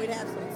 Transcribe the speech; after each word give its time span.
we'd 0.00 0.08
have 0.08 0.28
some 0.30 0.49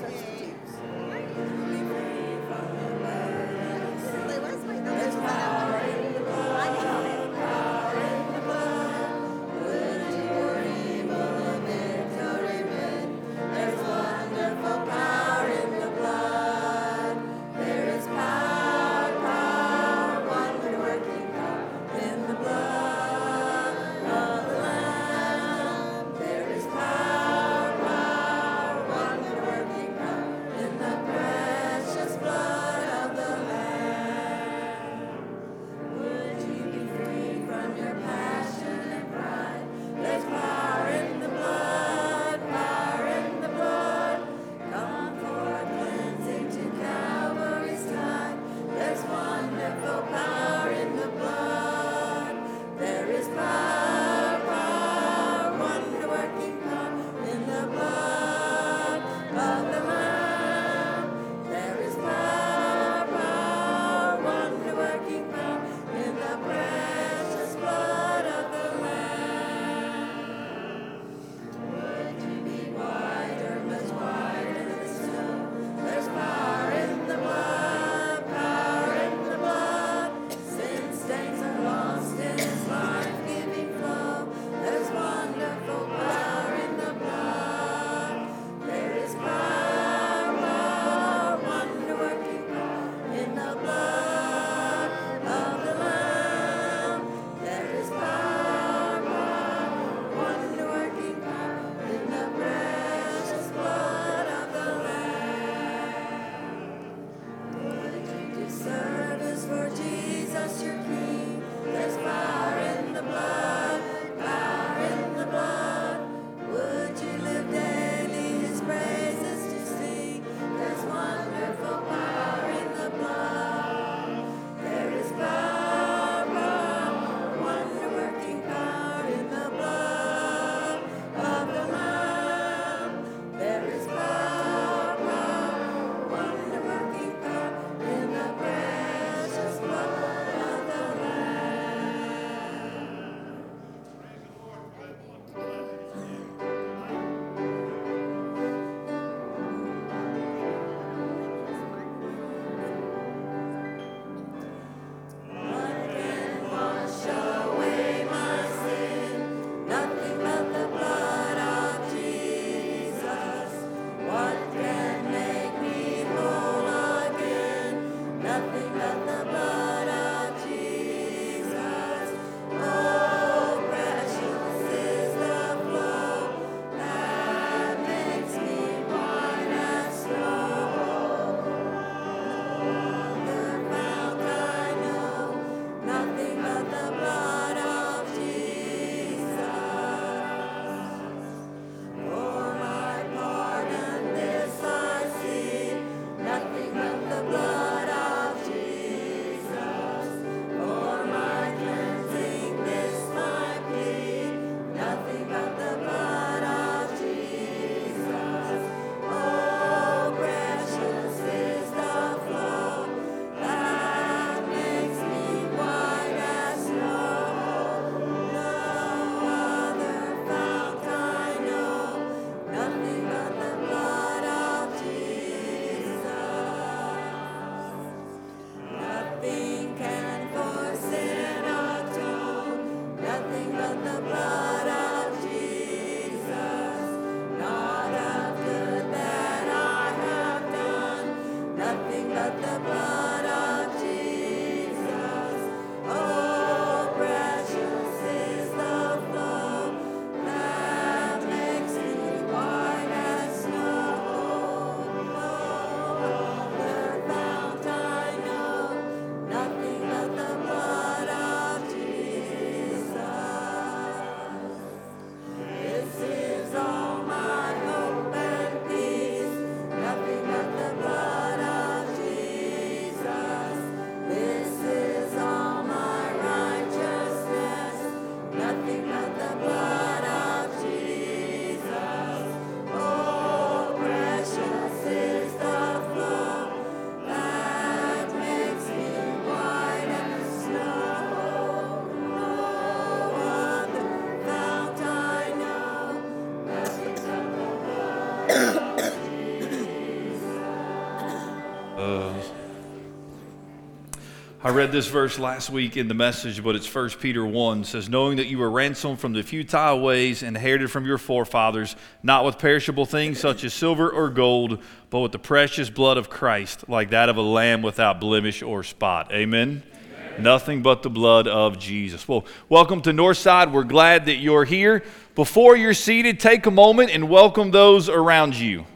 read 304.55 304.71
this 304.71 304.87
verse 304.87 305.19
last 305.19 305.51
week 305.51 305.77
in 305.77 305.89
the 305.89 305.95
message, 305.95 306.41
but 306.41 306.55
it's 306.55 306.73
1 306.73 306.91
Peter 307.01 307.27
1 307.27 307.63
it 307.63 307.67
says, 307.67 307.89
Knowing 307.89 308.19
that 308.19 308.27
you 308.27 308.39
were 308.39 308.49
ransomed 308.49 309.01
from 309.01 309.13
the 309.13 309.23
futile 309.25 309.81
ways 309.81 310.23
inherited 310.23 310.71
from 310.71 310.87
your 310.87 310.97
forefathers, 310.97 311.75
not 312.05 312.25
with 312.25 312.39
perishable 312.39 312.87
things 312.87 313.19
such 313.19 313.43
as 313.43 313.53
silver 313.53 313.91
or 313.91 314.11
gold, 314.11 314.63
but 314.91 315.01
with 315.01 315.11
the 315.11 315.19
precious 315.19 315.71
blood 315.71 315.97
of 315.97 316.09
Christ, 316.09 316.69
like 316.69 316.91
that 316.91 317.09
of 317.09 317.17
a 317.17 317.23
lamb 317.23 317.63
without 317.63 318.01
blemish 318.01 318.43
or 318.43 318.63
spot. 318.63 319.11
Amen. 319.13 319.65
Amen. 319.75 320.23
Nothing 320.23 320.63
but 320.63 320.85
the 320.85 320.91
blood 320.91 321.27
of 321.27 321.59
Jesus. 321.59 322.07
Well, 322.07 322.25
welcome 322.49 322.81
to 322.83 322.93
Northside. 322.93 323.51
We're 323.51 323.65
glad 323.65 324.07
that 324.07 324.17
you're 324.19 324.45
here. 324.45 324.85
Before 325.17 325.57
you're 325.57 325.75
seated, 325.75 326.21
take 326.21 326.47
a 326.47 326.53
moment 326.53 326.93
and 326.93 327.09
welcome 327.09 327.51
those 327.51 327.89
around 327.89 328.37
you. 328.37 328.67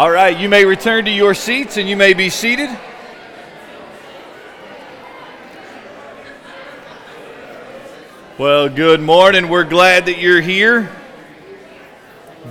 All 0.00 0.10
right, 0.10 0.34
you 0.34 0.48
may 0.48 0.64
return 0.64 1.04
to 1.04 1.10
your 1.10 1.34
seats 1.34 1.76
and 1.76 1.86
you 1.86 1.94
may 1.94 2.14
be 2.14 2.30
seated. 2.30 2.70
Well, 8.38 8.70
good 8.70 9.02
morning. 9.02 9.50
We're 9.50 9.64
glad 9.64 10.06
that 10.06 10.16
you're 10.16 10.40
here. 10.40 10.90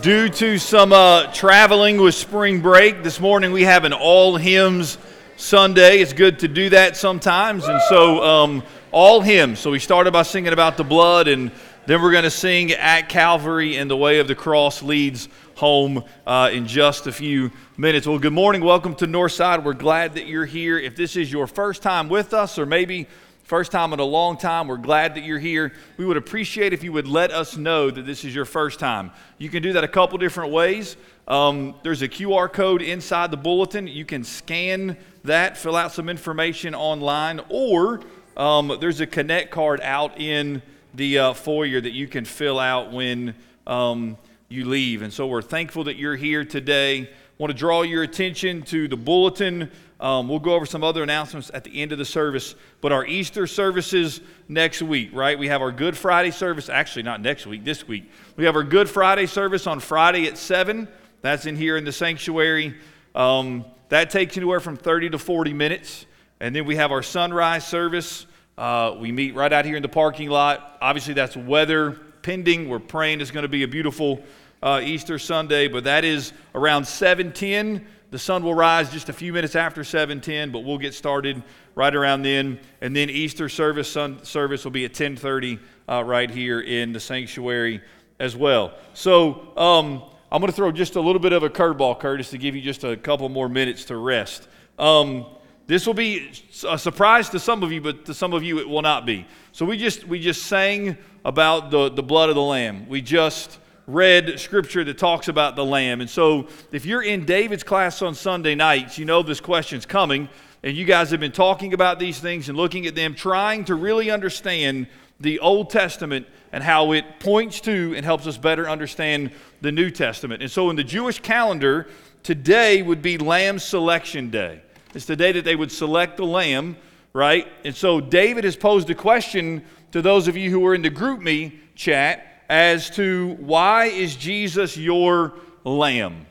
Due 0.02 0.30
to 0.30 0.60
some 0.60 0.94
uh, 0.94 1.34
traveling 1.34 2.00
with 2.00 2.14
spring 2.14 2.62
break, 2.62 3.02
this 3.02 3.20
morning 3.20 3.52
we 3.52 3.64
have 3.64 3.84
an 3.84 3.94
all 3.94 4.36
hymns 4.36 5.00
Sunday. 5.36 6.02
It's 6.02 6.14
good 6.14 6.38
to 6.42 6.48
do 6.48 6.70
that 6.70 6.98
sometimes. 6.98 7.66
And 7.66 7.82
so, 7.90 8.24
um, 8.24 8.64
all 8.92 9.22
hymns. 9.22 9.58
So, 9.58 9.72
we 9.72 9.80
started 9.80 10.14
by 10.14 10.22
singing 10.22 10.54
about 10.54 10.78
the 10.78 10.84
blood, 10.84 11.28
and 11.28 11.50
then 11.90 12.04
we're 12.04 12.12
going 12.12 12.24
to 12.24 12.30
sing 12.30 12.72
at 12.72 13.10
Calvary 13.10 13.76
and 13.76 13.90
the 13.90 13.98
way 13.98 14.20
of 14.20 14.28
the 14.28 14.36
cross 14.36 14.84
leads 14.84 15.28
home 15.56 16.04
uh, 16.28 16.52
in 16.54 16.68
just 16.68 17.08
a 17.08 17.12
few 17.12 17.50
minutes. 17.78 18.06
Well, 18.06 18.20
good 18.20 18.32
morning. 18.32 18.62
Welcome 18.62 18.94
to 18.98 19.08
Northside. 19.08 19.64
We're 19.64 19.74
glad 19.74 20.14
that 20.14 20.28
you're 20.28 20.46
here. 20.46 20.78
If 20.78 20.96
this 20.96 21.16
is 21.16 21.32
your 21.32 21.48
first 21.48 21.82
time 21.82 22.08
with 22.08 22.32
us, 22.32 22.60
or 22.60 22.68
maybe 22.68 23.08
first 23.42 23.72
time 23.72 23.92
in 23.92 24.00
a 24.00 24.06
long 24.06 24.38
time, 24.38 24.68
we're 24.68 24.78
glad 24.78 25.16
that 25.16 25.24
you're 25.24 25.40
here. 25.40 25.74
We 25.98 26.06
would 26.06 26.16
appreciate 26.16 26.74
if 26.74 26.84
you 26.84 26.94
would 26.94 27.08
let 27.08 27.32
us 27.32 27.58
know 27.58 27.90
that 27.90 28.06
this 28.06 28.24
is 28.24 28.36
your 28.36 28.46
first 28.46 28.80
time. 28.80 29.10
You 29.40 29.50
can 29.50 29.64
do 29.64 29.74
that 29.74 29.84
a 29.84 29.88
couple 29.88 30.20
different 30.20 30.52
ways. 30.52 30.96
Um, 31.28 31.74
there's 31.82 32.04
a 32.04 32.08
QR 32.08 32.54
code 32.54 32.84
inside 32.84 33.32
the 33.32 33.38
bulletin. 33.38 33.88
You 33.88 34.06
can 34.06 34.24
scan 34.24 34.96
that, 35.24 35.58
fill 35.58 35.76
out 35.76 35.92
some 35.92 36.08
information 36.08 36.76
online, 36.76 37.42
or 37.50 38.02
um, 38.38 38.78
there's 38.80 39.02
a 39.02 39.08
Connect 39.08 39.50
card 39.50 39.82
out 39.82 40.22
in 40.22 40.62
the 41.00 41.18
uh, 41.18 41.34
foyer 41.34 41.82
that 41.82 41.94
you 41.94 42.08
can 42.08 42.26
fill 42.26 42.60
out 42.60 42.92
when. 42.92 43.34
Um, 43.66 44.18
you 44.50 44.66
leave. 44.66 45.04
And 45.04 45.14
so 45.14 45.28
we're 45.28 45.44
thankful 45.44 45.84
that 45.86 45.96
you're 45.96 46.16
here 46.16 46.44
today. 46.44 47.10
Want 47.38 47.52
to 47.52 47.58
draw 47.58 47.84
your 47.84 48.02
attention 48.02 48.64
to 48.64 48.88
the 48.88 48.98
bulletin. 48.98 49.72
Um, 50.00 50.28
we'll 50.28 50.40
go 50.40 50.56
over 50.56 50.66
some 50.66 50.84
other 50.84 51.04
announcements 51.04 51.52
at 51.54 51.64
the 51.64 51.82
end 51.82 51.92
of 51.92 51.98
the 51.98 52.06
service, 52.06 52.56
but 52.82 52.92
our 52.92 53.06
Easter 53.06 53.46
services 53.46 54.22
next 54.48 54.82
week, 54.82 55.12
right? 55.14 55.38
We 55.38 55.50
have 55.50 55.62
our 55.62 55.72
Good 55.72 55.96
Friday 55.96 56.32
service, 56.32 56.68
actually, 56.68 57.04
not 57.04 57.22
next 57.22 57.46
week, 57.46 57.64
this 57.64 57.88
week. 57.88 58.10
We 58.38 58.46
have 58.46 58.56
our 58.56 58.64
Good 58.64 58.90
Friday 58.90 59.28
service 59.28 59.68
on 59.68 59.80
Friday 59.80 60.26
at 60.26 60.38
7. 60.38 60.88
That's 61.22 61.46
in 61.46 61.56
here 61.56 61.78
in 61.78 61.86
the 61.86 61.92
sanctuary. 61.92 62.76
Um, 63.14 63.66
that 63.90 64.10
takes 64.10 64.36
anywhere 64.36 64.60
from 64.60 64.78
30 64.78 65.12
to 65.12 65.20
40 65.20 65.54
minutes. 65.54 66.06
And 66.40 66.56
then 66.56 66.66
we 66.66 66.78
have 66.78 66.92
our 66.92 67.04
sunrise 67.04 67.68
service. 67.68 68.26
Uh, 68.60 68.94
we 69.00 69.10
meet 69.10 69.34
right 69.36 69.54
out 69.54 69.64
here 69.64 69.78
in 69.78 69.82
the 69.82 69.88
parking 69.88 70.30
lot. 70.30 70.78
Obviously, 70.82 71.14
that's 71.14 71.38
weather 71.38 71.92
pending. 72.24 72.68
We're 72.68 72.80
praying 72.80 73.22
it's 73.22 73.32
going 73.32 73.44
to 73.44 73.48
be 73.48 73.64
a 73.64 73.68
beautiful 73.70 74.22
uh, 74.62 74.82
Easter 74.84 75.18
Sunday, 75.18 75.70
but 75.70 75.86
that 75.86 76.04
is 76.04 76.34
around 76.54 76.84
7:10. 76.84 77.86
The 78.12 78.20
sun 78.20 78.44
will 78.44 78.54
rise 78.54 78.92
just 78.92 79.08
a 79.08 79.14
few 79.14 79.32
minutes 79.32 79.56
after 79.56 79.84
7:10, 79.84 80.52
but 80.52 80.66
we'll 80.66 80.78
get 80.78 80.94
started 80.94 81.42
right 81.74 81.96
around 81.96 82.24
then. 82.24 82.60
And 82.82 82.94
then 82.94 83.10
Easter 83.10 83.48
service 83.48 83.90
sun, 83.90 84.26
service 84.26 84.66
will 84.66 84.72
be 84.72 84.84
at 84.84 84.92
10:30 84.92 85.58
uh, 85.88 86.04
right 86.04 86.30
here 86.30 86.60
in 86.60 86.92
the 86.92 87.00
sanctuary 87.00 87.82
as 88.20 88.36
well. 88.36 88.74
So 88.94 89.56
um, 89.56 90.04
I'm 90.34 90.42
going 90.42 90.52
to 90.52 90.56
throw 90.56 90.74
just 90.74 90.98
a 90.98 91.02
little 91.02 91.22
bit 91.22 91.32
of 91.32 91.44
a 91.44 91.50
curveball, 91.50 91.98
Curtis, 92.02 92.30
to 92.32 92.38
give 92.38 92.58
you 92.58 92.62
just 92.62 92.84
a 92.84 92.98
couple 92.98 93.30
more 93.30 93.48
minutes 93.48 93.86
to 93.86 93.96
rest. 93.96 94.50
Um, 94.78 95.28
this 95.70 95.86
will 95.86 95.94
be 95.94 96.32
a 96.68 96.80
surprise 96.80 97.30
to 97.30 97.40
some 97.40 97.62
of 97.62 97.72
you, 97.72 97.80
but 97.80 98.06
to 98.06 98.14
some 98.16 98.34
of 98.34 98.42
you 98.42 98.58
it 98.58 98.68
will 98.68 98.82
not 98.82 99.06
be. 99.06 99.28
So 99.52 99.68
we 99.68 99.78
just 99.78 100.04
we 100.04 100.20
just 100.20 100.48
sang 100.48 100.98
about 101.24 101.70
the, 101.70 101.90
the 101.90 102.02
blood 102.02 102.30
of 102.30 102.36
the 102.36 102.42
lamb. 102.42 102.90
We 102.90 103.04
just 103.04 103.60
read 103.86 104.40
scripture 104.40 104.84
that 104.84 104.98
talks 104.98 105.28
about 105.28 105.56
the 105.56 105.64
lamb. 105.64 106.02
And 106.02 106.10
so 106.10 106.48
if 106.72 106.88
you're 106.88 107.04
in 107.04 107.24
David's 107.24 107.62
class 107.62 108.02
on 108.02 108.16
Sunday 108.16 108.56
nights, 108.56 108.98
you 108.98 109.06
know 109.06 109.22
this 109.22 109.40
question's 109.40 109.86
coming. 109.86 110.28
And 110.64 110.76
you 110.76 110.86
guys 110.86 111.12
have 111.12 111.20
been 111.20 111.32
talking 111.32 111.76
about 111.76 112.00
these 112.00 112.20
things 112.20 112.50
and 112.50 112.58
looking 112.58 112.88
at 112.88 112.96
them, 112.96 113.14
trying 113.14 113.64
to 113.66 113.76
really 113.76 114.10
understand 114.10 114.88
the 115.20 115.38
Old 115.38 115.70
Testament 115.70 116.26
and 116.52 116.64
how 116.64 116.94
it 116.94 117.20
points 117.20 117.62
to 117.62 117.94
and 117.96 118.04
helps 118.04 118.26
us 118.26 118.40
better 118.40 118.68
understand 118.68 119.30
the 119.62 119.72
New 119.72 119.92
Testament. 119.92 120.42
And 120.42 120.50
so 120.50 120.72
in 120.72 120.76
the 120.76 120.84
Jewish 120.84 121.20
calendar, 121.20 121.88
today 122.24 122.82
would 122.82 123.04
be 123.04 123.20
Lamb 123.20 123.60
Selection 123.60 124.32
Day. 124.32 124.64
It's 124.94 125.06
the 125.06 125.16
day 125.16 125.32
that 125.34 125.46
they 125.46 125.56
would 125.56 125.72
select 125.72 126.18
the 126.18 126.26
lamb, 126.26 126.78
right? 127.14 127.48
And 127.64 127.76
so 127.76 128.02
David 128.02 128.44
has 128.44 128.56
posed 128.56 128.90
a 128.90 128.96
question 128.96 129.64
to 129.92 130.02
those 130.02 130.28
of 130.28 130.36
you 130.36 130.50
who 130.50 130.66
are 130.66 130.74
in 130.74 130.82
the 130.82 130.92
GroupMe 130.92 131.60
chat 131.76 132.44
as 132.50 132.90
to 132.92 133.36
why 133.40 133.86
is 133.86 134.16
Jesus 134.16 134.76
your 134.76 135.34
lamb? 135.64 136.26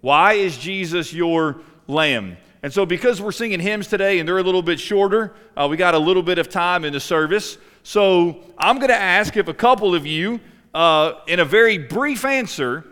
Why 0.00 0.34
is 0.34 0.58
Jesus 0.58 1.12
your 1.12 1.60
lamb? 1.86 2.36
And 2.62 2.72
so, 2.72 2.86
because 2.86 3.20
we're 3.20 3.32
singing 3.32 3.60
hymns 3.60 3.88
today 3.88 4.18
and 4.18 4.28
they're 4.28 4.38
a 4.38 4.42
little 4.42 4.62
bit 4.62 4.80
shorter, 4.80 5.34
uh, 5.56 5.68
we 5.70 5.76
got 5.76 5.94
a 5.94 5.98
little 5.98 6.22
bit 6.22 6.38
of 6.38 6.48
time 6.48 6.84
in 6.84 6.92
the 6.92 7.00
service. 7.00 7.58
So, 7.82 8.42
I'm 8.56 8.76
going 8.76 8.88
to 8.88 8.96
ask 8.96 9.36
if 9.36 9.48
a 9.48 9.54
couple 9.54 9.94
of 9.94 10.06
you, 10.06 10.40
uh, 10.72 11.12
in 11.26 11.40
a 11.40 11.44
very 11.44 11.78
brief 11.78 12.24
answer, 12.24 12.84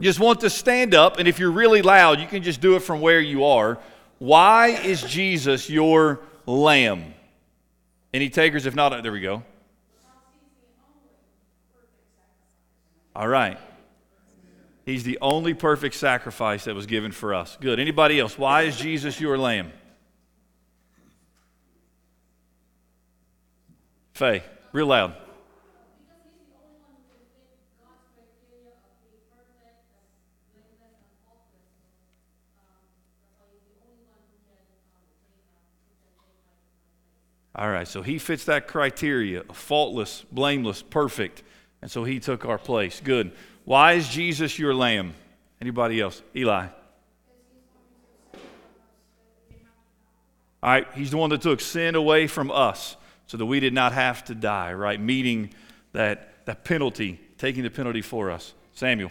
just 0.00 0.20
want 0.20 0.40
to 0.40 0.50
stand 0.50 0.94
up. 0.94 1.18
And 1.18 1.26
if 1.26 1.38
you're 1.38 1.50
really 1.50 1.82
loud, 1.82 2.20
you 2.20 2.26
can 2.26 2.42
just 2.42 2.60
do 2.60 2.76
it 2.76 2.80
from 2.80 3.00
where 3.00 3.20
you 3.20 3.44
are. 3.44 3.78
Why 4.22 4.68
is 4.68 5.02
Jesus 5.02 5.68
your 5.68 6.20
lamb? 6.46 7.12
Any 8.14 8.30
takers? 8.30 8.66
If 8.66 8.76
not, 8.76 9.02
there 9.02 9.10
we 9.10 9.20
go. 9.20 9.42
All 13.16 13.26
right. 13.26 13.58
He's 14.86 15.02
the 15.02 15.18
only 15.20 15.54
perfect 15.54 15.96
sacrifice 15.96 16.66
that 16.66 16.74
was 16.76 16.86
given 16.86 17.10
for 17.10 17.34
us. 17.34 17.58
Good. 17.60 17.80
Anybody 17.80 18.20
else? 18.20 18.38
Why 18.38 18.62
is 18.62 18.76
Jesus 18.76 19.20
your 19.20 19.36
lamb? 19.36 19.72
Faye, 24.12 24.44
real 24.70 24.86
loud. 24.86 25.16
All 37.54 37.68
right, 37.68 37.86
so 37.86 38.02
he 38.02 38.18
fits 38.18 38.44
that 38.46 38.66
criteria 38.66 39.42
faultless, 39.52 40.24
blameless, 40.32 40.82
perfect. 40.82 41.42
And 41.82 41.90
so 41.90 42.04
he 42.04 42.18
took 42.20 42.46
our 42.46 42.58
place. 42.58 43.00
Good. 43.00 43.32
Why 43.64 43.92
is 43.92 44.08
Jesus 44.08 44.58
your 44.58 44.74
lamb? 44.74 45.14
Anybody 45.60 46.00
else? 46.00 46.22
Eli. 46.34 46.68
All 50.62 50.70
right, 50.70 50.86
he's 50.94 51.10
the 51.10 51.16
one 51.16 51.30
that 51.30 51.42
took 51.42 51.60
sin 51.60 51.94
away 51.94 52.26
from 52.26 52.50
us 52.50 52.96
so 53.26 53.36
that 53.36 53.46
we 53.46 53.60
did 53.60 53.74
not 53.74 53.92
have 53.92 54.24
to 54.26 54.34
die, 54.34 54.72
right? 54.72 55.00
Meeting 55.00 55.52
that, 55.92 56.46
that 56.46 56.64
penalty, 56.64 57.20
taking 57.36 57.64
the 57.64 57.70
penalty 57.70 58.00
for 58.00 58.30
us. 58.30 58.54
Samuel. 58.72 59.10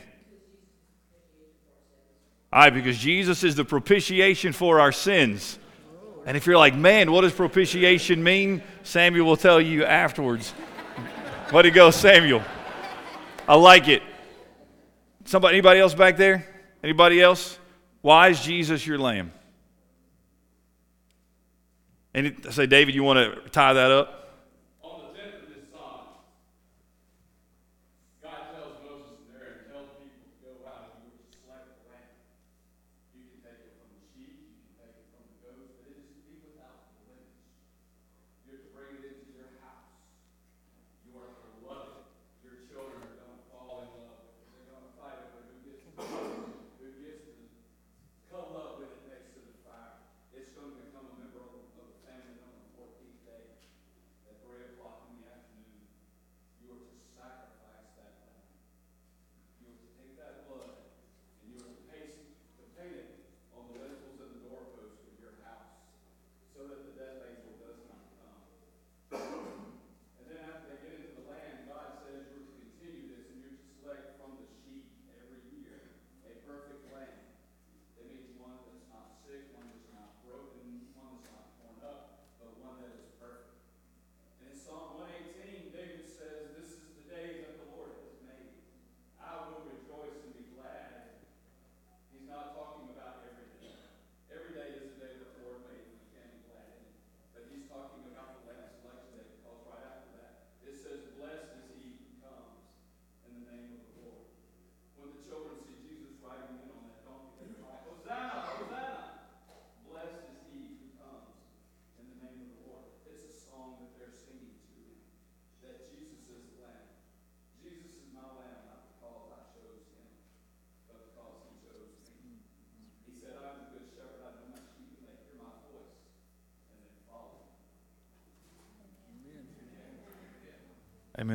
All 2.53 2.61
right, 2.61 2.73
because 2.73 2.97
Jesus 2.97 3.43
is 3.43 3.55
the 3.55 3.65
propitiation 3.65 4.53
for 4.53 4.79
our 4.79 4.91
sins. 4.91 5.59
And 6.25 6.37
if 6.37 6.45
you're 6.45 6.57
like, 6.57 6.75
man, 6.75 7.11
what 7.11 7.21
does 7.21 7.33
propitiation 7.33 8.23
mean? 8.23 8.61
Samuel 8.83 9.25
will 9.25 9.37
tell 9.37 9.59
you 9.59 9.83
afterwards. 9.85 10.53
Let 11.51 11.65
it 11.65 11.71
go, 11.71 11.91
Samuel. 11.91 12.43
I 13.47 13.55
like 13.55 13.87
it. 13.87 14.03
Somebody, 15.25 15.57
anybody 15.57 15.79
else 15.79 15.93
back 15.93 16.17
there? 16.17 16.47
Anybody 16.83 17.21
else? 17.21 17.57
Why 18.01 18.29
is 18.29 18.41
Jesus 18.41 18.85
your 18.85 18.97
lamb? 18.97 19.31
And 22.13 22.45
say, 22.51 22.65
David, 22.65 22.95
you 22.95 23.03
want 23.03 23.43
to 23.43 23.49
tie 23.49 23.73
that 23.73 23.91
up? 23.91 24.20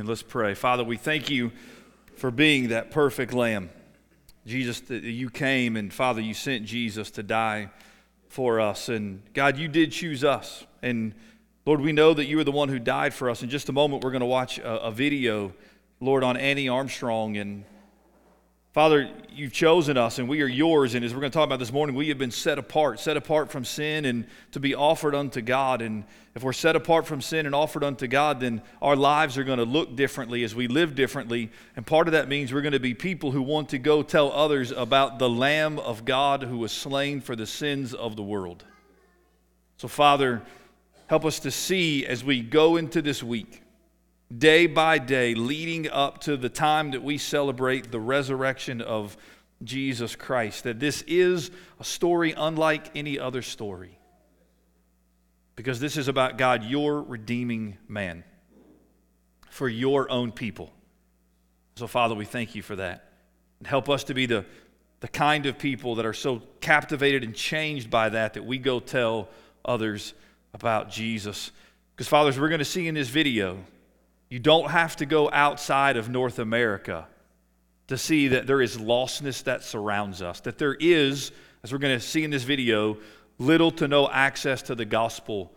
Amen. 0.06 0.12
Let's 0.12 0.22
pray. 0.22 0.54
Father, 0.54 0.84
we 0.84 0.96
thank 0.96 1.30
you 1.30 1.50
for 2.14 2.30
being 2.30 2.68
that 2.68 2.92
perfect 2.92 3.32
lamb. 3.32 3.70
Jesus, 4.46 4.80
you 4.88 5.30
came, 5.30 5.76
and 5.76 5.92
Father, 5.92 6.20
you 6.20 6.32
sent 6.32 6.64
Jesus 6.64 7.10
to 7.12 7.24
die 7.24 7.70
for 8.28 8.60
us. 8.60 8.88
And 8.88 9.20
God, 9.34 9.58
you 9.58 9.66
did 9.66 9.90
choose 9.90 10.22
us. 10.22 10.64
And 10.80 11.12
Lord, 11.64 11.80
we 11.80 11.90
know 11.90 12.14
that 12.14 12.26
you 12.26 12.38
are 12.38 12.44
the 12.44 12.52
one 12.52 12.68
who 12.68 12.78
died 12.78 13.14
for 13.14 13.28
us. 13.28 13.42
In 13.42 13.50
just 13.50 13.68
a 13.68 13.72
moment, 13.72 14.04
we're 14.04 14.12
going 14.12 14.20
to 14.20 14.26
watch 14.26 14.58
a, 14.58 14.84
a 14.84 14.90
video, 14.92 15.52
Lord, 15.98 16.22
on 16.22 16.36
Annie 16.36 16.68
Armstrong 16.68 17.36
and 17.36 17.64
Father, 18.76 19.08
you've 19.30 19.54
chosen 19.54 19.96
us 19.96 20.18
and 20.18 20.28
we 20.28 20.42
are 20.42 20.46
yours. 20.46 20.94
And 20.94 21.02
as 21.02 21.14
we're 21.14 21.20
going 21.20 21.32
to 21.32 21.38
talk 21.38 21.46
about 21.46 21.60
this 21.60 21.72
morning, 21.72 21.96
we 21.96 22.10
have 22.10 22.18
been 22.18 22.30
set 22.30 22.58
apart, 22.58 23.00
set 23.00 23.16
apart 23.16 23.50
from 23.50 23.64
sin 23.64 24.04
and 24.04 24.26
to 24.52 24.60
be 24.60 24.74
offered 24.74 25.14
unto 25.14 25.40
God. 25.40 25.80
And 25.80 26.04
if 26.34 26.42
we're 26.42 26.52
set 26.52 26.76
apart 26.76 27.06
from 27.06 27.22
sin 27.22 27.46
and 27.46 27.54
offered 27.54 27.82
unto 27.82 28.06
God, 28.06 28.38
then 28.38 28.60
our 28.82 28.94
lives 28.94 29.38
are 29.38 29.44
going 29.44 29.60
to 29.60 29.64
look 29.64 29.96
differently 29.96 30.44
as 30.44 30.54
we 30.54 30.68
live 30.68 30.94
differently. 30.94 31.50
And 31.74 31.86
part 31.86 32.06
of 32.06 32.12
that 32.12 32.28
means 32.28 32.52
we're 32.52 32.60
going 32.60 32.72
to 32.72 32.78
be 32.78 32.92
people 32.92 33.30
who 33.30 33.40
want 33.40 33.70
to 33.70 33.78
go 33.78 34.02
tell 34.02 34.30
others 34.30 34.72
about 34.72 35.18
the 35.18 35.30
Lamb 35.30 35.78
of 35.78 36.04
God 36.04 36.42
who 36.42 36.58
was 36.58 36.70
slain 36.70 37.22
for 37.22 37.34
the 37.34 37.46
sins 37.46 37.94
of 37.94 38.14
the 38.14 38.22
world. 38.22 38.62
So, 39.78 39.88
Father, 39.88 40.42
help 41.06 41.24
us 41.24 41.38
to 41.38 41.50
see 41.50 42.04
as 42.04 42.22
we 42.22 42.42
go 42.42 42.76
into 42.76 43.00
this 43.00 43.22
week 43.22 43.62
day 44.36 44.66
by 44.66 44.98
day 44.98 45.34
leading 45.34 45.88
up 45.90 46.20
to 46.22 46.36
the 46.36 46.48
time 46.48 46.90
that 46.92 47.02
we 47.02 47.18
celebrate 47.18 47.90
the 47.90 48.00
resurrection 48.00 48.80
of 48.80 49.16
Jesus 49.62 50.16
Christ. 50.16 50.64
That 50.64 50.80
this 50.80 51.02
is 51.02 51.50
a 51.78 51.84
story 51.84 52.34
unlike 52.36 52.96
any 52.96 53.18
other 53.18 53.42
story. 53.42 53.98
Because 55.54 55.80
this 55.80 55.96
is 55.96 56.08
about 56.08 56.36
God, 56.36 56.64
your 56.64 57.02
redeeming 57.02 57.78
man, 57.88 58.24
for 59.48 59.68
your 59.68 60.10
own 60.10 60.32
people. 60.32 60.70
So, 61.76 61.86
Father, 61.86 62.14
we 62.14 62.26
thank 62.26 62.54
you 62.54 62.62
for 62.62 62.76
that. 62.76 63.10
And 63.58 63.66
help 63.66 63.88
us 63.88 64.04
to 64.04 64.14
be 64.14 64.26
the, 64.26 64.44
the 65.00 65.08
kind 65.08 65.46
of 65.46 65.56
people 65.56 65.94
that 65.94 66.04
are 66.04 66.12
so 66.12 66.42
captivated 66.60 67.24
and 67.24 67.34
changed 67.34 67.90
by 67.90 68.10
that 68.10 68.34
that 68.34 68.44
we 68.44 68.58
go 68.58 68.80
tell 68.80 69.28
others 69.64 70.12
about 70.52 70.90
Jesus. 70.90 71.52
Because, 71.94 72.08
fathers, 72.08 72.38
we're 72.38 72.50
going 72.50 72.58
to 72.58 72.64
see 72.64 72.86
in 72.86 72.94
this 72.94 73.08
video 73.08 73.58
you 74.28 74.38
don't 74.38 74.70
have 74.70 74.96
to 74.96 75.06
go 75.06 75.30
outside 75.30 75.96
of 75.96 76.08
North 76.08 76.38
America 76.38 77.06
to 77.88 77.96
see 77.96 78.28
that 78.28 78.46
there 78.46 78.60
is 78.60 78.76
lostness 78.76 79.44
that 79.44 79.62
surrounds 79.62 80.20
us, 80.20 80.40
that 80.40 80.58
there 80.58 80.74
is, 80.74 81.30
as 81.62 81.72
we're 81.72 81.78
going 81.78 81.96
to 81.96 82.04
see 82.04 82.24
in 82.24 82.30
this 82.30 82.42
video, 82.42 82.96
little 83.38 83.70
to 83.70 83.86
no 83.86 84.08
access 84.08 84.62
to 84.62 84.74
the 84.74 84.84
gospel 84.84 85.52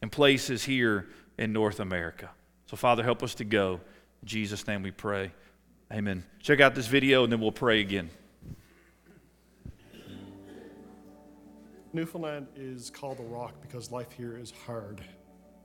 in 0.00 0.08
places 0.08 0.64
here 0.64 1.06
in 1.38 1.52
North 1.52 1.80
America. 1.80 2.30
So, 2.66 2.76
Father, 2.76 3.02
help 3.02 3.22
us 3.22 3.34
to 3.36 3.44
go. 3.44 3.80
In 4.22 4.28
Jesus' 4.28 4.66
name 4.66 4.82
we 4.82 4.90
pray. 4.90 5.32
Amen. 5.92 6.24
Check 6.40 6.60
out 6.60 6.74
this 6.74 6.86
video 6.86 7.24
and 7.24 7.32
then 7.32 7.40
we'll 7.40 7.52
pray 7.52 7.80
again. 7.80 8.08
Newfoundland 11.92 12.48
is 12.56 12.90
called 12.90 13.18
the 13.18 13.24
rock 13.24 13.54
because 13.60 13.92
life 13.92 14.10
here 14.10 14.36
is 14.36 14.52
hard. 14.66 15.00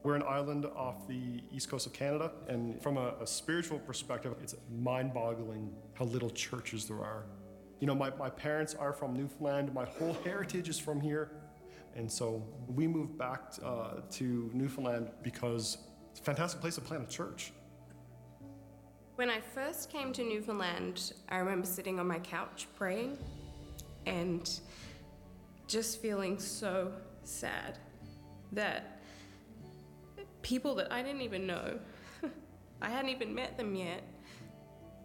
We're 0.09 0.15
an 0.15 0.23
island 0.23 0.65
off 0.65 1.07
the 1.07 1.39
east 1.51 1.69
coast 1.69 1.85
of 1.85 1.93
Canada, 1.93 2.31
and 2.47 2.81
from 2.81 2.97
a, 2.97 3.13
a 3.21 3.27
spiritual 3.27 3.77
perspective, 3.77 4.33
it's 4.41 4.55
mind 4.75 5.13
boggling 5.13 5.71
how 5.93 6.05
little 6.05 6.31
churches 6.31 6.87
there 6.87 6.97
are. 6.97 7.25
You 7.79 7.85
know, 7.85 7.93
my, 7.93 8.09
my 8.17 8.31
parents 8.31 8.73
are 8.73 8.91
from 8.91 9.13
Newfoundland, 9.13 9.71
my 9.71 9.85
whole 9.85 10.17
heritage 10.23 10.67
is 10.67 10.79
from 10.79 10.99
here. 10.99 11.29
And 11.95 12.11
so 12.11 12.43
we 12.67 12.87
moved 12.87 13.19
back 13.19 13.53
uh, 13.63 14.01
to 14.13 14.49
Newfoundland 14.51 15.11
because 15.21 15.77
it's 16.09 16.21
a 16.21 16.23
fantastic 16.23 16.59
place 16.59 16.73
to 16.73 16.81
plant 16.81 17.03
a 17.03 17.07
church. 17.07 17.53
When 19.13 19.29
I 19.29 19.39
first 19.39 19.91
came 19.91 20.11
to 20.13 20.23
Newfoundland, 20.23 21.13
I 21.29 21.37
remember 21.37 21.67
sitting 21.67 21.99
on 21.99 22.07
my 22.07 22.17
couch 22.17 22.65
praying 22.75 23.15
and 24.07 24.49
just 25.67 26.01
feeling 26.01 26.39
so 26.39 26.93
sad 27.25 27.77
that 28.53 28.98
people 30.49 30.73
that 30.73 30.91
I 30.91 31.03
didn't 31.03 31.21
even 31.21 31.45
know. 31.45 31.77
I 32.81 32.89
hadn't 32.89 33.11
even 33.11 33.35
met 33.35 33.55
them 33.55 33.75
yet, 33.75 34.01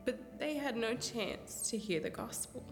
but 0.06 0.38
they 0.38 0.54
had 0.56 0.74
no 0.74 0.94
chance 0.94 1.68
to 1.68 1.76
hear 1.76 2.00
the 2.00 2.08
gospel. 2.08 2.64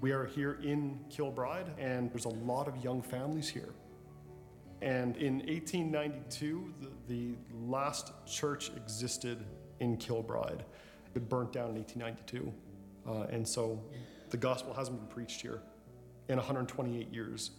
We 0.00 0.10
are 0.10 0.26
here 0.26 0.58
in 0.60 0.98
Kilbride, 1.10 1.68
and 1.78 2.10
there's 2.10 2.24
a 2.24 2.36
lot 2.52 2.66
of 2.66 2.82
young 2.82 3.00
families 3.00 3.48
here. 3.48 3.74
And 4.82 5.16
in 5.16 5.34
1892, 5.34 6.74
the, 6.80 6.90
the 7.06 7.34
last 7.64 8.10
church 8.26 8.72
existed 8.76 9.46
in 9.78 9.96
Kilbride. 9.96 10.64
It 11.14 11.28
burnt 11.28 11.52
down 11.52 11.70
in 11.70 11.76
1892. 11.76 12.52
Uh, 13.06 13.26
and 13.30 13.46
so 13.46 13.80
the 14.30 14.36
gospel 14.36 14.74
hasn't 14.74 14.98
been 14.98 15.06
preached 15.06 15.40
here 15.40 15.62
in 16.28 16.38
128 16.38 17.12
years. 17.12 17.52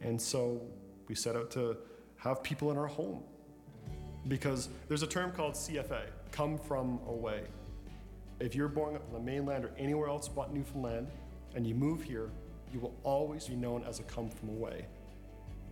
And 0.00 0.20
so 0.20 0.60
we 1.06 1.14
set 1.14 1.36
out 1.36 1.52
to 1.52 1.76
have 2.24 2.42
people 2.42 2.70
in 2.70 2.78
our 2.78 2.86
home 2.86 3.22
because 4.28 4.70
there's 4.88 5.02
a 5.02 5.06
term 5.06 5.30
called 5.30 5.52
CFA, 5.52 6.04
come 6.32 6.56
from 6.56 6.98
away. 7.06 7.42
If 8.40 8.54
you're 8.54 8.68
born 8.68 8.96
on 8.96 9.12
the 9.12 9.20
mainland 9.20 9.64
or 9.64 9.72
anywhere 9.76 10.08
else 10.08 10.26
but 10.26 10.52
Newfoundland 10.52 11.08
and 11.54 11.66
you 11.66 11.74
move 11.74 12.02
here, 12.02 12.30
you 12.72 12.80
will 12.80 12.94
always 13.02 13.46
be 13.46 13.54
known 13.54 13.84
as 13.84 14.00
a 14.00 14.02
come 14.04 14.30
from 14.30 14.48
away. 14.48 14.86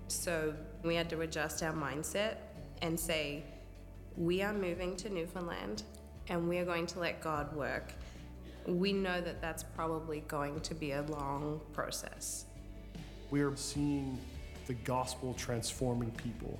So 0.08 0.54
we 0.82 0.94
had 0.94 1.08
to 1.10 1.22
adjust 1.22 1.62
our 1.62 1.72
mindset 1.72 2.36
and 2.82 3.00
say, 3.00 3.44
we 4.18 4.42
are 4.42 4.52
moving 4.52 4.94
to 4.96 5.08
Newfoundland 5.08 5.84
and 6.28 6.46
we 6.50 6.58
are 6.58 6.66
going 6.66 6.86
to 6.88 7.00
let 7.00 7.22
God 7.22 7.56
work. 7.56 7.94
We 8.66 8.92
know 8.92 9.22
that 9.22 9.40
that's 9.40 9.62
probably 9.62 10.20
going 10.28 10.60
to 10.60 10.74
be 10.74 10.92
a 10.92 11.02
long 11.02 11.62
process. 11.72 12.44
We 13.30 13.40
are 13.40 13.56
seeing 13.56 14.18
the 14.66 14.74
gospel 14.74 15.34
transforming 15.34 16.10
people. 16.12 16.58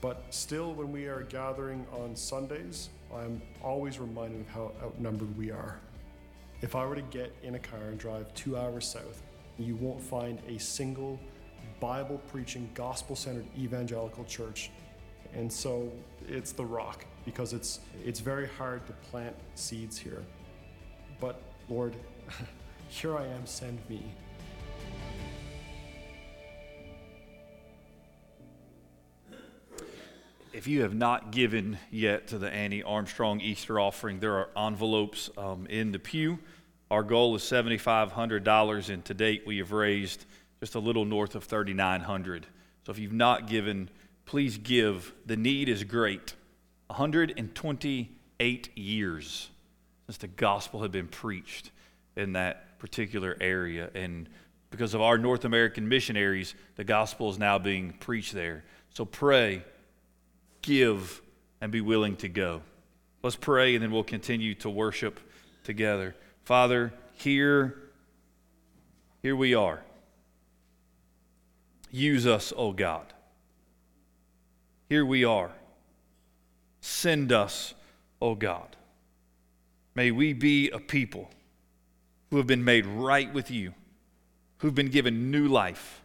But 0.00 0.24
still, 0.30 0.74
when 0.74 0.90
we 0.90 1.06
are 1.06 1.22
gathering 1.22 1.86
on 1.92 2.16
Sundays, 2.16 2.88
I'm 3.14 3.40
always 3.62 4.00
reminded 4.00 4.40
of 4.40 4.48
how 4.48 4.72
outnumbered 4.82 5.36
we 5.38 5.50
are. 5.50 5.78
If 6.60 6.74
I 6.74 6.84
were 6.84 6.96
to 6.96 7.02
get 7.02 7.34
in 7.42 7.54
a 7.54 7.58
car 7.58 7.80
and 7.88 7.98
drive 7.98 8.32
two 8.34 8.56
hours 8.56 8.86
south, 8.86 9.22
you 9.58 9.76
won't 9.76 10.00
find 10.00 10.40
a 10.48 10.58
single 10.58 11.20
Bible 11.78 12.20
preaching, 12.30 12.68
gospel 12.74 13.14
centered 13.14 13.46
evangelical 13.58 14.24
church. 14.24 14.70
And 15.34 15.52
so 15.52 15.90
it's 16.28 16.52
the 16.52 16.64
rock 16.64 17.04
because 17.24 17.52
it's, 17.52 17.80
it's 18.04 18.20
very 18.20 18.48
hard 18.48 18.86
to 18.86 18.92
plant 19.10 19.34
seeds 19.54 19.96
here. 19.98 20.24
But 21.20 21.40
Lord, 21.68 21.94
here 22.88 23.16
I 23.16 23.26
am, 23.26 23.46
send 23.46 23.78
me. 23.88 24.02
If 30.52 30.66
you 30.66 30.82
have 30.82 30.94
not 30.94 31.30
given 31.30 31.78
yet 31.90 32.26
to 32.28 32.38
the 32.38 32.50
Annie 32.50 32.82
Armstrong 32.82 33.40
Easter 33.40 33.80
offering, 33.80 34.20
there 34.20 34.36
are 34.36 34.50
envelopes 34.54 35.30
um, 35.38 35.66
in 35.66 35.92
the 35.92 35.98
pew. 35.98 36.40
Our 36.90 37.02
goal 37.02 37.34
is 37.34 37.42
$7,500, 37.42 38.90
and 38.90 39.02
to 39.06 39.14
date 39.14 39.44
we 39.46 39.56
have 39.58 39.72
raised 39.72 40.26
just 40.60 40.74
a 40.74 40.78
little 40.78 41.06
north 41.06 41.34
of 41.36 41.44
3,900. 41.44 42.46
So 42.84 42.92
if 42.92 42.98
you've 42.98 43.14
not 43.14 43.48
given, 43.48 43.88
please 44.26 44.58
give. 44.58 45.14
The 45.24 45.38
need 45.38 45.70
is 45.70 45.84
great. 45.84 46.34
128 46.88 48.76
years 48.76 49.48
since 50.04 50.18
the 50.18 50.28
gospel 50.28 50.82
had 50.82 50.92
been 50.92 51.08
preached 51.08 51.70
in 52.14 52.34
that 52.34 52.78
particular 52.78 53.38
area, 53.40 53.88
and 53.94 54.28
because 54.70 54.92
of 54.92 55.00
our 55.00 55.16
North 55.16 55.46
American 55.46 55.88
missionaries, 55.88 56.54
the 56.76 56.84
gospel 56.84 57.30
is 57.30 57.38
now 57.38 57.58
being 57.58 57.94
preached 58.00 58.34
there. 58.34 58.64
So 58.90 59.06
pray 59.06 59.62
give, 60.62 61.20
and 61.60 61.70
be 61.70 61.80
willing 61.80 62.16
to 62.16 62.28
go. 62.28 62.62
Let's 63.22 63.36
pray, 63.36 63.74
and 63.74 63.82
then 63.82 63.92
we'll 63.92 64.02
continue 64.02 64.54
to 64.56 64.70
worship 64.70 65.20
together. 65.62 66.16
Father, 66.44 66.92
here, 67.12 67.76
here 69.22 69.36
we 69.36 69.54
are. 69.54 69.82
Use 71.90 72.26
us, 72.26 72.52
O 72.52 72.68
oh 72.68 72.72
God. 72.72 73.12
Here 74.88 75.06
we 75.06 75.24
are. 75.24 75.52
Send 76.80 77.30
us, 77.30 77.74
O 78.20 78.30
oh 78.30 78.34
God. 78.34 78.76
May 79.94 80.10
we 80.10 80.32
be 80.32 80.70
a 80.70 80.78
people 80.78 81.30
who 82.30 82.38
have 82.38 82.46
been 82.46 82.64
made 82.64 82.86
right 82.86 83.32
with 83.32 83.50
you, 83.50 83.74
who've 84.58 84.74
been 84.74 84.90
given 84.90 85.30
new 85.30 85.46
life, 85.46 86.02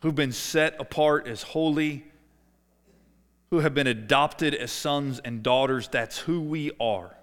who've 0.00 0.14
been 0.14 0.32
set 0.32 0.80
apart 0.80 1.26
as 1.26 1.42
holy 1.42 2.04
who 3.50 3.60
have 3.60 3.74
been 3.74 3.86
adopted 3.86 4.54
as 4.54 4.72
sons 4.72 5.20
and 5.24 5.42
daughters. 5.42 5.88
That's 5.88 6.18
who 6.18 6.40
we 6.40 6.72
are. 6.80 7.16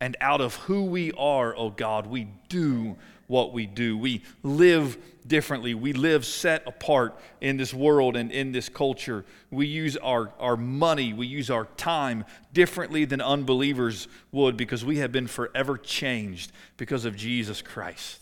And 0.00 0.16
out 0.20 0.40
of 0.40 0.56
who 0.56 0.84
we 0.84 1.12
are, 1.12 1.56
oh 1.56 1.70
God, 1.70 2.06
we 2.06 2.28
do 2.48 2.96
what 3.26 3.52
we 3.52 3.66
do. 3.66 3.96
We 3.96 4.22
live 4.42 4.98
differently. 5.26 5.74
We 5.74 5.92
live 5.92 6.24
set 6.24 6.66
apart 6.66 7.18
in 7.40 7.56
this 7.56 7.74
world 7.74 8.16
and 8.16 8.30
in 8.30 8.52
this 8.52 8.68
culture. 8.68 9.24
We 9.50 9.66
use 9.66 9.96
our, 9.96 10.32
our 10.38 10.56
money, 10.56 11.12
we 11.12 11.26
use 11.26 11.50
our 11.50 11.64
time 11.76 12.24
differently 12.52 13.04
than 13.04 13.20
unbelievers 13.20 14.08
would 14.32 14.56
because 14.56 14.84
we 14.84 14.98
have 14.98 15.12
been 15.12 15.26
forever 15.26 15.76
changed 15.76 16.52
because 16.76 17.04
of 17.04 17.16
Jesus 17.16 17.62
Christ. 17.62 18.20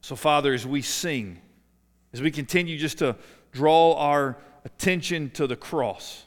So, 0.00 0.16
Father, 0.16 0.54
as 0.54 0.66
we 0.66 0.82
sing, 0.82 1.40
as 2.12 2.22
we 2.22 2.30
continue 2.30 2.78
just 2.78 2.98
to 2.98 3.16
draw 3.52 3.94
our 3.94 4.36
attention 4.64 5.30
to 5.30 5.46
the 5.46 5.56
cross, 5.56 6.24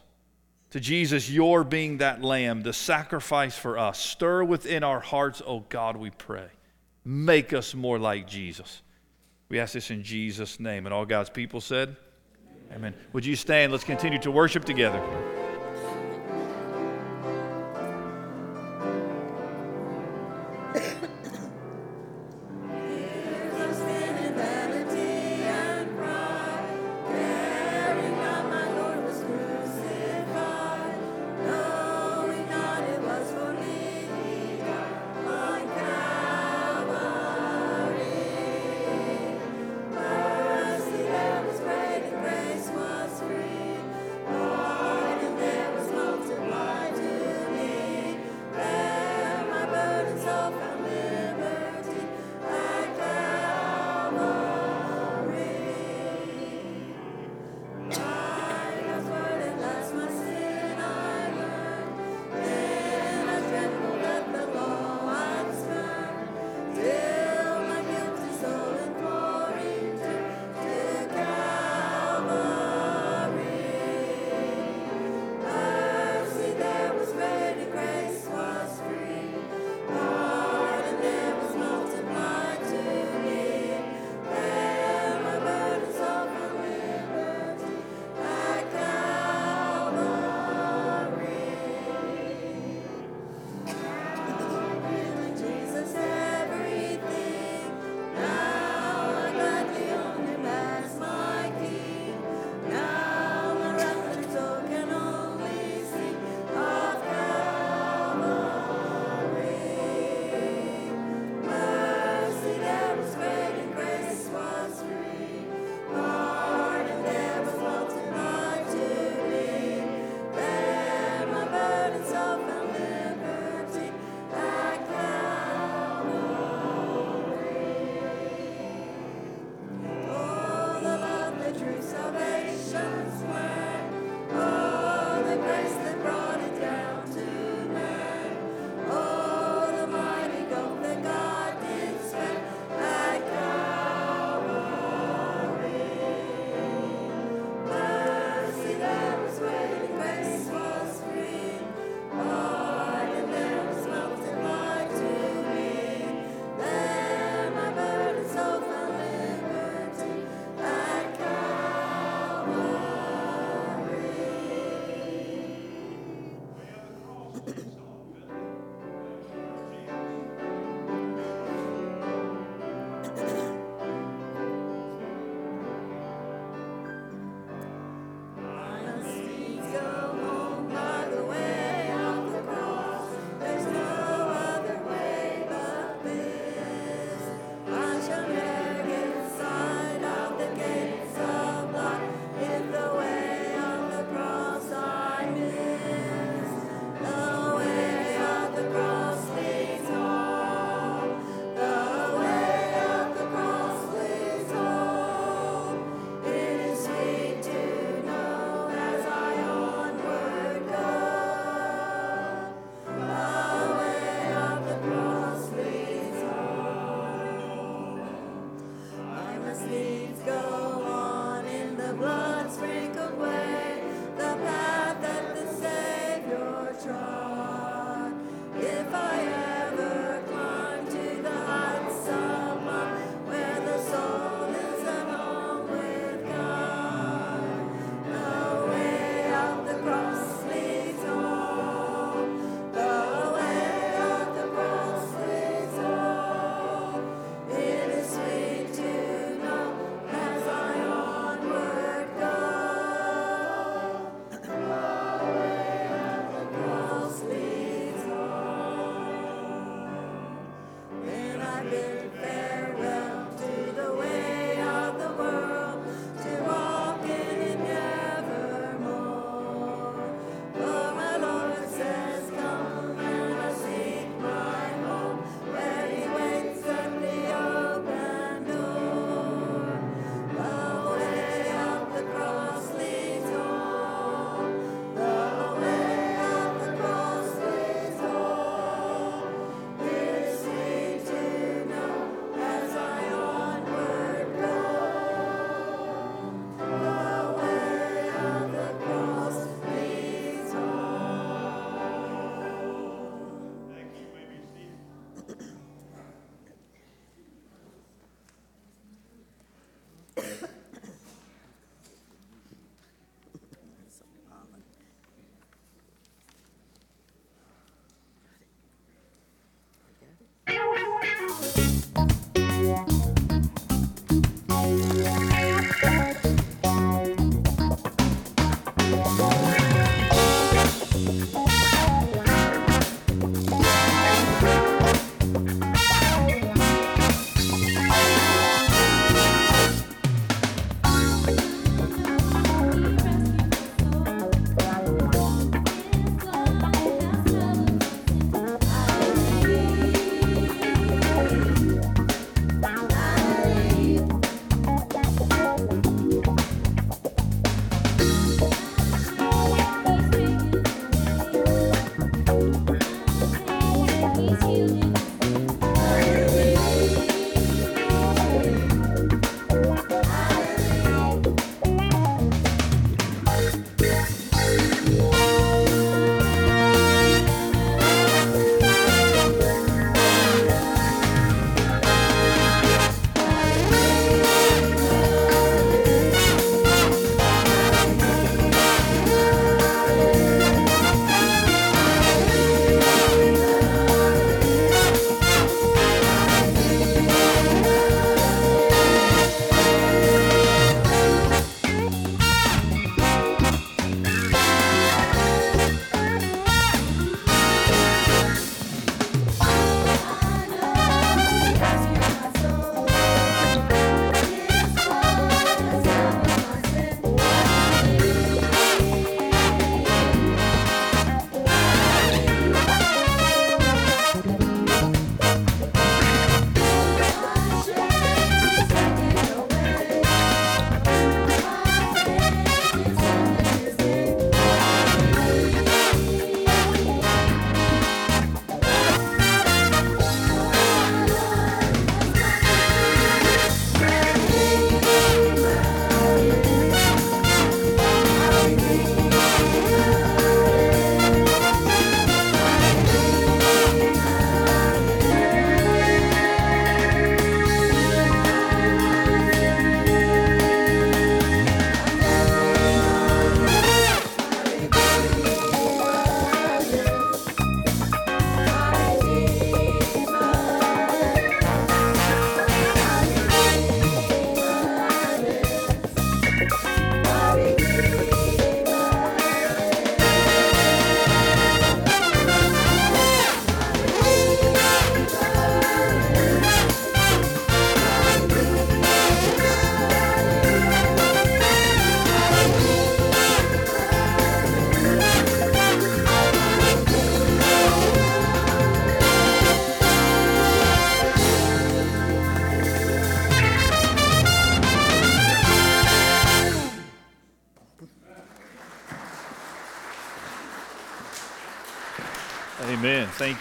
to 0.71 0.79
Jesus, 0.79 1.29
your 1.29 1.63
being 1.63 1.97
that 1.97 2.21
lamb, 2.21 2.61
the 2.61 2.73
sacrifice 2.73 3.57
for 3.57 3.77
us. 3.77 3.99
Stir 3.99 4.43
within 4.43 4.83
our 4.83 4.99
hearts, 4.99 5.41
oh 5.45 5.61
God, 5.69 5.97
we 5.97 6.09
pray. 6.09 6.47
Make 7.05 7.53
us 7.53 7.73
more 7.73 7.97
like 7.97 8.27
Jesus. 8.27 8.81
We 9.49 9.59
ask 9.59 9.73
this 9.73 9.91
in 9.91 10.03
Jesus' 10.03 10.59
name. 10.59 10.85
And 10.85 10.93
all 10.93 11.05
God's 11.05 11.29
people 11.29 11.61
said, 11.61 11.95
Amen. 12.69 12.93
Amen. 12.93 12.93
Would 13.13 13.25
you 13.25 13.37
stand? 13.37 13.71
Let's 13.71 13.85
continue 13.85 14.19
to 14.19 14.31
worship 14.31 14.65
together. 14.65 15.01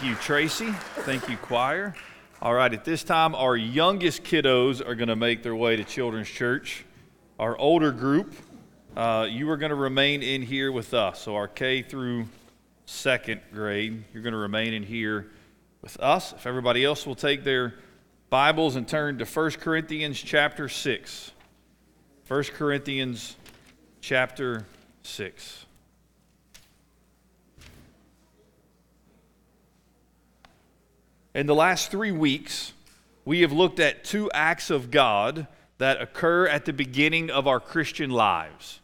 You, 0.07 0.14
Tracy. 0.16 0.71
Thank 1.01 1.29
you, 1.29 1.37
choir. 1.37 1.92
All 2.40 2.55
right, 2.55 2.73
at 2.73 2.85
this 2.85 3.03
time, 3.03 3.35
our 3.35 3.57
youngest 3.57 4.23
kiddos 4.23 4.87
are 4.87 4.95
going 4.95 5.09
to 5.09 5.16
make 5.16 5.42
their 5.42 5.57
way 5.57 5.75
to 5.75 5.83
Children's 5.83 6.29
Church. 6.29 6.85
Our 7.40 7.59
older 7.59 7.90
group, 7.90 8.33
uh, 8.97 9.27
you 9.29 9.51
are 9.51 9.57
going 9.57 9.71
to 9.71 9.77
remain 9.77 10.23
in 10.23 10.42
here 10.42 10.71
with 10.71 10.95
us. 10.95 11.23
So, 11.23 11.35
our 11.35 11.49
K 11.49 11.83
through 11.83 12.27
second 12.85 13.40
grade, 13.53 14.05
you're 14.12 14.23
going 14.23 14.33
to 14.33 14.38
remain 14.38 14.75
in 14.75 14.85
here 14.85 15.33
with 15.83 15.99
us. 15.99 16.33
If 16.33 16.47
everybody 16.47 16.85
else 16.85 17.05
will 17.05 17.16
take 17.16 17.42
their 17.42 17.75
Bibles 18.31 18.77
and 18.77 18.87
turn 18.87 19.19
to 19.19 19.25
1 19.25 19.51
Corinthians 19.53 20.21
chapter 20.21 20.69
6. 20.69 21.33
1 22.29 22.42
Corinthians 22.45 23.35
chapter 24.01 24.66
6. 25.03 25.65
In 31.37 31.44
the 31.44 31.55
last 31.55 31.90
three 31.90 32.12
weeks, 32.12 32.72
we 33.27 33.42
have 33.42 33.53
looked 33.53 33.79
at 33.79 34.05
two 34.05 34.31
acts 34.33 34.70
of 34.70 34.90
God 34.90 35.46
that 35.77 36.01
occur 36.01 36.46
at 36.46 36.64
the 36.64 36.72
beginning 36.72 37.31
of 37.31 37.46
our 37.46 37.61
Christian 37.61 38.09
lives. 38.09 38.81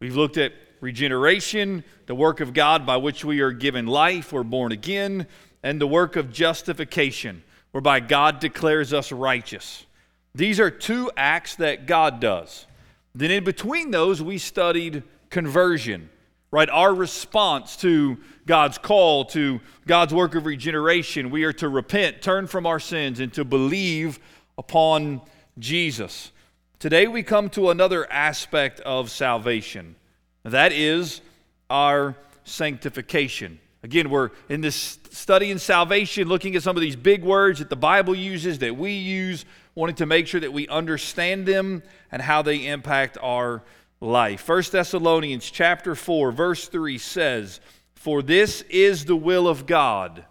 We've 0.00 0.14
looked 0.14 0.36
at 0.36 0.52
regeneration, 0.82 1.82
the 2.04 2.14
work 2.14 2.40
of 2.40 2.52
God 2.52 2.84
by 2.84 2.98
which 2.98 3.24
we 3.24 3.40
are 3.40 3.52
given 3.52 3.86
life, 3.86 4.34
we're 4.34 4.42
born 4.42 4.70
again, 4.70 5.26
and 5.62 5.80
the 5.80 5.86
work 5.86 6.16
of 6.16 6.30
justification, 6.30 7.42
whereby 7.70 8.00
God 8.00 8.38
declares 8.38 8.92
us 8.92 9.10
righteous. 9.10 9.86
These 10.34 10.60
are 10.60 10.70
two 10.70 11.10
acts 11.16 11.56
that 11.56 11.86
God 11.86 12.20
does. 12.20 12.66
Then, 13.14 13.30
in 13.30 13.44
between 13.44 13.92
those, 13.92 14.22
we 14.22 14.36
studied 14.36 15.04
conversion, 15.30 16.10
right? 16.54 16.70
Our 16.70 16.94
response 16.94 17.74
to 17.78 18.16
God's 18.46 18.78
call, 18.78 19.24
to 19.24 19.60
God's 19.88 20.14
work 20.14 20.36
of 20.36 20.46
regeneration. 20.46 21.30
We 21.30 21.42
are 21.42 21.52
to 21.54 21.68
repent, 21.68 22.22
turn 22.22 22.46
from 22.46 22.64
our 22.64 22.78
sins, 22.78 23.18
and 23.18 23.34
to 23.34 23.44
believe 23.44 24.20
upon 24.56 25.22
Jesus. 25.58 26.30
Today 26.78 27.08
we 27.08 27.24
come 27.24 27.50
to 27.50 27.70
another 27.70 28.08
aspect 28.08 28.78
of 28.82 29.10
salvation. 29.10 29.96
That 30.44 30.70
is 30.70 31.22
our 31.70 32.14
sanctification. 32.44 33.58
Again, 33.82 34.08
we're 34.08 34.30
in 34.48 34.60
this 34.60 35.00
study 35.10 35.50
in 35.50 35.58
salvation, 35.58 36.28
looking 36.28 36.54
at 36.54 36.62
some 36.62 36.76
of 36.76 36.82
these 36.82 36.94
big 36.94 37.24
words 37.24 37.58
that 37.58 37.68
the 37.68 37.74
Bible 37.74 38.14
uses, 38.14 38.60
that 38.60 38.76
we 38.76 38.92
use, 38.92 39.44
wanting 39.74 39.96
to 39.96 40.06
make 40.06 40.28
sure 40.28 40.38
that 40.38 40.52
we 40.52 40.68
understand 40.68 41.46
them 41.46 41.82
and 42.12 42.22
how 42.22 42.42
they 42.42 42.68
impact 42.68 43.18
our 43.20 43.64
life. 44.04 44.46
1 44.46 44.70
Thessalonians 44.70 45.50
chapter 45.50 45.94
4 45.94 46.30
verse 46.30 46.68
3 46.68 46.98
says, 46.98 47.60
"For 47.94 48.22
this 48.22 48.62
is 48.68 49.06
the 49.06 49.16
will 49.16 49.48
of 49.48 49.66
God, 49.66 50.24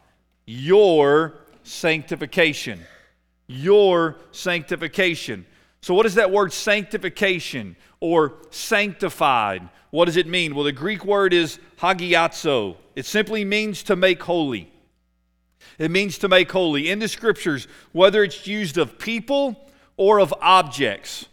your 0.46 1.36
sanctification." 1.64 2.86
Your 3.48 4.16
sanctification. 4.32 5.46
So 5.82 5.94
what 5.94 6.06
is 6.06 6.16
that 6.16 6.32
word 6.32 6.54
sanctification 6.54 7.76
or 8.00 8.36
sanctified? 8.52 9.68
What 9.92 10.06
does 10.06 10.16
it 10.16 10.28
mean? 10.28 10.56
Well, 10.56 10.64
the 10.64 10.72
Greek 10.72 11.04
word 11.04 11.34
is 11.34 11.60
hagiazo. 11.80 12.78
It 12.96 13.06
simply 13.06 13.44
means 13.44 13.84
to 13.84 13.98
make 13.98 14.24
holy. 14.24 14.72
It 15.78 15.92
means 15.92 16.18
to 16.20 16.30
make 16.30 16.52
holy. 16.52 16.90
In 16.90 17.00
the 17.00 17.10
scriptures, 17.10 17.68
whether 17.92 18.24
it's 18.24 18.48
used 18.48 18.78
of 18.78 18.98
people 18.98 19.70
or 19.98 20.20
of 20.20 20.34
objects, 20.42 21.28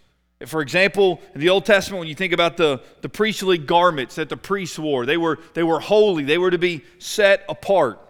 For 0.46 0.62
example, 0.62 1.20
in 1.34 1.40
the 1.40 1.50
Old 1.50 1.66
Testament, 1.66 2.00
when 2.00 2.08
you 2.08 2.14
think 2.14 2.32
about 2.32 2.56
the, 2.56 2.80
the 3.02 3.08
priestly 3.10 3.58
garments 3.58 4.14
that 4.14 4.30
the 4.30 4.36
priests 4.36 4.78
wore, 4.78 5.04
they 5.04 5.18
were, 5.18 5.38
they 5.52 5.62
were 5.62 5.80
holy, 5.80 6.24
they 6.24 6.38
were 6.38 6.50
to 6.50 6.58
be 6.58 6.82
set 6.98 7.44
apart. 7.48 8.00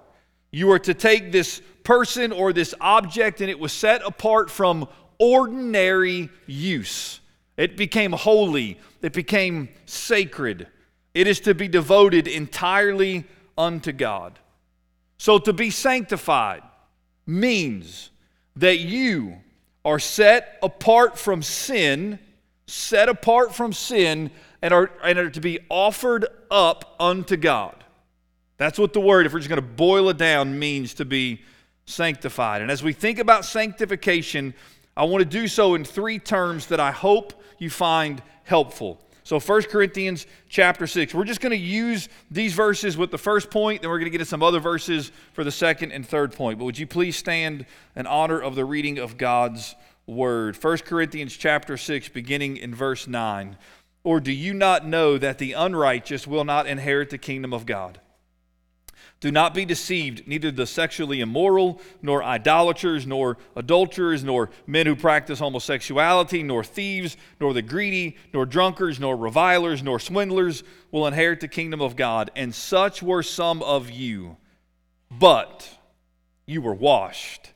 You 0.52 0.68
were 0.68 0.78
to 0.80 0.94
take 0.94 1.32
this 1.32 1.60
person 1.82 2.30
or 2.30 2.52
this 2.52 2.72
object, 2.80 3.40
and 3.40 3.50
it 3.50 3.58
was 3.58 3.72
set 3.72 4.02
apart 4.04 4.48
from 4.50 4.88
ordinary 5.18 6.28
use. 6.46 7.20
It 7.56 7.76
became 7.76 8.12
holy, 8.12 8.78
it 9.02 9.12
became 9.12 9.68
sacred. 9.86 10.68
It 11.14 11.26
is 11.26 11.40
to 11.40 11.54
be 11.54 11.66
devoted 11.66 12.28
entirely 12.28 13.24
unto 13.58 13.90
God. 13.92 14.38
So 15.18 15.38
to 15.38 15.52
be 15.52 15.70
sanctified 15.70 16.62
means 17.26 18.10
that 18.56 18.78
you 18.78 19.38
are 19.84 19.98
set 19.98 20.58
apart 20.62 21.18
from 21.18 21.42
sin, 21.42 22.18
set 22.66 23.08
apart 23.08 23.54
from 23.54 23.72
sin, 23.72 24.30
and 24.62 24.74
are, 24.74 24.90
and 25.02 25.18
are 25.18 25.30
to 25.30 25.40
be 25.40 25.58
offered 25.68 26.26
up 26.50 26.96
unto 27.00 27.36
God. 27.36 27.84
That's 28.58 28.78
what 28.78 28.92
the 28.92 29.00
word, 29.00 29.24
if 29.24 29.32
we're 29.32 29.38
just 29.38 29.48
going 29.48 29.60
to 29.60 29.66
boil 29.66 30.10
it 30.10 30.18
down, 30.18 30.58
means 30.58 30.94
to 30.94 31.04
be 31.04 31.42
sanctified. 31.86 32.60
And 32.60 32.70
as 32.70 32.82
we 32.82 32.92
think 32.92 33.18
about 33.18 33.44
sanctification, 33.44 34.54
I 34.96 35.04
want 35.04 35.22
to 35.22 35.28
do 35.28 35.48
so 35.48 35.74
in 35.74 35.84
three 35.84 36.18
terms 36.18 36.66
that 36.66 36.78
I 36.78 36.90
hope 36.90 37.32
you 37.58 37.70
find 37.70 38.22
helpful. 38.44 39.00
So 39.30 39.38
1 39.38 39.62
Corinthians 39.70 40.26
chapter 40.48 40.88
6. 40.88 41.14
We're 41.14 41.22
just 41.22 41.40
going 41.40 41.52
to 41.52 41.56
use 41.56 42.08
these 42.32 42.52
verses 42.52 42.96
with 42.96 43.12
the 43.12 43.16
first 43.16 43.48
point, 43.48 43.80
then 43.80 43.88
we're 43.88 44.00
going 44.00 44.10
to 44.10 44.10
get 44.10 44.18
to 44.18 44.24
some 44.24 44.42
other 44.42 44.58
verses 44.58 45.12
for 45.34 45.44
the 45.44 45.52
second 45.52 45.92
and 45.92 46.04
third 46.04 46.32
point. 46.32 46.58
But 46.58 46.64
would 46.64 46.76
you 46.76 46.88
please 46.88 47.14
stand 47.14 47.64
in 47.94 48.08
honor 48.08 48.40
of 48.40 48.56
the 48.56 48.64
reading 48.64 48.98
of 48.98 49.18
God's 49.18 49.76
word? 50.04 50.60
1 50.60 50.78
Corinthians 50.78 51.36
chapter 51.36 51.76
6 51.76 52.08
beginning 52.08 52.56
in 52.56 52.74
verse 52.74 53.06
9. 53.06 53.56
Or 54.02 54.18
do 54.18 54.32
you 54.32 54.52
not 54.52 54.84
know 54.84 55.16
that 55.16 55.38
the 55.38 55.52
unrighteous 55.52 56.26
will 56.26 56.44
not 56.44 56.66
inherit 56.66 57.10
the 57.10 57.16
kingdom 57.16 57.54
of 57.54 57.66
God? 57.66 58.00
Do 59.20 59.30
not 59.30 59.52
be 59.52 59.66
deceived, 59.66 60.26
neither 60.26 60.50
the 60.50 60.66
sexually 60.66 61.20
immoral, 61.20 61.78
nor 62.00 62.24
idolaters, 62.24 63.06
nor 63.06 63.36
adulterers, 63.54 64.24
nor 64.24 64.48
men 64.66 64.86
who 64.86 64.96
practice 64.96 65.40
homosexuality, 65.40 66.42
nor 66.42 66.64
thieves, 66.64 67.18
nor 67.38 67.52
the 67.52 67.60
greedy, 67.60 68.16
nor 68.32 68.46
drunkards, 68.46 68.98
nor 68.98 69.14
revilers, 69.14 69.82
nor 69.82 70.00
swindlers 70.00 70.64
will 70.90 71.06
inherit 71.06 71.40
the 71.40 71.48
kingdom 71.48 71.82
of 71.82 71.96
God. 71.96 72.30
And 72.34 72.54
such 72.54 73.02
were 73.02 73.22
some 73.22 73.62
of 73.62 73.90
you. 73.90 74.38
But 75.10 75.68
you 76.46 76.62
were 76.62 76.74
washed, 76.74 77.50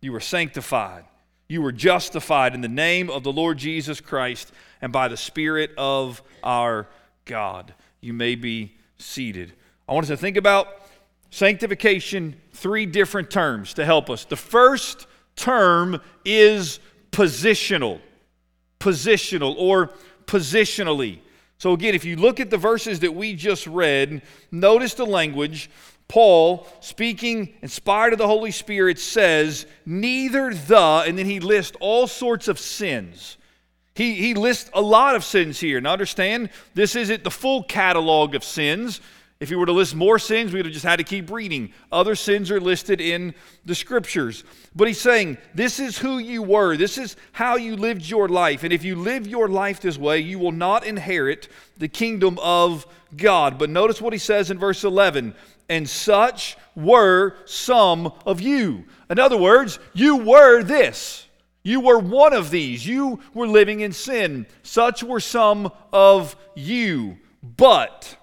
you 0.00 0.12
were 0.12 0.20
sanctified, 0.20 1.04
you 1.48 1.62
were 1.62 1.72
justified 1.72 2.54
in 2.54 2.60
the 2.60 2.68
name 2.68 3.10
of 3.10 3.24
the 3.24 3.32
Lord 3.32 3.58
Jesus 3.58 4.00
Christ 4.00 4.52
and 4.80 4.92
by 4.92 5.08
the 5.08 5.16
Spirit 5.16 5.72
of 5.76 6.22
our 6.44 6.86
God. 7.24 7.74
You 8.00 8.12
may 8.12 8.36
be 8.36 8.76
seated. 8.98 9.54
I 9.88 9.94
want 9.94 10.04
us 10.04 10.10
to 10.10 10.16
think 10.16 10.36
about 10.36 10.68
Sanctification, 11.30 12.36
three 12.52 12.86
different 12.86 13.30
terms 13.30 13.74
to 13.74 13.84
help 13.84 14.08
us. 14.08 14.24
The 14.24 14.36
first 14.36 15.06
term 15.36 16.00
is 16.24 16.80
positional, 17.12 18.00
positional 18.80 19.54
or 19.58 19.92
positionally. 20.26 21.20
So, 21.58 21.72
again, 21.72 21.94
if 21.94 22.04
you 22.04 22.16
look 22.16 22.40
at 22.40 22.50
the 22.50 22.56
verses 22.56 23.00
that 23.00 23.14
we 23.14 23.34
just 23.34 23.66
read, 23.66 24.22
notice 24.50 24.94
the 24.94 25.06
language. 25.06 25.70
Paul, 26.06 26.66
speaking 26.80 27.52
inspired 27.60 28.14
of 28.14 28.18
the 28.18 28.26
Holy 28.26 28.50
Spirit, 28.50 28.98
says, 28.98 29.66
Neither 29.84 30.54
the, 30.54 31.04
and 31.06 31.18
then 31.18 31.26
he 31.26 31.40
lists 31.40 31.76
all 31.80 32.06
sorts 32.06 32.48
of 32.48 32.58
sins. 32.58 33.36
He, 33.94 34.14
he 34.14 34.34
lists 34.34 34.70
a 34.72 34.80
lot 34.80 35.16
of 35.16 35.24
sins 35.24 35.58
here. 35.58 35.80
Now, 35.80 35.92
understand, 35.92 36.50
this 36.74 36.94
isn't 36.94 37.24
the 37.24 37.30
full 37.30 37.64
catalog 37.64 38.36
of 38.36 38.44
sins. 38.44 39.00
If 39.40 39.50
he 39.50 39.54
were 39.54 39.66
to 39.66 39.72
list 39.72 39.94
more 39.94 40.18
sins, 40.18 40.52
we 40.52 40.58
would 40.58 40.66
have 40.66 40.72
just 40.72 40.84
had 40.84 40.96
to 40.96 41.04
keep 41.04 41.30
reading. 41.30 41.72
Other 41.92 42.16
sins 42.16 42.50
are 42.50 42.60
listed 42.60 43.00
in 43.00 43.34
the 43.64 43.74
scriptures. 43.76 44.42
But 44.74 44.88
he's 44.88 45.00
saying, 45.00 45.38
this 45.54 45.78
is 45.78 45.96
who 45.96 46.18
you 46.18 46.42
were. 46.42 46.76
This 46.76 46.98
is 46.98 47.14
how 47.30 47.54
you 47.54 47.76
lived 47.76 48.08
your 48.08 48.28
life. 48.28 48.64
And 48.64 48.72
if 48.72 48.82
you 48.82 48.96
live 48.96 49.28
your 49.28 49.46
life 49.46 49.80
this 49.80 49.96
way, 49.96 50.18
you 50.18 50.40
will 50.40 50.50
not 50.50 50.84
inherit 50.84 51.48
the 51.76 51.86
kingdom 51.86 52.36
of 52.42 52.84
God. 53.16 53.58
But 53.58 53.70
notice 53.70 54.02
what 54.02 54.12
he 54.12 54.18
says 54.18 54.50
in 54.50 54.58
verse 54.58 54.82
11 54.82 55.34
and 55.68 55.88
such 55.88 56.56
were 56.74 57.36
some 57.44 58.12
of 58.26 58.40
you. 58.40 58.86
In 59.10 59.18
other 59.18 59.36
words, 59.36 59.78
you 59.92 60.16
were 60.16 60.62
this. 60.62 61.26
You 61.62 61.80
were 61.80 61.98
one 61.98 62.32
of 62.32 62.50
these. 62.50 62.86
You 62.86 63.20
were 63.34 63.46
living 63.46 63.80
in 63.80 63.92
sin. 63.92 64.46
Such 64.62 65.02
were 65.02 65.20
some 65.20 65.70
of 65.92 66.34
you. 66.56 67.18
But 67.42 68.16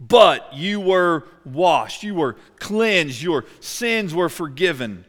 but 0.00 0.54
you 0.54 0.80
were 0.80 1.24
washed, 1.44 2.02
you 2.02 2.14
were 2.14 2.36
cleansed, 2.58 3.22
your 3.22 3.44
sins 3.60 4.14
were 4.14 4.28
forgiven. 4.28 5.04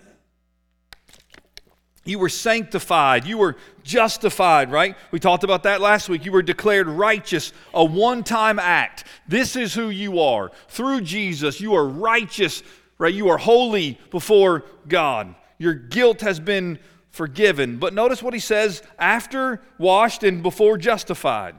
You 2.10 2.18
were 2.18 2.30
sanctified. 2.30 3.28
You 3.28 3.38
were 3.38 3.56
justified, 3.84 4.72
right? 4.72 4.96
We 5.12 5.20
talked 5.20 5.44
about 5.44 5.64
that 5.64 5.80
last 5.80 6.10
week. 6.10 6.26
You 6.26 6.32
were 6.32 6.42
declared 6.42 6.88
righteous, 6.88 7.54
a 7.72 7.86
one 7.86 8.24
time 8.24 8.58
act. 8.58 9.04
This 9.28 9.56
is 9.56 9.76
who 9.76 9.90
you 9.90 10.20
are. 10.20 10.52
Through 10.70 11.02
Jesus, 11.02 11.62
you 11.62 11.76
are 11.76 11.86
righteous, 11.86 12.64
right? 12.98 13.14
You 13.14 13.30
are 13.30 13.38
holy 13.38 14.00
before 14.10 14.66
God. 14.88 15.36
Your 15.60 15.76
guilt 15.76 16.22
has 16.22 16.40
been 16.40 16.80
forgiven. 17.12 17.78
But 17.78 17.94
notice 17.94 18.24
what 18.24 18.34
he 18.34 18.40
says 18.40 18.82
after 18.98 19.62
washed 19.78 20.24
and 20.24 20.42
before 20.42 20.80
justified. 20.80 21.56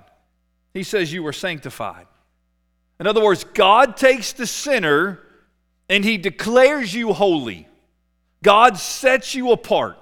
He 0.75 0.83
says, 0.83 1.13
You 1.13 1.23
were 1.23 1.33
sanctified. 1.33 2.07
In 3.01 3.07
other 3.07 3.25
words, 3.25 3.45
God 3.45 3.97
takes 3.97 4.33
the 4.33 4.47
sinner 4.47 5.21
and 5.89 6.05
he 6.05 6.19
declares 6.19 6.95
you 6.95 7.15
holy. 7.15 7.67
God 8.43 8.77
sets 8.77 9.35
you 9.35 9.51
apart. 9.53 9.97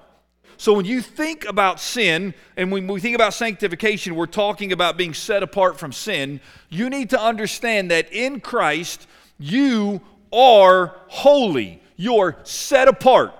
So 0.57 0.73
when 0.73 0.83
you 0.83 1.01
think 1.01 1.45
about 1.45 1.79
sin 1.79 2.33
and 2.57 2.69
when 2.69 2.85
we 2.87 2.99
think 2.99 3.15
about 3.15 3.33
sanctification, 3.33 4.15
we're 4.15 4.25
talking 4.25 4.73
about 4.73 4.97
being 4.97 5.13
set 5.13 5.41
apart 5.41 5.79
from 5.79 5.93
sin. 5.93 6.41
You 6.67 6.89
need 6.89 7.11
to 7.11 7.19
understand 7.19 7.89
that 7.91 8.11
in 8.11 8.41
Christ, 8.41 9.07
you 9.37 10.01
are 10.33 10.97
holy. 11.07 11.81
You're 11.95 12.37
set 12.43 12.89
apart. 12.89 13.33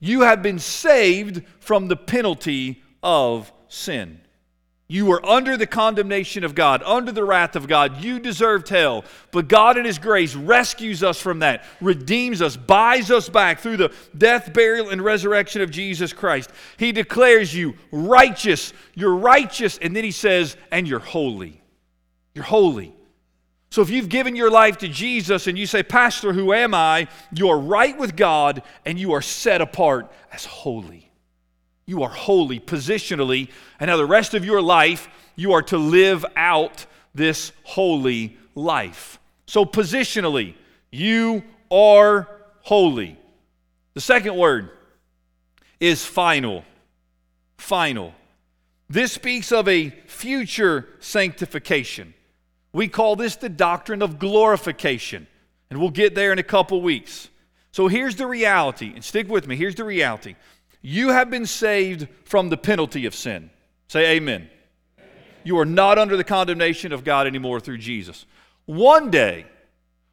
You 0.00 0.22
have 0.22 0.42
been 0.42 0.58
saved 0.58 1.42
from 1.60 1.86
the 1.86 1.96
penalty 1.96 2.82
of 3.04 3.52
sin. 3.68 4.20
You 4.90 5.04
were 5.04 5.24
under 5.24 5.58
the 5.58 5.66
condemnation 5.66 6.44
of 6.44 6.54
God, 6.54 6.82
under 6.82 7.12
the 7.12 7.24
wrath 7.24 7.56
of 7.56 7.68
God. 7.68 8.02
You 8.02 8.18
deserved 8.18 8.70
hell. 8.70 9.04
But 9.30 9.46
God, 9.46 9.76
in 9.76 9.84
His 9.84 9.98
grace, 9.98 10.34
rescues 10.34 11.02
us 11.02 11.20
from 11.20 11.40
that, 11.40 11.64
redeems 11.82 12.40
us, 12.40 12.56
buys 12.56 13.10
us 13.10 13.28
back 13.28 13.60
through 13.60 13.76
the 13.76 13.92
death, 14.16 14.54
burial, 14.54 14.88
and 14.88 15.04
resurrection 15.04 15.60
of 15.60 15.70
Jesus 15.70 16.14
Christ. 16.14 16.50
He 16.78 16.92
declares 16.92 17.54
you 17.54 17.74
righteous. 17.92 18.72
You're 18.94 19.16
righteous. 19.16 19.76
And 19.76 19.94
then 19.94 20.04
He 20.04 20.10
says, 20.10 20.56
and 20.72 20.88
you're 20.88 21.00
holy. 21.00 21.60
You're 22.34 22.44
holy. 22.44 22.94
So 23.70 23.82
if 23.82 23.90
you've 23.90 24.08
given 24.08 24.36
your 24.36 24.50
life 24.50 24.78
to 24.78 24.88
Jesus 24.88 25.46
and 25.46 25.58
you 25.58 25.66
say, 25.66 25.82
Pastor, 25.82 26.32
who 26.32 26.54
am 26.54 26.72
I? 26.72 27.08
You 27.34 27.50
are 27.50 27.58
right 27.58 27.96
with 27.98 28.16
God 28.16 28.62
and 28.86 28.98
you 28.98 29.12
are 29.12 29.20
set 29.20 29.60
apart 29.60 30.10
as 30.32 30.46
holy. 30.46 31.07
You 31.88 32.02
are 32.02 32.10
holy 32.10 32.60
positionally, 32.60 33.48
and 33.80 33.88
now 33.88 33.96
the 33.96 34.04
rest 34.04 34.34
of 34.34 34.44
your 34.44 34.60
life, 34.60 35.08
you 35.36 35.54
are 35.54 35.62
to 35.62 35.78
live 35.78 36.22
out 36.36 36.84
this 37.14 37.50
holy 37.62 38.36
life. 38.54 39.18
So, 39.46 39.64
positionally, 39.64 40.54
you 40.92 41.42
are 41.70 42.28
holy. 42.60 43.18
The 43.94 44.02
second 44.02 44.36
word 44.36 44.68
is 45.80 46.04
final. 46.04 46.62
Final. 47.56 48.12
This 48.90 49.12
speaks 49.12 49.50
of 49.50 49.66
a 49.66 49.88
future 49.88 50.90
sanctification. 51.00 52.12
We 52.74 52.88
call 52.88 53.16
this 53.16 53.36
the 53.36 53.48
doctrine 53.48 54.02
of 54.02 54.18
glorification, 54.18 55.26
and 55.70 55.80
we'll 55.80 55.88
get 55.88 56.14
there 56.14 56.32
in 56.32 56.38
a 56.38 56.42
couple 56.42 56.82
weeks. 56.82 57.30
So 57.72 57.88
here's 57.88 58.16
the 58.16 58.26
reality, 58.26 58.92
and 58.94 59.02
stick 59.02 59.26
with 59.26 59.46
me. 59.46 59.56
Here's 59.56 59.74
the 59.74 59.84
reality 59.84 60.36
you 60.80 61.08
have 61.08 61.30
been 61.30 61.46
saved 61.46 62.08
from 62.24 62.48
the 62.48 62.56
penalty 62.56 63.06
of 63.06 63.14
sin. 63.14 63.50
Say 63.88 64.16
amen. 64.16 64.48
amen. 64.98 65.10
You 65.44 65.58
are 65.58 65.64
not 65.64 65.98
under 65.98 66.16
the 66.16 66.24
condemnation 66.24 66.92
of 66.92 67.04
God 67.04 67.26
anymore 67.26 67.60
through 67.60 67.78
Jesus. 67.78 68.26
One 68.66 69.10
day, 69.10 69.46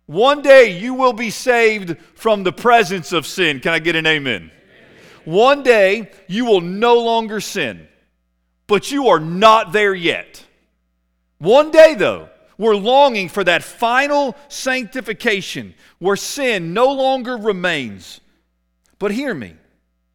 one 0.06 0.42
day 0.42 0.78
you 0.78 0.94
will 0.94 1.14
be 1.14 1.30
saved 1.30 1.98
from 2.16 2.44
the 2.44 2.54
presence 2.54 3.12
of 3.12 3.26
sin. 3.26 3.60
Can 3.60 3.74
I 3.74 3.80
get 3.80 3.96
an 3.96 4.06
amen? 4.06 4.36
amen? 4.36 4.52
One 5.26 5.64
day 5.64 6.12
you 6.28 6.46
will 6.46 6.62
no 6.62 7.00
longer 7.00 7.42
sin, 7.42 7.88
but 8.68 8.92
you 8.92 9.10
are 9.10 9.20
not 9.20 9.72
there 9.72 9.94
yet. 9.94 10.46
One 11.38 11.72
day, 11.72 11.96
though, 11.96 12.30
we're 12.58 12.76
longing 12.76 13.30
for 13.30 13.44
that 13.44 13.64
final 13.64 14.36
sanctification 14.48 15.74
where 16.00 16.16
sin 16.16 16.74
no 16.74 16.94
longer 16.94 17.36
remains. 17.36 18.22
But 19.00 19.12
hear 19.12 19.34
me 19.34 19.56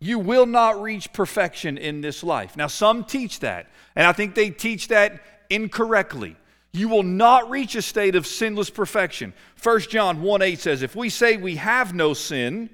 you 0.01 0.19
will 0.19 0.47
not 0.47 0.83
reach 0.83 1.13
perfection 1.13 1.79
in 1.79 2.01
this 2.01 2.25
life. 2.25 2.57
Now, 2.57 2.67
some 2.67 3.05
teach 3.05 3.41
that, 3.41 3.69
and 3.95 4.07
I 4.07 4.13
think 4.13 4.35
they 4.35 4.51
teach 4.51 4.89
that 4.89 5.21
incorrectly. 5.51 6.37
You 6.73 6.89
will 6.89 7.03
not 7.03 7.51
reach 7.51 7.75
a 7.75 7.83
state 7.83 8.15
of 8.15 8.27
sinless 8.27 8.71
perfection. 8.71 9.35
1 9.63 9.81
John 9.83 10.23
1 10.23 10.43
8 10.43 10.59
says, 10.59 10.83
If 10.83 10.97
we 10.97 11.11
say 11.11 11.37
we 11.37 11.57
have 11.57 11.95
no 11.95 12.15
sin, 12.15 12.71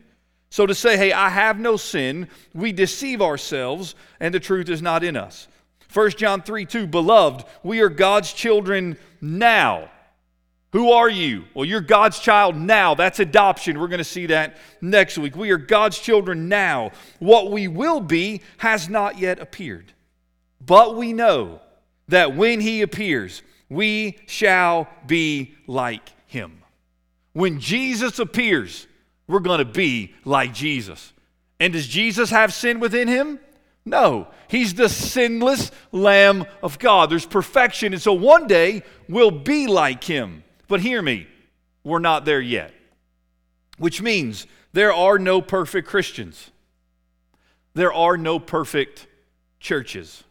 so 0.51 0.67
to 0.67 0.75
say, 0.75 0.97
hey, 0.97 1.13
I 1.13 1.29
have 1.29 1.59
no 1.59 1.77
sin, 1.77 2.29
we 2.55 2.73
deceive 2.73 3.21
ourselves, 3.21 3.95
and 4.21 4.33
the 4.33 4.41
truth 4.41 4.69
is 4.69 4.81
not 4.81 5.03
in 5.03 5.17
us. 5.17 5.49
1 5.93 6.11
John 6.13 6.43
3 6.43 6.65
2, 6.65 6.87
Beloved, 6.87 7.45
we 7.63 7.81
are 7.81 7.89
God's 7.89 8.33
children 8.33 8.97
now. 9.21 9.91
Who 10.73 10.91
are 10.91 11.09
you? 11.09 11.45
Well, 11.55 11.65
you're 11.65 11.81
God's 11.81 12.19
child 12.19 12.57
now. 12.57 12.95
That's 12.95 13.21
adoption. 13.21 13.79
We're 13.79 13.89
going 13.89 13.99
to 13.99 14.05
see 14.05 14.27
that 14.27 14.57
next 14.81 15.17
week. 15.17 15.37
We 15.37 15.51
are 15.51 15.59
God's 15.59 15.99
children 15.99 16.49
now. 16.49 16.91
What 17.19 17.51
we 17.51 17.69
will 17.69 18.01
be 18.01 18.43
has 18.59 18.89
not 18.89 19.19
yet 19.19 19.39
appeared. 19.39 19.93
But 20.65 20.97
we 20.97 21.13
know 21.13 21.61
that 22.09 22.37
when 22.37 22.61
He 22.61 22.83
appears, 22.83 23.43
we 23.69 24.19
shall 24.27 24.89
be 25.07 25.55
like 25.67 26.11
Him. 26.27 26.63
When 27.33 27.61
Jesus 27.61 28.19
appears, 28.19 28.87
we're 29.29 29.41
going 29.41 29.59
to 29.59 29.65
be 29.65 30.15
like 30.25 30.53
Jesus. 30.53 31.13
And 31.59 31.73
does 31.73 31.87
Jesus 31.87 32.31
have 32.31 32.53
sin 32.53 32.81
within 32.81 33.09
Him? 33.09 33.39
No, 33.89 34.27
he's 34.49 34.75
the 34.75 34.89
sinless 34.89 35.71
Lamb 35.93 36.45
of 36.61 36.77
God. 36.81 37.09
There's 37.09 37.25
perfection. 37.25 37.93
And 37.93 38.03
so 38.03 38.13
one 38.13 38.49
day 38.49 38.83
we'll 39.09 39.31
be 39.31 39.69
like 39.69 40.03
him. 40.03 40.43
But 40.69 40.81
hear 40.81 41.01
me, 41.03 41.27
we're 41.85 41.99
not 41.99 42.25
there 42.25 42.41
yet. 42.41 42.73
Which 43.79 44.03
means 44.03 44.47
there 44.73 44.93
are 44.93 45.19
no 45.19 45.41
perfect 45.41 45.89
Christians, 45.89 46.51
there 47.75 47.93
are 47.93 48.17
no 48.17 48.39
perfect 48.39 49.07
churches. 49.61 50.25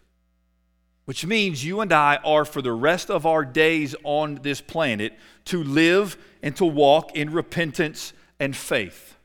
Which 1.06 1.24
means 1.24 1.64
you 1.64 1.82
and 1.82 1.94
I 1.94 2.16
are, 2.26 2.46
for 2.46 2.64
the 2.64 2.72
rest 2.72 3.12
of 3.12 3.28
our 3.28 3.46
days 3.46 3.94
on 4.04 4.40
this 4.42 4.60
planet, 4.60 5.14
to 5.46 5.64
live 5.64 6.18
and 6.42 6.56
to 6.56 6.66
walk 6.66 7.16
in 7.16 7.32
repentance 7.32 8.12
and 8.40 8.56
faith. 8.56 9.16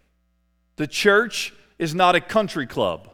The 0.77 0.87
church 0.87 1.55
is 1.79 1.95
not 1.95 2.15
a 2.15 2.21
country 2.21 2.67
club. 2.67 3.09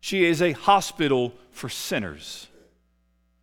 She 0.00 0.24
is 0.24 0.42
a 0.42 0.50
hospital 0.52 1.32
for 1.52 1.68
sinners. 1.68 2.48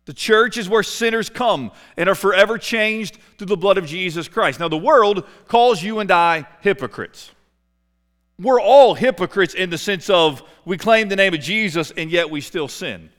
The 0.06 0.12
church 0.12 0.58
is 0.58 0.68
where 0.68 0.82
sinners 0.82 1.30
come 1.30 1.72
and 1.96 2.08
are 2.08 2.14
forever 2.14 2.58
changed 2.58 3.18
through 3.38 3.46
the 3.46 3.56
blood 3.56 3.78
of 3.78 3.86
Jesus 3.86 4.28
Christ. 4.28 4.60
Now, 4.60 4.68
the 4.68 4.76
world 4.76 5.26
calls 5.48 5.82
you 5.82 6.00
and 6.00 6.10
I 6.10 6.46
hypocrites. 6.60 7.30
We're 8.38 8.60
all 8.60 8.94
hypocrites 8.94 9.54
in 9.54 9.70
the 9.70 9.78
sense 9.78 10.10
of 10.10 10.42
we 10.64 10.76
claim 10.76 11.08
the 11.08 11.16
name 11.16 11.32
of 11.32 11.40
Jesus 11.40 11.90
and 11.96 12.10
yet 12.10 12.30
we 12.30 12.40
still 12.40 12.68
sin. 12.68 13.10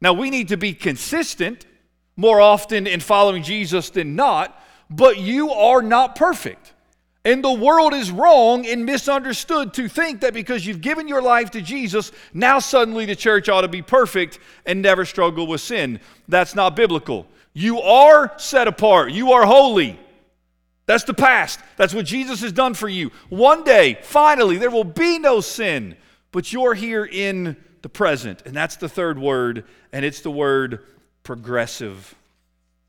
Now, 0.00 0.12
we 0.12 0.30
need 0.30 0.48
to 0.48 0.56
be 0.56 0.74
consistent 0.74 1.64
more 2.16 2.40
often 2.40 2.86
in 2.86 3.00
following 3.00 3.42
Jesus 3.42 3.90
than 3.90 4.16
not, 4.16 4.60
but 4.90 5.18
you 5.18 5.50
are 5.50 5.80
not 5.80 6.14
perfect. 6.14 6.74
And 7.28 7.44
the 7.44 7.52
world 7.52 7.92
is 7.92 8.10
wrong 8.10 8.64
and 8.64 8.86
misunderstood 8.86 9.74
to 9.74 9.86
think 9.86 10.22
that 10.22 10.32
because 10.32 10.64
you've 10.64 10.80
given 10.80 11.06
your 11.06 11.20
life 11.20 11.50
to 11.50 11.60
Jesus, 11.60 12.10
now 12.32 12.58
suddenly 12.58 13.04
the 13.04 13.14
church 13.14 13.50
ought 13.50 13.60
to 13.60 13.68
be 13.68 13.82
perfect 13.82 14.38
and 14.64 14.80
never 14.80 15.04
struggle 15.04 15.46
with 15.46 15.60
sin. 15.60 16.00
That's 16.26 16.54
not 16.54 16.74
biblical. 16.74 17.26
You 17.52 17.82
are 17.82 18.32
set 18.38 18.66
apart, 18.66 19.12
you 19.12 19.32
are 19.32 19.44
holy. 19.44 20.00
That's 20.86 21.04
the 21.04 21.12
past. 21.12 21.60
That's 21.76 21.92
what 21.92 22.06
Jesus 22.06 22.40
has 22.40 22.52
done 22.52 22.72
for 22.72 22.88
you. 22.88 23.12
One 23.28 23.62
day, 23.62 23.98
finally, 24.04 24.56
there 24.56 24.70
will 24.70 24.82
be 24.82 25.18
no 25.18 25.42
sin, 25.42 25.98
but 26.32 26.50
you're 26.50 26.72
here 26.72 27.04
in 27.04 27.58
the 27.82 27.90
present. 27.90 28.40
And 28.46 28.56
that's 28.56 28.76
the 28.76 28.88
third 28.88 29.18
word, 29.18 29.66
and 29.92 30.02
it's 30.02 30.22
the 30.22 30.30
word 30.30 30.82
progressive. 31.24 32.14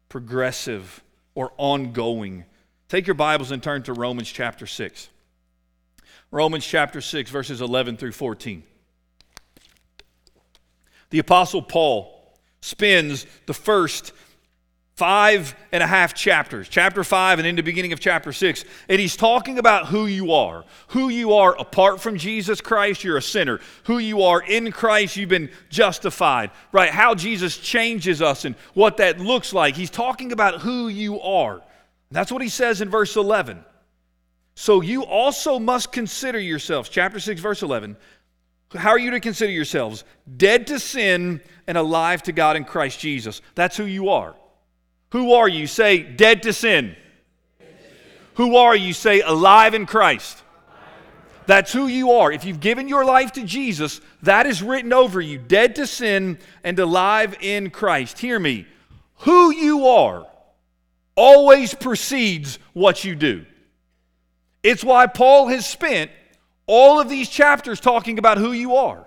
Progressive 0.07 1.03
or 1.35 1.51
ongoing. 1.57 2.45
Take 2.89 3.05
your 3.05 3.13
Bibles 3.13 3.51
and 3.51 3.61
turn 3.61 3.83
to 3.83 3.93
Romans 3.93 4.31
chapter 4.31 4.65
6. 4.65 5.09
Romans 6.31 6.65
chapter 6.65 7.01
6, 7.01 7.29
verses 7.29 7.61
11 7.61 7.97
through 7.97 8.13
14. 8.13 8.63
The 11.11 11.19
Apostle 11.19 11.61
Paul 11.61 12.35
spends 12.61 13.27
the 13.45 13.53
first 13.53 14.11
five 14.95 15.55
and 15.71 15.83
a 15.83 15.87
half 15.87 16.15
chapters, 16.15 16.67
chapter 16.67 17.03
five 17.03 17.39
and 17.39 17.47
in 17.47 17.55
the 17.55 17.63
beginning 17.63 17.93
of 17.93 17.99
chapter 17.99 18.33
six, 18.33 18.65
and 18.89 18.99
he's 18.99 19.15
talking 19.15 19.57
about 19.57 19.87
who 19.87 20.07
you 20.07 20.33
are. 20.33 20.65
Who 20.89 21.07
you 21.09 21.33
are 21.33 21.57
apart 21.57 22.01
from 22.01 22.17
Jesus 22.17 22.59
Christ, 22.59 23.03
you're 23.03 23.17
a 23.17 23.21
sinner. 23.21 23.61
Who 23.85 23.99
you 23.99 24.23
are 24.23 24.41
in 24.41 24.71
Christ, 24.71 25.15
you've 25.15 25.29
been 25.29 25.51
justified, 25.69 26.51
right? 26.71 26.89
How 26.89 27.15
Jesus 27.15 27.57
changes 27.57 28.21
us 28.21 28.45
and 28.45 28.55
what 28.73 28.97
that 28.97 29.19
looks 29.19 29.53
like. 29.53 29.75
He's 29.75 29.89
talking 29.89 30.31
about 30.31 30.61
who 30.61 30.89
you 30.89 31.21
are. 31.21 31.61
That's 32.11 32.31
what 32.31 32.41
he 32.41 32.49
says 32.49 32.81
in 32.81 32.89
verse 32.89 33.15
11. 33.15 33.63
So 34.55 34.81
you 34.81 35.05
also 35.05 35.59
must 35.59 35.91
consider 35.91 36.39
yourselves, 36.39 36.89
chapter 36.89 37.19
6, 37.19 37.39
verse 37.39 37.63
11. 37.63 37.95
How 38.75 38.89
are 38.89 38.99
you 38.99 39.11
to 39.11 39.19
consider 39.19 39.51
yourselves? 39.51 40.03
Dead 40.37 40.67
to 40.67 40.79
sin 40.79 41.41
and 41.65 41.77
alive 41.77 42.23
to 42.23 42.31
God 42.31 42.55
in 42.55 42.65
Christ 42.65 42.99
Jesus. 42.99 43.41
That's 43.55 43.77
who 43.77 43.85
you 43.85 44.09
are. 44.09 44.35
Who 45.11 45.33
are 45.33 45.47
you? 45.47 45.65
Say, 45.65 46.03
dead 46.03 46.43
to 46.43 46.53
sin. 46.53 46.95
Who 48.35 48.55
are 48.57 48.75
you? 48.75 48.93
Say, 48.93 49.21
alive 49.21 49.73
in 49.73 49.85
Christ. 49.85 50.43
That's 51.47 51.73
who 51.73 51.87
you 51.87 52.11
are. 52.11 52.31
If 52.31 52.45
you've 52.45 52.59
given 52.59 52.87
your 52.87 53.03
life 53.03 53.31
to 53.33 53.43
Jesus, 53.43 54.01
that 54.21 54.45
is 54.45 54.61
written 54.61 54.93
over 54.93 55.19
you 55.19 55.39
dead 55.39 55.75
to 55.77 55.87
sin 55.87 56.37
and 56.63 56.77
alive 56.77 57.35
in 57.41 57.71
Christ. 57.71 58.19
Hear 58.19 58.39
me. 58.39 58.67
Who 59.21 59.51
you 59.51 59.87
are 59.87 60.28
always 61.19 61.73
precedes 61.73 62.59
what 62.71 63.03
you 63.03 63.13
do. 63.13 63.45
It's 64.63 64.85
why 64.85 65.05
Paul 65.05 65.47
has 65.47 65.67
spent 65.67 66.11
all 66.65 67.01
of 67.01 67.09
these 67.09 67.27
chapters 67.27 67.81
talking 67.81 68.17
about 68.17 68.37
who 68.37 68.53
you 68.53 68.77
are. 68.77 69.05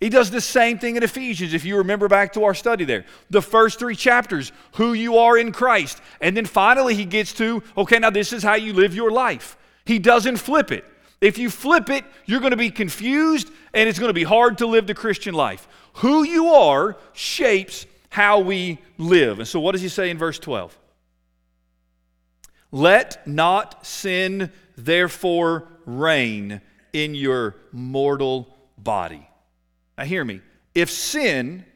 He 0.00 0.08
does 0.08 0.32
the 0.32 0.40
same 0.40 0.80
thing 0.80 0.96
in 0.96 1.04
Ephesians, 1.04 1.54
if 1.54 1.64
you 1.64 1.76
remember 1.76 2.08
back 2.08 2.32
to 2.32 2.42
our 2.42 2.54
study 2.54 2.84
there. 2.84 3.04
The 3.30 3.40
first 3.40 3.78
three 3.78 3.94
chapters, 3.94 4.50
who 4.72 4.92
you 4.92 5.18
are 5.18 5.38
in 5.38 5.52
Christ. 5.52 6.02
And 6.20 6.36
then 6.36 6.46
finally, 6.46 6.96
he 6.96 7.04
gets 7.04 7.32
to, 7.34 7.62
okay, 7.76 8.00
now 8.00 8.10
this 8.10 8.32
is 8.32 8.42
how 8.42 8.54
you 8.54 8.72
live 8.72 8.92
your 8.92 9.12
life. 9.12 9.56
He 9.84 10.00
doesn't 10.00 10.38
flip 10.38 10.72
it. 10.72 10.84
If 11.20 11.38
you 11.38 11.48
flip 11.48 11.88
it, 11.90 12.04
you're 12.26 12.40
going 12.40 12.50
to 12.50 12.56
be 12.56 12.70
confused 12.70 13.48
and 13.72 13.88
it's 13.88 14.00
going 14.00 14.10
to 14.10 14.14
be 14.14 14.24
hard 14.24 14.58
to 14.58 14.66
live 14.66 14.88
the 14.88 14.94
Christian 14.94 15.34
life. 15.34 15.68
Who 15.94 16.24
you 16.24 16.48
are 16.48 16.96
shapes 17.12 17.86
how 18.08 18.40
we 18.40 18.80
live. 18.98 19.38
And 19.38 19.46
so, 19.46 19.60
what 19.60 19.72
does 19.72 19.82
he 19.82 19.88
say 19.88 20.10
in 20.10 20.18
verse 20.18 20.40
12? 20.40 20.76
Let 22.72 23.26
not 23.26 23.86
sin 23.86 24.50
therefore 24.76 25.68
reign 25.84 26.62
in 26.92 27.14
your 27.14 27.56
mortal 27.70 28.48
body. 28.78 29.28
Now, 29.98 30.04
hear 30.04 30.24
me. 30.24 30.40
If 30.74 30.90
sin 30.90 31.66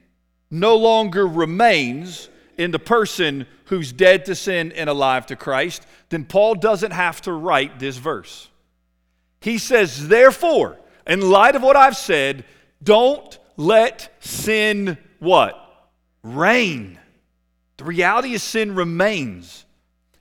no 0.50 0.76
longer 0.76 1.26
remains 1.26 2.30
in 2.56 2.70
the 2.70 2.78
person 2.78 3.46
who's 3.66 3.92
dead 3.92 4.24
to 4.24 4.34
sin 4.34 4.72
and 4.72 4.88
alive 4.88 5.26
to 5.26 5.36
Christ, 5.36 5.86
then 6.08 6.24
Paul 6.24 6.54
doesn't 6.54 6.92
have 6.92 7.20
to 7.22 7.32
write 7.32 7.78
this 7.78 7.98
verse. 7.98 8.48
He 9.42 9.58
says, 9.58 10.08
therefore, 10.08 10.78
in 11.06 11.20
light 11.20 11.56
of 11.56 11.62
what 11.62 11.76
I've 11.76 11.96
said, 11.96 12.44
don't 12.82 13.38
let 13.58 14.14
sin 14.20 14.96
what? 15.18 15.90
Reign. 16.22 16.98
The 17.76 17.84
reality 17.84 18.32
is 18.32 18.42
sin 18.42 18.74
remains 18.74 19.65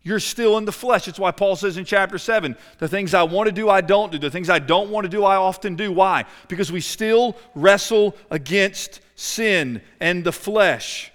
you're 0.05 0.19
still 0.19 0.59
in 0.59 0.65
the 0.65 0.71
flesh. 0.71 1.07
It's 1.07 1.17
why 1.17 1.31
Paul 1.31 1.55
says 1.55 1.77
in 1.77 1.83
chapter 1.83 2.19
7 2.19 2.55
the 2.77 2.87
things 2.87 3.15
I 3.15 3.23
want 3.23 3.47
to 3.47 3.51
do, 3.51 3.69
I 3.69 3.81
don't 3.81 4.11
do. 4.11 4.19
The 4.19 4.29
things 4.29 4.51
I 4.51 4.59
don't 4.59 4.91
want 4.91 5.03
to 5.05 5.09
do, 5.09 5.25
I 5.25 5.35
often 5.35 5.75
do. 5.75 5.91
Why? 5.91 6.25
Because 6.47 6.71
we 6.71 6.79
still 6.79 7.35
wrestle 7.55 8.15
against 8.29 9.01
sin 9.15 9.81
and 9.99 10.23
the 10.23 10.31
flesh. 10.31 11.11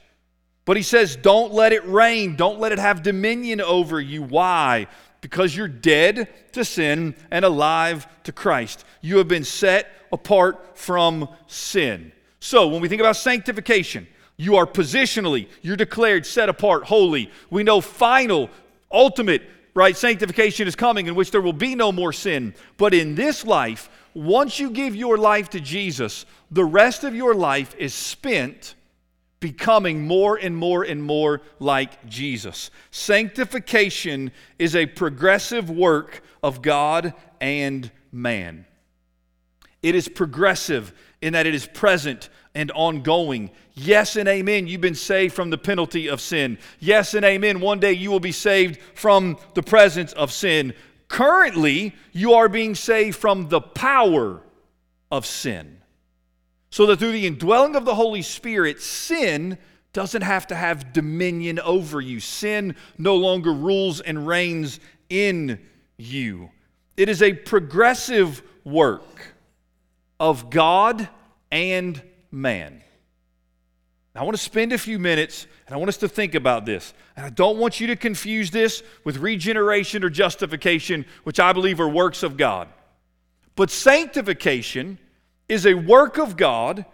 But 0.65 0.77
he 0.77 0.83
says, 0.83 1.15
don't 1.15 1.53
let 1.53 1.73
it 1.73 1.87
reign. 1.87 2.35
Don't 2.35 2.59
let 2.59 2.73
it 2.73 2.81
have 2.81 3.05
dominion 3.05 3.61
over 3.61 4.01
you. 4.01 4.25
Why? 4.25 4.89
Because 5.21 5.57
you're 5.57 5.69
dead 5.69 6.29
to 6.53 6.65
sin 6.65 7.15
and 7.31 7.45
alive 7.45 8.09
to 8.25 8.33
Christ. 8.33 8.85
You 9.03 9.19
have 9.19 9.29
been 9.29 9.45
set 9.45 9.89
apart 10.11 10.77
from 10.77 11.29
sin. 11.47 12.11
So 12.41 12.67
when 12.67 12.83
we 12.83 12.89
think 12.89 13.01
about 13.01 13.17
sanctification, 13.17 14.09
you 14.37 14.57
are 14.57 14.67
positionally, 14.67 15.47
you're 15.63 15.77
declared 15.77 16.27
set 16.27 16.49
apart, 16.49 16.85
holy. 16.85 17.31
We 17.51 17.63
know 17.63 17.81
final 17.81 18.51
ultimate 18.93 19.43
right 19.75 19.97
sanctification 19.97 20.67
is 20.67 20.75
coming 20.75 21.07
in 21.07 21.15
which 21.15 21.31
there 21.31 21.41
will 21.41 21.53
be 21.53 21.75
no 21.75 21.93
more 21.93 22.13
sin. 22.13 22.55
But 22.77 22.95
in 22.95 23.15
this 23.15 23.45
life 23.45 23.89
once 24.15 24.59
you 24.59 24.71
give 24.71 24.97
your 24.97 25.17
life 25.17 25.51
to 25.51 25.61
jesus 25.61 26.27
the 26.51 26.65
rest 26.65 27.05
of 27.05 27.15
your 27.15 27.33
life 27.33 27.77
is 27.79 27.95
spent 27.95 28.75
becoming 29.39 30.07
more 30.07 30.37
and 30.37 30.55
more 30.55 30.83
and 30.83 31.03
more 31.03 31.41
like 31.59 32.07
jesus. 32.07 32.71
Sanctification 32.91 34.33
is 34.59 34.77
a 34.77 34.87
progressive 34.87 35.71
work 35.71 36.23
of 36.43 36.61
god 36.61 37.15
and 37.41 37.91
man. 38.13 38.67
It 39.83 39.95
is 39.95 40.09
progressive 40.09 40.93
in 41.23 41.33
that 41.33 41.47
it 41.47 41.55
is 41.55 41.67
present 41.67 42.29
and 42.55 42.71
ongoing. 42.73 43.51
Yes 43.75 44.17
and 44.17 44.29
amen, 44.29 44.67
you've 44.67 44.81
been 44.81 44.95
saved 44.95 45.35
from 45.35 45.51
the 45.51 45.59
penalty 45.59 46.09
of 46.09 46.21
sin. 46.21 46.59
Yes 46.81 47.15
and 47.15 47.25
amen, 47.25 47.61
one 47.61 47.81
day 47.81 47.93
you 47.93 48.11
will 48.11 48.21
be 48.21 48.33
saved 48.33 48.81
from 48.95 49.39
the 49.55 49.63
presence 49.63 50.13
of 50.15 50.33
sin. 50.33 50.75
Currently, 51.09 51.95
you 52.13 52.35
are 52.35 52.49
being 52.49 52.75
saved 52.75 53.17
from 53.17 53.49
the 53.49 53.61
power 53.61 54.43
of 55.11 55.27
sin. 55.27 55.79
So 56.71 56.87
that 56.87 56.99
through 56.99 57.13
the 57.13 57.27
indwelling 57.27 57.75
of 57.75 57.85
the 57.85 57.97
Holy 57.97 58.23
Spirit, 58.23 58.81
sin 58.81 59.59
doesn't 59.93 60.23
have 60.23 60.47
to 60.49 60.55
have 60.55 60.93
dominion 60.93 61.59
over 61.59 62.01
you. 62.01 62.21
Sin 62.21 62.77
no 62.97 63.17
longer 63.17 63.53
rules 63.53 64.01
and 64.01 64.27
reigns 64.27 64.79
in 65.09 65.59
you. 65.97 66.51
It 66.97 67.09
is 67.09 67.23
a 67.23 67.33
progressive 67.33 68.43
work 68.65 69.35
of 70.21 70.51
God 70.51 71.09
and 71.51 72.01
man. 72.31 72.83
I 74.15 74.25
want 74.25 74.37
to 74.37 74.43
spend 74.43 74.73
a 74.73 74.79
few 74.79 74.99
minutes 74.99 75.47
and 75.67 75.75
I 75.75 75.79
want 75.79 75.89
us 75.89 75.99
to 75.99 76.09
think 76.09 76.35
about 76.35 76.67
this. 76.67 76.93
And 77.17 77.25
I 77.25 77.31
don't 77.31 77.59
want 77.59 77.81
you 77.81 77.87
to 77.89 77.97
confuse 77.97 78.51
this 78.51 78.83
with 79.05 79.19
regeneration 79.19 80.03
or 80.03 80.11
justification, 80.11 81.07
which 81.23 81.39
I 81.39 81.53
believe 81.53 81.81
are 81.81 81.89
works 81.89 82.23
of 82.23 82.37
God. 82.37 82.69
But 83.55 83.71
sanctification 83.71 84.99
is 85.49 85.65
a 85.65 85.75
work 85.75 86.19
of 86.19 86.37
God, 86.37 86.85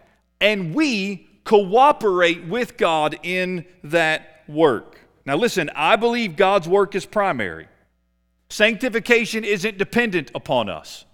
and 0.40 0.74
we 0.74 1.26
cooperate 1.44 2.44
with 2.44 2.76
God 2.76 3.18
in 3.22 3.64
that 3.84 4.42
work. 4.46 5.00
Now, 5.24 5.36
listen, 5.36 5.70
I 5.74 5.96
believe 5.96 6.36
God's 6.36 6.68
work 6.68 6.94
is 6.94 7.06
primary. 7.06 7.66
Sanctification 8.50 9.42
isn't 9.42 9.78
dependent 9.78 10.30
upon 10.34 10.68
us. 10.68 11.05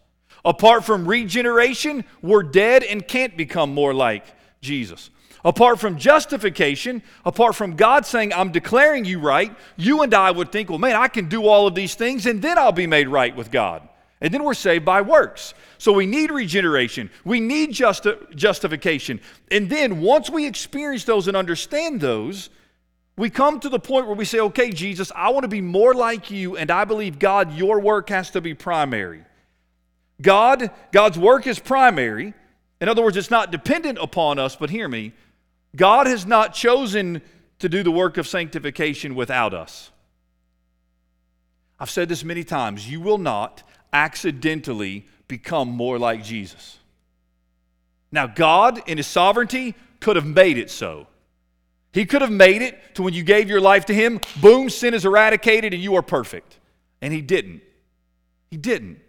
Apart 0.45 0.85
from 0.85 1.07
regeneration, 1.07 2.05
we're 2.21 2.43
dead 2.43 2.83
and 2.83 3.07
can't 3.07 3.37
become 3.37 3.73
more 3.75 3.95
like 3.95 4.25
Jesus. 4.61 5.11
Apart 5.45 5.81
from 5.81 5.99
justification, 5.99 7.03
apart 7.25 7.55
from 7.57 7.75
God 7.75 8.07
saying, 8.07 8.33
I'm 8.33 8.53
declaring 8.53 9.05
you 9.05 9.19
right, 9.19 9.55
you 9.77 10.03
and 10.03 10.15
I 10.15 10.31
would 10.31 10.53
think, 10.53 10.71
well, 10.71 10.79
man, 10.79 10.95
I 10.95 11.09
can 11.09 11.29
do 11.29 11.47
all 11.47 11.67
of 11.67 11.75
these 11.75 11.95
things 11.95 12.27
and 12.27 12.41
then 12.41 12.59
I'll 12.59 12.73
be 12.73 12.87
made 12.87 13.09
right 13.09 13.35
with 13.35 13.51
God. 13.51 13.89
And 14.21 14.33
then 14.33 14.45
we're 14.45 14.55
saved 14.55 14.85
by 14.85 15.03
works. 15.03 15.53
So 15.79 15.93
we 15.93 16.07
need 16.07 16.31
regeneration. 16.31 17.11
We 17.25 17.41
need 17.41 17.73
justi- 17.73 18.15
justification. 18.37 19.21
And 19.51 19.69
then 19.69 20.01
once 20.01 20.31
we 20.31 20.47
experience 20.47 21.03
those 21.03 21.27
and 21.27 21.37
understand 21.37 22.01
those, 22.01 22.49
we 23.17 23.31
come 23.31 23.59
to 23.61 23.69
the 23.69 23.81
point 23.81 24.07
where 24.07 24.15
we 24.15 24.25
say, 24.25 24.39
okay, 24.39 24.71
Jesus, 24.71 25.11
I 25.15 25.31
want 25.31 25.43
to 25.43 25.49
be 25.49 25.61
more 25.61 25.93
like 25.93 26.31
you, 26.31 26.57
and 26.57 26.71
I 26.71 26.85
believe, 26.85 27.19
God, 27.19 27.53
your 27.53 27.81
work 27.81 28.09
has 28.11 28.31
to 28.31 28.41
be 28.41 28.55
primary. 28.55 29.25
God, 30.21 30.71
God's 30.93 31.19
work 31.19 31.47
is 31.47 31.59
primary. 31.59 32.35
In 32.81 32.89
other 32.89 33.03
words, 33.03 33.17
it's 33.17 33.31
not 33.31 33.51
dependent 33.51 33.99
upon 34.01 34.39
us, 34.39 34.57
but 34.57 34.71
hear 34.71 34.89
me. 34.89 35.13
God 35.75 36.07
has 36.07 36.27
not 36.27 36.55
chosen 36.55 37.23
to 37.61 37.69
do 37.69 37.83
the 37.83 37.91
work 37.91 38.19
of 38.19 38.27
sanctification 38.27 39.15
without 39.15 39.55
us. 39.55 39.91
I've 41.79 41.91
said 41.91 42.09
this 42.09 42.25
many 42.25 42.45
times. 42.45 42.89
You 42.89 43.01
will 43.01 43.19
not 43.19 43.63
accidentally 43.93 45.07
become 45.29 45.69
more 45.69 45.99
like 45.99 46.23
Jesus. 46.23 46.79
Now, 48.11 48.27
God, 48.27 48.89
in 48.89 48.99
His 48.99 49.07
sovereignty, 49.07 49.75
could 50.01 50.17
have 50.17 50.27
made 50.27 50.59
it 50.59 50.71
so. 50.71 51.07
He 51.93 52.07
could 52.07 52.23
have 52.23 52.31
made 52.31 52.63
it 52.63 52.95
to 52.95 53.03
when 53.03 53.15
you 53.15 53.23
gave 53.23 53.49
your 53.49 53.61
life 53.61 53.87
to 53.87 53.95
Him, 53.95 54.21
boom, 54.41 54.71
sin 54.71 54.95
is 54.95 55.05
eradicated 55.05 55.75
and 55.75 55.83
you 55.83 55.97
are 55.97 56.03
perfect. 56.03 56.59
And 57.01 57.13
He 57.13 57.21
didn't. 57.21 57.63
He 58.51 58.57
didn't. 58.57 59.01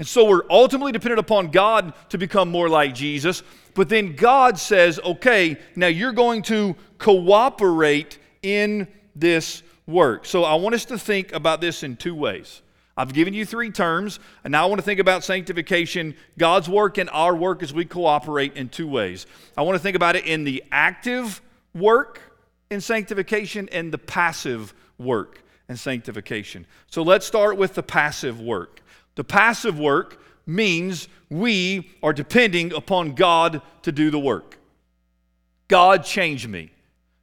And 0.00 0.08
so 0.08 0.24
we're 0.24 0.44
ultimately 0.48 0.92
dependent 0.92 1.20
upon 1.20 1.50
God 1.50 1.92
to 2.08 2.16
become 2.16 2.50
more 2.50 2.70
like 2.70 2.94
Jesus. 2.94 3.42
But 3.74 3.90
then 3.90 4.16
God 4.16 4.58
says, 4.58 4.98
okay, 4.98 5.58
now 5.76 5.88
you're 5.88 6.12
going 6.12 6.40
to 6.44 6.74
cooperate 6.96 8.18
in 8.42 8.88
this 9.14 9.62
work. 9.86 10.24
So 10.24 10.44
I 10.44 10.54
want 10.54 10.74
us 10.74 10.86
to 10.86 10.96
think 10.96 11.34
about 11.34 11.60
this 11.60 11.82
in 11.82 11.96
two 11.96 12.14
ways. 12.14 12.62
I've 12.96 13.12
given 13.12 13.34
you 13.34 13.44
three 13.44 13.70
terms, 13.70 14.20
and 14.42 14.52
now 14.52 14.64
I 14.64 14.66
want 14.68 14.78
to 14.78 14.84
think 14.84 15.00
about 15.00 15.22
sanctification, 15.22 16.14
God's 16.38 16.66
work 16.66 16.96
and 16.96 17.10
our 17.10 17.36
work 17.36 17.62
as 17.62 17.74
we 17.74 17.84
cooperate 17.84 18.56
in 18.56 18.70
two 18.70 18.88
ways. 18.88 19.26
I 19.54 19.62
want 19.62 19.76
to 19.76 19.82
think 19.82 19.96
about 19.96 20.16
it 20.16 20.24
in 20.24 20.44
the 20.44 20.64
active 20.72 21.42
work 21.74 22.22
in 22.70 22.80
sanctification 22.80 23.68
and 23.70 23.92
the 23.92 23.98
passive 23.98 24.72
work 24.96 25.42
in 25.68 25.76
sanctification. 25.76 26.66
So 26.86 27.02
let's 27.02 27.26
start 27.26 27.58
with 27.58 27.74
the 27.74 27.82
passive 27.82 28.40
work. 28.40 28.80
The 29.14 29.24
passive 29.24 29.78
work 29.78 30.20
means 30.46 31.08
we 31.28 31.90
are 32.02 32.12
depending 32.12 32.72
upon 32.72 33.14
God 33.14 33.62
to 33.82 33.92
do 33.92 34.10
the 34.10 34.18
work. 34.18 34.58
God, 35.68 36.04
change 36.04 36.46
me. 36.46 36.72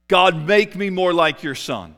God, 0.08 0.46
make 0.46 0.74
me 0.74 0.88
more 0.88 1.12
like 1.12 1.42
your 1.42 1.54
son. 1.54 1.94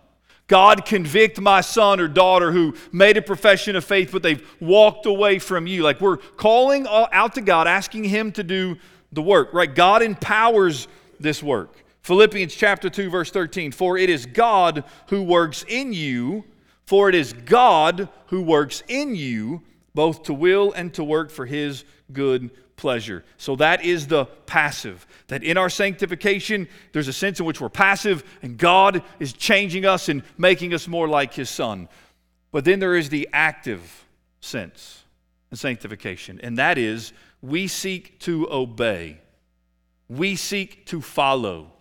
God, 0.48 0.84
convict 0.84 1.40
my 1.40 1.60
son 1.60 2.00
or 2.00 2.08
daughter 2.08 2.50
who 2.50 2.74
made 2.90 3.16
a 3.16 3.22
profession 3.22 3.76
of 3.76 3.84
faith, 3.84 4.10
but 4.10 4.24
they've 4.24 4.44
walked 4.58 5.06
away 5.06 5.38
from 5.38 5.68
you. 5.68 5.84
Like 5.84 6.00
we're 6.00 6.16
calling 6.16 6.88
out 6.88 7.36
to 7.36 7.40
God, 7.40 7.68
asking 7.68 8.04
Him 8.04 8.32
to 8.32 8.42
do 8.42 8.76
the 9.12 9.22
work, 9.22 9.54
right? 9.54 9.72
God 9.72 10.02
empowers 10.02 10.88
this 11.20 11.40
work. 11.40 11.84
Philippians 12.02 12.52
chapter 12.52 12.90
2, 12.90 13.10
verse 13.10 13.30
13 13.30 13.70
For 13.70 13.96
it 13.96 14.10
is 14.10 14.26
God 14.26 14.82
who 15.08 15.22
works 15.22 15.64
in 15.68 15.92
you, 15.92 16.42
for 16.84 17.08
it 17.08 17.14
is 17.14 17.32
God 17.32 18.08
who 18.26 18.42
works 18.42 18.82
in 18.88 19.14
you 19.14 19.62
both 19.94 20.24
to 20.24 20.34
will 20.34 20.72
and 20.72 20.92
to 20.94 21.04
work 21.04 21.30
for 21.30 21.46
his 21.46 21.84
good 22.12 22.50
pleasure. 22.76 23.24
So 23.36 23.56
that 23.56 23.84
is 23.84 24.06
the 24.06 24.24
passive. 24.46 25.06
That 25.28 25.44
in 25.44 25.58
our 25.58 25.68
sanctification, 25.68 26.68
there's 26.92 27.08
a 27.08 27.12
sense 27.12 27.38
in 27.38 27.46
which 27.46 27.60
we're 27.60 27.68
passive 27.68 28.24
and 28.42 28.56
God 28.56 29.02
is 29.18 29.32
changing 29.32 29.84
us 29.84 30.08
and 30.08 30.22
making 30.38 30.72
us 30.72 30.88
more 30.88 31.08
like 31.08 31.34
his 31.34 31.50
son. 31.50 31.88
But 32.52 32.64
then 32.64 32.80
there 32.80 32.96
is 32.96 33.10
the 33.10 33.28
active 33.32 34.06
sense 34.40 35.04
in 35.50 35.56
sanctification, 35.56 36.40
and 36.42 36.58
that 36.58 36.78
is 36.78 37.12
we 37.42 37.66
seek 37.66 38.18
to 38.20 38.50
obey, 38.50 39.20
we 40.08 40.36
seek 40.36 40.86
to 40.86 41.00
follow. 41.00 41.72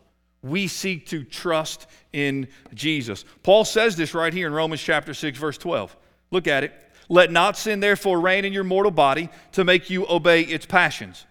We 0.41 0.67
seek 0.67 1.07
to 1.07 1.25
trust 1.25 1.85
in 2.13 2.47
Jesus. 2.73 3.25
Paul 3.43 3.65
says 3.65 3.97
this 3.97 4.13
right 4.13 4.33
here 4.33 4.47
in 4.47 4.53
Romans 4.53 4.81
chapter 4.81 5.13
6, 5.13 5.37
verse 5.37 5.57
12. 5.57 5.97
Look 6.31 6.47
at 6.47 6.63
it. 6.63 6.73
Let 7.09 7.31
not 7.31 7.57
sin 7.57 7.79
therefore 7.79 8.21
reign 8.21 8.45
in 8.45 8.53
your 8.53 8.63
mortal 8.63 8.91
body 8.91 9.29
to 9.53 9.63
make 9.63 9.89
you 9.89 10.07
obey 10.07 10.43
its 10.43 10.65
passions. 10.65 11.25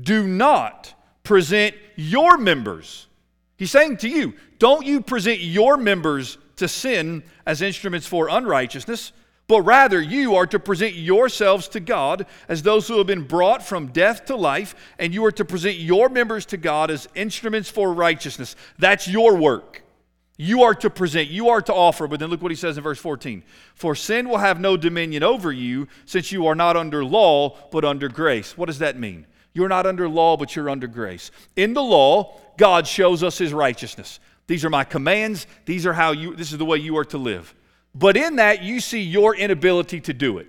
Do 0.00 0.26
not 0.26 0.94
present 1.22 1.76
your 1.94 2.38
members. 2.38 3.06
He's 3.56 3.70
saying 3.70 3.98
to 3.98 4.08
you, 4.08 4.34
don't 4.58 4.84
you 4.84 5.00
present 5.00 5.40
your 5.40 5.76
members 5.76 6.38
to 6.56 6.66
sin 6.66 7.22
as 7.46 7.62
instruments 7.62 8.06
for 8.06 8.28
unrighteousness, 8.28 9.12
but 9.46 9.60
rather 9.60 10.00
you 10.00 10.34
are 10.36 10.46
to 10.46 10.58
present 10.58 10.94
yourselves 10.94 11.68
to 11.68 11.80
God 11.80 12.26
as 12.48 12.62
those 12.62 12.88
who 12.88 12.98
have 12.98 13.06
been 13.06 13.26
brought 13.26 13.62
from 13.62 13.88
death 13.88 14.24
to 14.26 14.36
life, 14.36 14.74
and 14.98 15.12
you 15.12 15.24
are 15.26 15.32
to 15.32 15.44
present 15.44 15.76
your 15.76 16.08
members 16.08 16.46
to 16.46 16.56
God 16.56 16.90
as 16.90 17.08
instruments 17.14 17.68
for 17.68 17.92
righteousness. 17.92 18.56
That's 18.78 19.06
your 19.06 19.36
work. 19.36 19.83
You 20.36 20.64
are 20.64 20.74
to 20.74 20.90
present, 20.90 21.28
you 21.28 21.50
are 21.50 21.62
to 21.62 21.72
offer. 21.72 22.08
But 22.08 22.18
then 22.18 22.28
look 22.28 22.42
what 22.42 22.50
he 22.50 22.56
says 22.56 22.76
in 22.76 22.82
verse 22.82 22.98
14 22.98 23.42
For 23.74 23.94
sin 23.94 24.28
will 24.28 24.38
have 24.38 24.60
no 24.60 24.76
dominion 24.76 25.22
over 25.22 25.52
you, 25.52 25.88
since 26.06 26.32
you 26.32 26.46
are 26.46 26.54
not 26.54 26.76
under 26.76 27.04
law, 27.04 27.56
but 27.70 27.84
under 27.84 28.08
grace. 28.08 28.58
What 28.58 28.66
does 28.66 28.80
that 28.80 28.98
mean? 28.98 29.26
You're 29.52 29.68
not 29.68 29.86
under 29.86 30.08
law, 30.08 30.36
but 30.36 30.56
you're 30.56 30.68
under 30.68 30.88
grace. 30.88 31.30
In 31.54 31.74
the 31.74 31.82
law, 31.82 32.36
God 32.56 32.86
shows 32.86 33.22
us 33.22 33.38
his 33.38 33.52
righteousness. 33.52 34.18
These 34.48 34.64
are 34.64 34.70
my 34.70 34.84
commands. 34.84 35.46
These 35.64 35.86
are 35.86 35.92
how 35.92 36.10
you, 36.10 36.34
this 36.34 36.50
is 36.52 36.58
the 36.58 36.64
way 36.64 36.78
you 36.78 36.96
are 36.98 37.04
to 37.06 37.18
live. 37.18 37.54
But 37.94 38.16
in 38.16 38.36
that, 38.36 38.62
you 38.62 38.80
see 38.80 39.00
your 39.00 39.36
inability 39.36 40.00
to 40.02 40.12
do 40.12 40.38
it. 40.38 40.48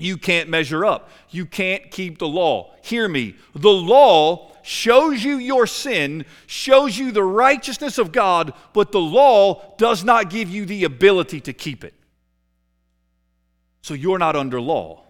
You 0.00 0.16
can't 0.16 0.48
measure 0.48 0.84
up. 0.84 1.10
You 1.28 1.44
can't 1.44 1.90
keep 1.90 2.18
the 2.18 2.28
law. 2.28 2.74
Hear 2.82 3.06
me. 3.06 3.36
The 3.54 3.68
law 3.68 4.52
shows 4.62 5.22
you 5.22 5.36
your 5.36 5.66
sin, 5.66 6.24
shows 6.46 6.96
you 6.96 7.12
the 7.12 7.22
righteousness 7.22 7.98
of 7.98 8.12
God, 8.12 8.54
but 8.72 8.92
the 8.92 9.00
law 9.00 9.74
does 9.76 10.02
not 10.02 10.30
give 10.30 10.48
you 10.48 10.64
the 10.64 10.84
ability 10.84 11.40
to 11.42 11.52
keep 11.52 11.84
it. 11.84 11.94
So 13.82 13.94
you're 13.94 14.18
not 14.18 14.36
under 14.36 14.60
law, 14.60 15.04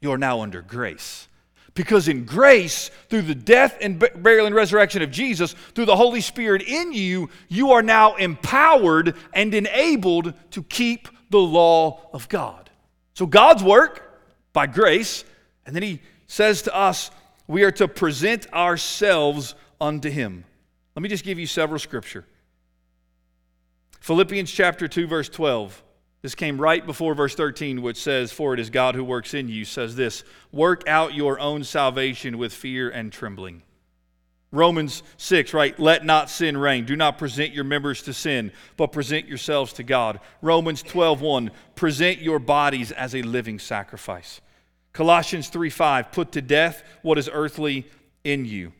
you're 0.00 0.18
now 0.18 0.40
under 0.42 0.62
grace. 0.62 1.28
Because 1.74 2.08
in 2.08 2.24
grace, 2.24 2.90
through 3.08 3.22
the 3.22 3.36
death 3.36 3.78
and 3.80 4.00
burial 4.16 4.46
and 4.46 4.54
resurrection 4.54 5.00
of 5.00 5.12
Jesus, 5.12 5.52
through 5.74 5.84
the 5.84 5.94
Holy 5.94 6.20
Spirit 6.20 6.62
in 6.62 6.92
you, 6.92 7.30
you 7.48 7.70
are 7.70 7.82
now 7.82 8.16
empowered 8.16 9.14
and 9.32 9.54
enabled 9.54 10.34
to 10.50 10.62
keep 10.64 11.08
the 11.30 11.38
law 11.38 12.08
of 12.12 12.28
God. 12.28 12.68
So 13.14 13.26
God's 13.26 13.62
work 13.62 14.07
by 14.58 14.66
grace, 14.66 15.24
and 15.64 15.76
then 15.76 15.84
He 15.84 16.00
says 16.26 16.62
to 16.62 16.74
us, 16.74 17.12
we 17.48 17.64
are 17.64 17.72
to 17.72 17.88
present 17.88 18.52
ourselves 18.52 19.54
unto 19.80 20.10
him. 20.10 20.44
Let 20.94 21.02
me 21.02 21.08
just 21.08 21.24
give 21.24 21.38
you 21.38 21.46
several 21.46 21.78
scripture. 21.78 22.26
Philippians 24.00 24.52
chapter 24.52 24.86
2 24.86 25.06
verse 25.06 25.28
12. 25.28 25.82
This 26.20 26.34
came 26.34 26.60
right 26.60 26.84
before 26.84 27.14
verse 27.14 27.36
13, 27.36 27.80
which 27.80 27.96
says, 27.96 28.32
For 28.32 28.52
it 28.52 28.60
is 28.60 28.70
God 28.70 28.96
who 28.96 29.04
works 29.04 29.34
in 29.34 29.48
you, 29.48 29.64
says 29.64 29.96
this 29.96 30.24
Work 30.52 30.86
out 30.86 31.14
your 31.14 31.40
own 31.40 31.64
salvation 31.64 32.38
with 32.38 32.52
fear 32.52 32.90
and 32.90 33.12
trembling. 33.12 33.62
Romans 34.50 35.02
6, 35.18 35.54
right? 35.54 35.78
Let 35.78 36.04
not 36.04 36.28
sin 36.28 36.56
reign. 36.56 36.86
Do 36.86 36.96
not 36.96 37.18
present 37.18 37.52
your 37.52 37.64
members 37.64 38.02
to 38.02 38.12
sin, 38.12 38.50
but 38.76 38.92
present 38.92 39.28
yourselves 39.28 39.74
to 39.74 39.82
God. 39.82 40.20
Romans 40.42 40.82
12, 40.82 41.20
1, 41.20 41.50
present 41.76 42.18
your 42.20 42.38
bodies 42.38 42.90
as 42.90 43.14
a 43.14 43.22
living 43.22 43.58
sacrifice. 43.58 44.40
Colossians 44.98 45.48
3, 45.48 45.70
5, 45.70 46.10
put 46.10 46.32
to 46.32 46.42
death 46.42 46.82
what 47.02 47.18
is 47.18 47.30
earthly 47.32 47.86
in 48.24 48.44
you. 48.44 48.72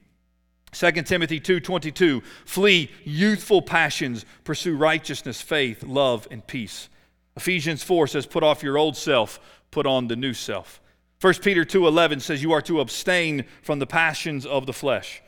2 0.72 0.90
Timothy 1.06 1.38
2:22 1.38 2.24
Flee 2.44 2.90
youthful 3.04 3.62
passions, 3.62 4.26
pursue 4.42 4.76
righteousness, 4.76 5.40
faith, 5.40 5.84
love 5.84 6.26
and 6.28 6.44
peace. 6.44 6.88
Ephesians 7.36 7.84
4 7.84 8.08
says 8.08 8.26
put 8.26 8.42
off 8.42 8.64
your 8.64 8.76
old 8.76 8.96
self, 8.96 9.38
put 9.70 9.86
on 9.86 10.08
the 10.08 10.16
new 10.16 10.34
self. 10.34 10.80
1 11.20 11.34
Peter 11.34 11.64
2:11 11.64 12.18
says 12.20 12.42
you 12.42 12.50
are 12.50 12.62
to 12.62 12.80
abstain 12.80 13.44
from 13.62 13.78
the 13.78 13.86
passions 13.86 14.44
of 14.44 14.66
the 14.66 14.72
flesh. 14.72 15.22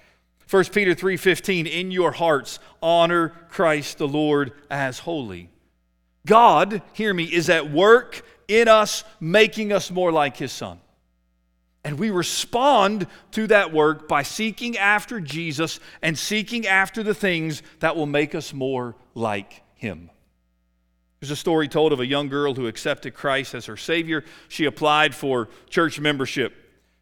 1 0.49 0.73
Peter 0.73 0.93
3:15 0.93 1.69
in 1.69 1.93
your 1.93 2.11
hearts 2.11 2.59
honor 2.83 3.29
Christ 3.49 3.99
the 3.99 4.09
Lord 4.09 4.51
as 4.69 4.99
holy. 4.99 5.51
God, 6.27 6.83
hear 6.93 7.15
me, 7.15 7.25
is 7.25 7.49
at 7.49 7.71
work 7.71 8.25
in 8.51 8.69
us 8.69 9.05
making 9.21 9.73
us 9.73 9.91
more 9.91 10.13
like 10.13 10.37
his 10.37 10.53
son. 10.53 10.81
And 11.85 11.99
we 11.99 12.11
respond 12.11 13.07
to 13.33 13.47
that 13.47 13.73
work 13.73 14.07
by 14.07 14.23
seeking 14.23 14.77
after 14.77 15.21
Jesus 15.21 15.81
and 16.03 16.19
seeking 16.19 16.67
after 16.67 17.03
the 17.03 17.15
things 17.15 17.63
that 17.79 17.97
will 17.97 18.07
make 18.07 18.35
us 18.35 18.53
more 18.53 18.97
like 19.15 19.63
Him. 19.75 20.11
There's 21.21 21.31
a 21.31 21.37
story 21.37 21.69
told 21.69 21.93
of 21.93 22.01
a 22.01 22.07
young 22.07 22.29
girl 22.29 22.55
who 22.55 22.67
accepted 22.67 23.15
Christ 23.15 23.55
as 23.55 23.67
her 23.67 23.77
Savior. 23.77 24.25
She 24.49 24.67
applied 24.67 25.15
for 25.15 25.49
church 25.69 25.99
membership. 25.99 26.55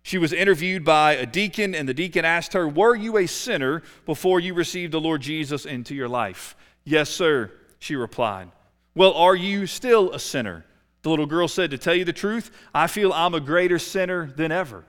She 0.03 0.19
was 0.19 0.33
interviewed 0.33 0.85
by 0.85 1.15
a 1.15 1.27
deacon, 1.27 1.75
and 1.75 1.89
the 1.89 1.95
deacon 1.95 2.25
asked 2.25 2.53
her, 2.53 2.69
Were 2.69 2.95
you 2.95 3.19
a 3.19 3.27
sinner 3.27 3.83
before 4.07 4.41
you 4.41 4.55
received 4.55 4.93
the 4.93 5.01
Lord 5.01 5.23
Jesus 5.23 5.67
into 5.67 5.95
your 5.95 6.09
life? 6.09 6.57
Yes, 6.85 7.11
sir, 7.11 7.53
she 7.79 7.97
replied. 7.97 8.51
Well, 8.95 9.13
are 9.13 9.37
you 9.37 9.67
still 9.67 10.13
a 10.13 10.19
sinner? 10.19 10.65
The 11.09 11.13
little 11.13 11.25
girl 11.25 11.49
said, 11.49 11.71
To 11.71 11.79
tell 11.79 11.95
you 11.95 12.05
the 12.05 12.13
truth, 12.13 12.51
I 12.75 12.87
feel 12.87 13.15
I'm 13.15 13.33
a 13.33 13.41
greater 13.41 13.79
sinner 13.79 14.31
than 14.37 14.53
ever. 14.53 14.85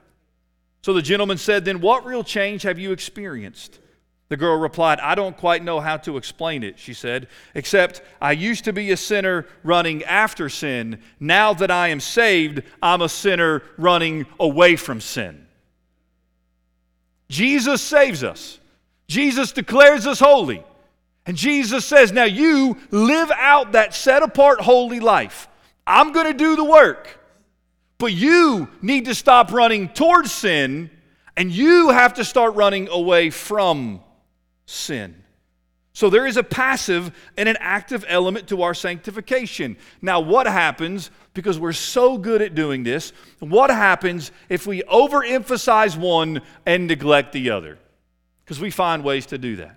So 0.82 0.92
the 0.92 1.00
gentleman 1.00 1.38
said, 1.38 1.64
Then 1.64 1.80
what 1.80 2.04
real 2.04 2.22
change 2.22 2.60
have 2.64 2.78
you 2.78 2.92
experienced? 2.92 3.78
The 4.28 4.36
girl 4.36 4.58
replied, 4.58 5.00
I 5.00 5.14
don't 5.14 5.34
quite 5.34 5.64
know 5.64 5.80
how 5.80 5.96
to 5.96 6.18
explain 6.18 6.62
it, 6.62 6.78
she 6.78 6.92
said, 6.92 7.28
except 7.54 8.02
I 8.20 8.32
used 8.32 8.64
to 8.66 8.72
be 8.74 8.90
a 8.90 8.98
sinner 8.98 9.46
running 9.62 10.04
after 10.04 10.50
sin. 10.50 11.00
Now 11.18 11.54
that 11.54 11.70
I 11.70 11.88
am 11.88 12.00
saved, 12.00 12.64
I'm 12.82 13.00
a 13.00 13.08
sinner 13.08 13.62
running 13.78 14.26
away 14.38 14.76
from 14.76 15.00
sin. 15.00 15.46
Jesus 17.30 17.80
saves 17.80 18.22
us, 18.22 18.60
Jesus 19.06 19.52
declares 19.52 20.06
us 20.06 20.20
holy. 20.20 20.62
And 21.24 21.34
Jesus 21.34 21.86
says, 21.86 22.12
Now 22.12 22.24
you 22.24 22.76
live 22.90 23.30
out 23.34 23.72
that 23.72 23.94
set 23.94 24.22
apart 24.22 24.60
holy 24.60 25.00
life. 25.00 25.46
I'm 25.86 26.12
going 26.12 26.26
to 26.26 26.34
do 26.34 26.56
the 26.56 26.64
work. 26.64 27.18
But 27.98 28.12
you 28.12 28.68
need 28.80 29.04
to 29.04 29.14
stop 29.14 29.52
running 29.52 29.88
towards 29.88 30.32
sin 30.32 30.90
and 31.36 31.52
you 31.52 31.90
have 31.90 32.14
to 32.14 32.24
start 32.24 32.54
running 32.54 32.88
away 32.88 33.30
from 33.30 34.00
sin. 34.66 35.14
So 35.92 36.08
there 36.08 36.26
is 36.26 36.36
a 36.36 36.42
passive 36.42 37.14
and 37.36 37.48
an 37.48 37.56
active 37.60 38.04
element 38.08 38.48
to 38.48 38.62
our 38.62 38.74
sanctification. 38.74 39.76
Now, 40.00 40.20
what 40.20 40.46
happens, 40.46 41.10
because 41.34 41.58
we're 41.58 41.72
so 41.72 42.16
good 42.16 42.40
at 42.40 42.54
doing 42.54 42.84
this, 42.84 43.12
what 43.40 43.70
happens 43.70 44.30
if 44.48 44.66
we 44.66 44.82
overemphasize 44.82 45.98
one 45.98 46.40
and 46.64 46.86
neglect 46.86 47.32
the 47.32 47.50
other? 47.50 47.78
Because 48.44 48.60
we 48.60 48.70
find 48.70 49.04
ways 49.04 49.26
to 49.26 49.38
do 49.38 49.56
that. 49.56 49.76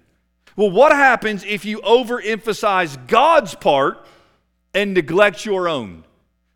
Well, 0.56 0.72
what 0.72 0.92
happens 0.92 1.44
if 1.44 1.66
you 1.66 1.80
overemphasize 1.82 3.08
God's 3.08 3.56
part 3.56 4.06
and 4.74 4.94
neglect 4.94 5.46
your 5.46 5.68
own. 5.68 6.04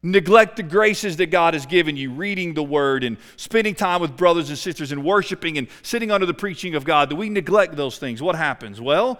Neglect 0.03 0.57
the 0.57 0.63
graces 0.63 1.18
that 1.18 1.28
God 1.28 1.53
has 1.53 1.65
given 1.65 1.97
you, 1.97 2.11
reading 2.11 2.53
the 2.53 2.63
Word 2.63 3.03
and 3.03 3.18
spending 3.36 3.74
time 3.74 3.99
with 3.99 4.15
brothers 4.15 4.49
and 4.49 4.57
sisters 4.57 4.91
and 4.91 5.03
worshiping 5.03 5.57
and 5.57 5.68
sitting 5.82 6.11
under 6.11 6.26
the 6.26 6.34
preaching 6.34 6.76
of 6.76 6.86
God. 6.86 7.09
Do 7.09 7.15
we 7.15 7.30
neglect 7.30 7.76
those 7.76 7.97
things? 7.97 8.22
What 8.22 8.36
happens? 8.36 8.80
Well, 8.80 9.20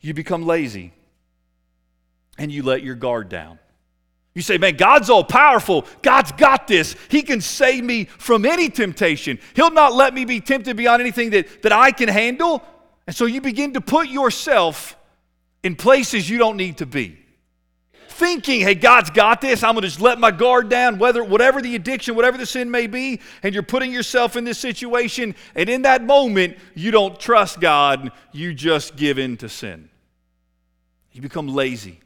you 0.00 0.12
become 0.12 0.44
lazy 0.44 0.92
and 2.38 2.50
you 2.50 2.62
let 2.62 2.82
your 2.82 2.96
guard 2.96 3.28
down. 3.28 3.58
You 4.34 4.42
say, 4.42 4.58
man, 4.58 4.74
God's 4.74 5.10
all 5.10 5.22
powerful. 5.22 5.86
God's 6.02 6.32
got 6.32 6.66
this. 6.66 6.96
He 7.08 7.22
can 7.22 7.40
save 7.40 7.84
me 7.84 8.06
from 8.06 8.44
any 8.44 8.68
temptation. 8.68 9.38
He'll 9.54 9.70
not 9.70 9.94
let 9.94 10.12
me 10.12 10.24
be 10.24 10.40
tempted 10.40 10.76
beyond 10.76 11.00
anything 11.00 11.30
that, 11.30 11.62
that 11.62 11.72
I 11.72 11.92
can 11.92 12.08
handle. 12.08 12.64
And 13.06 13.14
so 13.14 13.26
you 13.26 13.40
begin 13.40 13.74
to 13.74 13.80
put 13.80 14.08
yourself 14.08 14.96
in 15.62 15.76
places 15.76 16.28
you 16.28 16.36
don't 16.36 16.56
need 16.56 16.78
to 16.78 16.86
be 16.86 17.23
thinking, 18.14 18.60
hey, 18.60 18.74
God's 18.74 19.10
got 19.10 19.40
this. 19.40 19.62
I'm 19.62 19.74
going 19.74 19.82
to 19.82 19.88
just 19.88 20.00
let 20.00 20.18
my 20.18 20.30
guard 20.30 20.68
down, 20.68 20.98
whether, 20.98 21.22
whatever 21.22 21.60
the 21.60 21.74
addiction, 21.74 22.14
whatever 22.14 22.38
the 22.38 22.46
sin 22.46 22.70
may 22.70 22.86
be, 22.86 23.20
and 23.42 23.52
you're 23.52 23.62
putting 23.62 23.92
yourself 23.92 24.36
in 24.36 24.44
this 24.44 24.58
situation. 24.58 25.34
And 25.54 25.68
in 25.68 25.82
that 25.82 26.02
moment, 26.02 26.56
you 26.74 26.90
don't 26.90 27.18
trust 27.18 27.60
God, 27.60 28.12
you 28.32 28.54
just 28.54 28.96
give 28.96 29.18
in 29.18 29.36
to 29.38 29.48
sin. 29.48 29.88
You 31.12 31.20
become 31.20 31.48
lazy. 31.48 32.00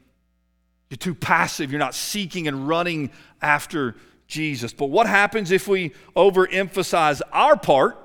You're 0.89 0.97
too 0.97 1.15
passive. 1.15 1.71
You're 1.71 1.79
not 1.79 1.95
seeking 1.95 2.47
and 2.47 2.67
running 2.67 3.11
after 3.41 3.95
Jesus. 4.27 4.73
But 4.73 4.87
what 4.87 5.07
happens 5.07 5.51
if 5.51 5.67
we 5.67 5.91
overemphasize 6.15 7.21
our 7.31 7.57
part 7.57 7.97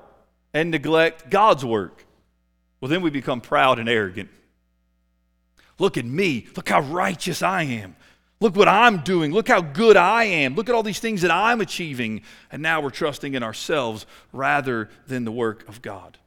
and 0.53 0.71
neglect 0.71 1.29
God's 1.29 1.65
work? 1.65 2.05
Well, 2.79 2.89
then 2.89 3.01
we 3.01 3.09
become 3.09 3.41
proud 3.41 3.79
and 3.79 3.89
arrogant. 3.89 4.29
Look 5.77 5.97
at 5.97 6.05
me. 6.05 6.47
Look 6.55 6.69
how 6.69 6.81
righteous 6.81 7.41
I 7.41 7.63
am. 7.63 7.95
Look 8.39 8.55
what 8.55 8.67
I'm 8.67 8.99
doing. 8.99 9.31
Look 9.31 9.47
how 9.47 9.61
good 9.61 9.97
I 9.97 10.25
am. 10.25 10.55
Look 10.55 10.69
at 10.69 10.75
all 10.75 10.83
these 10.83 10.99
things 10.99 11.21
that 11.21 11.31
I'm 11.31 11.61
achieving. 11.61 12.21
And 12.51 12.61
now 12.61 12.81
we're 12.81 12.89
trusting 12.89 13.33
in 13.33 13.43
ourselves 13.43 14.05
rather 14.33 14.89
than 15.07 15.23
the 15.25 15.31
work 15.31 15.67
of 15.69 15.81
God. 15.81 16.17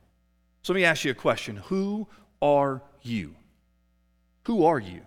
So 0.62 0.72
let 0.72 0.78
me 0.78 0.84
ask 0.84 1.04
you 1.04 1.10
a 1.10 1.14
question 1.14 1.56
Who 1.66 2.08
are 2.40 2.82
you? 3.02 3.34
Who 4.44 4.64
are 4.64 4.78
you? 4.78 5.02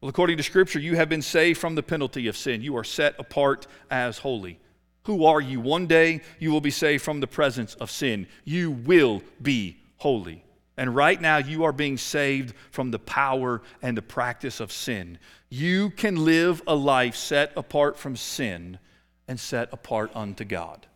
Well, 0.00 0.10
according 0.10 0.36
to 0.36 0.42
Scripture, 0.42 0.78
you 0.78 0.96
have 0.96 1.08
been 1.08 1.22
saved 1.22 1.58
from 1.58 1.74
the 1.74 1.82
penalty 1.82 2.26
of 2.28 2.36
sin. 2.36 2.62
You 2.62 2.76
are 2.76 2.84
set 2.84 3.14
apart 3.18 3.66
as 3.90 4.18
holy. 4.18 4.60
Who 5.04 5.24
are 5.24 5.40
you? 5.40 5.60
One 5.60 5.86
day 5.86 6.20
you 6.38 6.50
will 6.50 6.60
be 6.60 6.70
saved 6.70 7.02
from 7.02 7.20
the 7.20 7.26
presence 7.26 7.74
of 7.76 7.90
sin. 7.90 8.26
You 8.44 8.72
will 8.72 9.22
be 9.40 9.78
holy. 9.96 10.44
And 10.76 10.94
right 10.94 11.20
now, 11.20 11.38
you 11.38 11.64
are 11.64 11.72
being 11.72 11.96
saved 11.96 12.54
from 12.70 12.90
the 12.90 12.98
power 12.98 13.62
and 13.80 13.96
the 13.96 14.02
practice 14.02 14.60
of 14.60 14.70
sin. 14.70 15.18
You 15.48 15.90
can 15.90 16.24
live 16.24 16.62
a 16.66 16.74
life 16.74 17.16
set 17.16 17.52
apart 17.56 17.98
from 17.98 18.16
sin 18.16 18.78
and 19.26 19.40
set 19.40 19.70
apart 19.72 20.10
unto 20.14 20.44
God. 20.44 20.86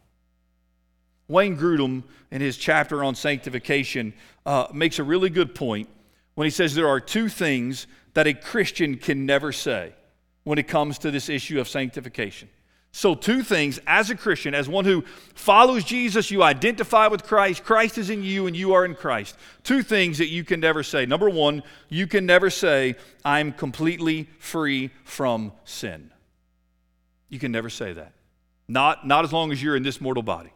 Wayne 1.28 1.56
Grudem, 1.56 2.04
in 2.30 2.40
his 2.40 2.56
chapter 2.56 3.04
on 3.04 3.14
sanctification, 3.14 4.12
uh, 4.44 4.66
makes 4.72 4.98
a 4.98 5.04
really 5.04 5.30
good 5.30 5.54
point 5.54 5.88
when 6.34 6.44
he 6.44 6.50
says 6.50 6.74
there 6.74 6.88
are 6.88 7.00
two 7.00 7.28
things 7.28 7.86
that 8.14 8.26
a 8.26 8.34
Christian 8.34 8.96
can 8.96 9.26
never 9.26 9.52
say 9.52 9.94
when 10.44 10.58
it 10.58 10.68
comes 10.68 10.98
to 10.98 11.10
this 11.10 11.28
issue 11.28 11.60
of 11.60 11.68
sanctification. 11.68 12.48
So, 12.92 13.14
two 13.14 13.42
things 13.42 13.78
as 13.86 14.10
a 14.10 14.16
Christian, 14.16 14.52
as 14.52 14.68
one 14.68 14.84
who 14.84 15.04
follows 15.34 15.84
Jesus, 15.84 16.30
you 16.30 16.42
identify 16.42 17.06
with 17.06 17.22
Christ, 17.22 17.62
Christ 17.62 17.98
is 17.98 18.10
in 18.10 18.24
you, 18.24 18.48
and 18.48 18.56
you 18.56 18.72
are 18.72 18.84
in 18.84 18.96
Christ. 18.96 19.36
Two 19.62 19.82
things 19.82 20.18
that 20.18 20.26
you 20.26 20.44
can 20.44 20.58
never 20.58 20.82
say. 20.82 21.06
Number 21.06 21.30
one, 21.30 21.62
you 21.88 22.08
can 22.08 22.26
never 22.26 22.50
say, 22.50 22.96
I'm 23.24 23.52
completely 23.52 24.28
free 24.40 24.90
from 25.04 25.52
sin. 25.64 26.10
You 27.28 27.38
can 27.38 27.52
never 27.52 27.70
say 27.70 27.92
that. 27.92 28.12
Not, 28.66 29.06
not 29.06 29.24
as 29.24 29.32
long 29.32 29.52
as 29.52 29.62
you're 29.62 29.76
in 29.76 29.84
this 29.84 30.00
mortal 30.00 30.24
body. 30.24 30.52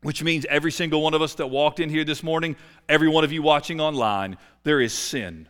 Which 0.00 0.22
means 0.22 0.46
every 0.48 0.72
single 0.72 1.02
one 1.02 1.12
of 1.12 1.20
us 1.20 1.34
that 1.34 1.48
walked 1.48 1.78
in 1.78 1.90
here 1.90 2.04
this 2.04 2.22
morning, 2.22 2.56
every 2.88 3.08
one 3.08 3.24
of 3.24 3.32
you 3.32 3.42
watching 3.42 3.80
online, 3.80 4.38
there 4.62 4.80
is 4.80 4.94
sin 4.94 5.46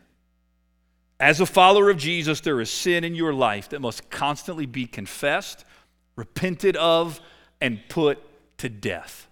as 1.21 1.41
a 1.41 1.47
follower 1.47 1.91
of 1.91 1.97
Jesus, 1.97 2.41
there 2.41 2.61
is 2.61 2.71
sin 2.71 3.05
in 3.05 3.14
your 3.14 3.33
life 3.33 3.71
that 3.71 3.81
must 3.81 4.09
constantly 4.11 4.66
be 4.66 4.87
confessed, 4.87 5.64
repented 6.16 6.77
of, 6.77 7.21
and 7.61 7.81
put 7.89 8.19
to 8.59 8.69
death 8.69 9.27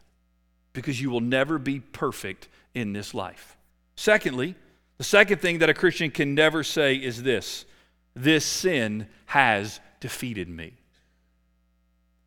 because 0.72 1.00
you 1.00 1.10
will 1.10 1.20
never 1.20 1.58
be 1.58 1.80
perfect 1.80 2.48
in 2.74 2.92
this 2.92 3.14
life. 3.14 3.56
Secondly, 3.94 4.54
the 4.98 5.04
second 5.04 5.40
thing 5.40 5.58
that 5.58 5.70
a 5.70 5.74
Christian 5.74 6.10
can 6.10 6.34
never 6.34 6.62
say 6.62 6.96
is 6.96 7.22
this 7.22 7.64
this 8.14 8.44
sin 8.44 9.06
has 9.26 9.80
defeated 10.00 10.48
me. 10.48 10.74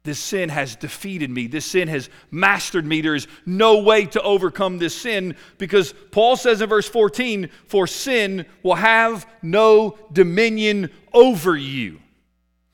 This 0.03 0.19
sin 0.19 0.49
has 0.49 0.75
defeated 0.75 1.29
me. 1.29 1.47
This 1.47 1.65
sin 1.65 1.87
has 1.89 2.09
mastered 2.31 2.85
me. 2.85 3.01
There 3.01 3.15
is 3.15 3.27
no 3.45 3.81
way 3.81 4.05
to 4.05 4.21
overcome 4.21 4.77
this 4.77 4.95
sin 4.95 5.35
because 5.57 5.93
Paul 6.11 6.37
says 6.37 6.61
in 6.61 6.69
verse 6.69 6.87
14, 6.87 7.49
For 7.67 7.85
sin 7.85 8.45
will 8.63 8.75
have 8.75 9.27
no 9.41 9.97
dominion 10.13 10.89
over 11.13 11.57
you. 11.57 11.99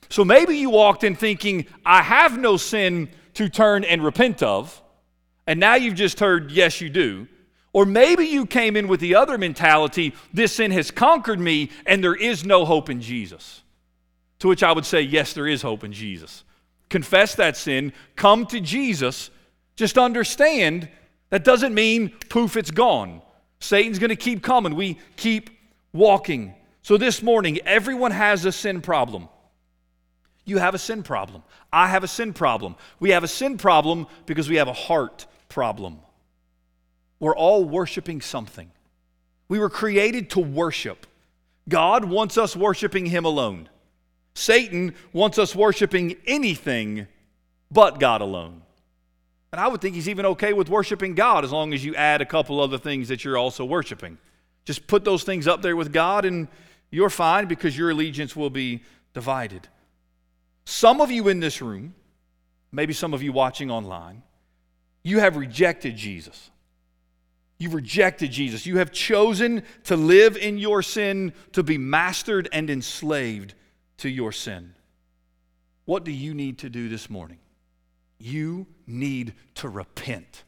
So 0.10 0.24
maybe 0.24 0.58
you 0.58 0.70
walked 0.70 1.04
in 1.04 1.16
thinking, 1.16 1.66
I 1.84 2.04
have 2.04 2.38
no 2.38 2.58
sin 2.58 3.10
to 3.34 3.50
turn 3.50 3.84
and 3.84 4.04
repent 4.04 4.44
of. 4.44 4.82
And 5.48 5.60
now 5.60 5.76
you've 5.76 5.96
just 5.96 6.20
heard, 6.20 6.52
yes, 6.52 6.80
you 6.80 6.90
do. 6.90 7.28
Or 7.74 7.86
maybe 7.86 8.26
you 8.26 8.46
came 8.46 8.78
in 8.78 8.88
with 8.88 9.00
the 9.00 9.16
other 9.16 9.38
mentality, 9.38 10.14
this 10.32 10.56
sin 10.56 10.72
has 10.72 10.92
conquered 10.92 11.40
me 11.40 11.72
and 11.86 12.04
there 12.04 12.16
is 12.16 12.46
no 12.46 12.66
hope 12.66 12.90
in 12.90 13.02
Jesus. 13.02 13.64
To 14.40 14.48
which 14.48 14.64
I 14.64 14.72
would 14.72 14.86
say, 14.86 15.02
yes, 15.02 15.34
there 15.34 15.48
is 15.48 15.62
hope 15.62 15.84
in 15.84 15.92
Jesus. 15.92 16.46
Confess 16.90 17.36
that 17.36 17.58
sin, 17.58 17.94
come 18.16 18.46
to 18.48 18.60
Jesus. 18.60 19.30
Just 19.76 19.98
understand 19.98 20.88
that 21.30 21.44
doesn't 21.44 21.74
mean 21.74 22.10
poof, 22.30 22.56
it's 22.56 22.72
gone. 22.72 23.22
Satan's 23.60 24.00
going 24.00 24.10
to 24.10 24.16
keep 24.16 24.44
coming. 24.44 24.76
We 24.76 25.00
keep 25.18 25.50
walking. 25.92 26.54
So 26.82 26.98
this 26.98 27.24
morning, 27.24 27.60
everyone 27.66 28.12
has 28.12 28.46
a 28.46 28.52
sin 28.52 28.82
problem. 28.82 29.28
You 30.46 30.60
have 30.60 30.76
a 30.76 30.78
sin 30.80 31.02
problem. 31.02 31.42
I 31.74 31.88
have 31.88 32.04
a 32.04 32.08
sin 32.08 32.34
problem. 32.34 32.76
We 33.00 33.10
have 33.10 33.24
a 33.24 33.28
sin 33.28 33.58
problem 33.58 34.06
because 34.28 34.48
we 34.48 34.58
have 34.58 34.68
a 34.68 34.74
heart 34.74 35.26
problem. 35.50 36.00
We're 37.20 37.36
all 37.36 37.66
worshiping 37.66 38.22
something. 38.22 38.72
We 39.48 39.58
were 39.58 39.70
created 39.70 40.30
to 40.32 40.40
worship. 40.40 41.08
God 41.68 42.06
wants 42.06 42.38
us 42.38 42.56
worshiping 42.56 43.08
Him 43.08 43.26
alone. 43.26 43.70
Satan 44.36 44.94
wants 45.14 45.40
us 45.40 45.56
worshiping 45.56 46.18
anything 46.28 47.08
but 47.72 48.00
God 48.00 48.22
alone. 48.22 48.62
And 49.52 49.62
I 49.62 49.68
would 49.68 49.82
think 49.82 49.96
he's 49.96 50.10
even 50.10 50.26
okay 50.28 50.52
with 50.52 50.70
worshiping 50.70 51.16
God 51.16 51.46
as 51.46 51.52
long 51.52 51.74
as 51.74 51.84
you 51.84 51.96
add 51.96 52.22
a 52.22 52.26
couple 52.26 52.60
other 52.60 52.78
things 52.78 53.08
that 53.08 53.24
you're 53.24 53.38
also 53.38 53.64
worshiping. 53.64 54.18
Just 54.66 54.86
put 54.86 55.06
those 55.06 55.24
things 55.24 55.48
up 55.48 55.62
there 55.62 55.78
with 55.78 55.94
God 55.94 56.26
and 56.26 56.50
you're 56.92 57.10
fine 57.10 57.48
because 57.48 57.78
your 57.78 57.92
allegiance 57.92 58.36
will 58.36 58.50
be 58.50 58.84
divided. 59.14 59.70
Some 60.66 61.00
of 61.00 61.10
you 61.10 61.30
in 61.30 61.40
this 61.40 61.62
room, 61.62 61.96
maybe 62.72 62.92
some 62.92 63.14
of 63.14 63.24
you 63.24 63.32
watching 63.32 63.72
online, 63.72 64.22
you 65.04 65.20
have 65.20 65.38
rejected 65.38 65.96
Jesus. 65.96 66.50
You've 67.58 67.74
rejected 67.74 68.32
Jesus. 68.32 68.66
You 68.66 68.80
have 68.80 68.92
chosen 68.92 69.64
to 69.86 69.96
live 69.96 70.36
in 70.36 70.58
your 70.58 70.82
sin, 70.82 71.32
to 71.54 71.64
be 71.64 71.78
mastered 71.78 72.50
and 72.52 72.70
enslaved 72.70 73.54
to 73.98 74.10
your 74.10 74.32
sin. 74.32 74.76
What 75.86 76.04
do 76.04 76.12
you 76.12 76.34
need 76.34 76.60
to 76.60 76.70
do 76.70 76.90
this 76.90 77.10
morning? 77.10 77.40
You 78.18 78.68
need 78.88 79.34
to 79.56 79.70
repent. 79.70 80.44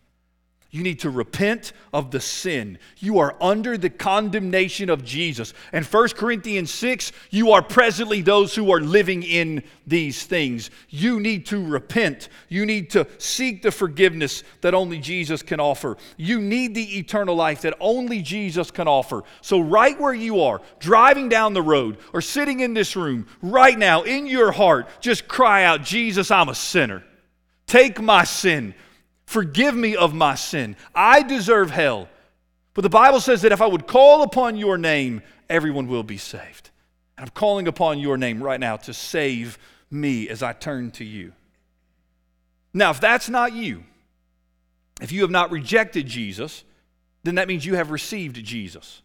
You 0.69 0.83
need 0.83 0.99
to 0.99 1.09
repent 1.09 1.71
of 1.93 2.11
the 2.11 2.19
sin. 2.19 2.77
You 2.97 3.19
are 3.19 3.35
under 3.41 3.77
the 3.77 3.89
condemnation 3.89 4.89
of 4.89 5.03
Jesus. 5.03 5.53
And 5.71 5.85
1 5.85 6.09
Corinthians 6.09 6.71
6, 6.71 7.13
you 7.29 7.51
are 7.51 7.61
presently 7.61 8.21
those 8.21 8.53
who 8.53 8.71
are 8.73 8.81
living 8.81 9.23
in 9.23 9.63
these 9.85 10.25
things. 10.25 10.69
You 10.89 11.21
need 11.21 11.45
to 11.47 11.65
repent. 11.65 12.27
You 12.49 12.65
need 12.65 12.89
to 12.91 13.07
seek 13.17 13.61
the 13.61 13.71
forgiveness 13.71 14.43
that 14.59 14.73
only 14.73 14.99
Jesus 14.99 15.41
can 15.41 15.61
offer. 15.61 15.95
You 16.17 16.41
need 16.41 16.75
the 16.75 16.97
eternal 16.97 17.35
life 17.35 17.61
that 17.61 17.77
only 17.79 18.21
Jesus 18.21 18.69
can 18.69 18.89
offer. 18.89 19.23
So, 19.41 19.61
right 19.61 19.97
where 19.97 20.13
you 20.13 20.41
are, 20.41 20.61
driving 20.79 21.29
down 21.29 21.53
the 21.53 21.61
road 21.61 21.97
or 22.11 22.19
sitting 22.19 22.59
in 22.59 22.73
this 22.73 22.97
room, 22.97 23.27
right 23.41 23.77
now, 23.77 24.03
in 24.03 24.27
your 24.27 24.51
heart, 24.51 24.87
just 24.99 25.29
cry 25.29 25.63
out, 25.63 25.83
Jesus, 25.83 26.29
I'm 26.29 26.49
a 26.49 26.55
sinner. 26.55 27.03
Take 27.67 28.01
my 28.01 28.25
sin. 28.25 28.73
Forgive 29.27 29.75
me 29.75 29.97
of 29.97 30.13
my 30.13 30.35
sin. 30.35 30.77
I 30.95 31.21
deserve 31.21 31.69
hell. 31.69 32.07
But 32.73 32.83
the 32.83 32.89
Bible 32.89 33.19
says 33.19 33.41
that 33.41 33.51
if 33.51 33.61
I 33.61 33.67
would 33.67 33.85
call 33.85 34.23
upon 34.23 34.55
your 34.55 34.77
name, 34.77 35.21
everyone 35.49 35.87
will 35.87 36.01
be 36.01 36.17
saved. 36.17 36.69
And 37.17 37.25
I'm 37.25 37.33
calling 37.33 37.67
upon 37.67 37.99
your 37.99 38.17
name 38.17 38.41
right 38.41 38.59
now 38.59 38.77
to 38.77 38.93
save 38.93 39.59
me 39.91 40.29
as 40.29 40.41
I 40.41 40.53
turn 40.53 40.91
to 40.91 41.03
you. 41.03 41.33
Now, 42.73 42.91
if 42.91 43.01
that's 43.01 43.27
not 43.27 43.51
you, 43.51 43.83
if 45.01 45.11
you 45.11 45.21
have 45.21 45.29
not 45.29 45.51
rejected 45.51 46.07
Jesus, 46.07 46.63
then 47.23 47.35
that 47.35 47.49
means 47.49 47.65
you 47.65 47.75
have 47.75 47.91
received 47.91 48.41
Jesus. 48.45 49.01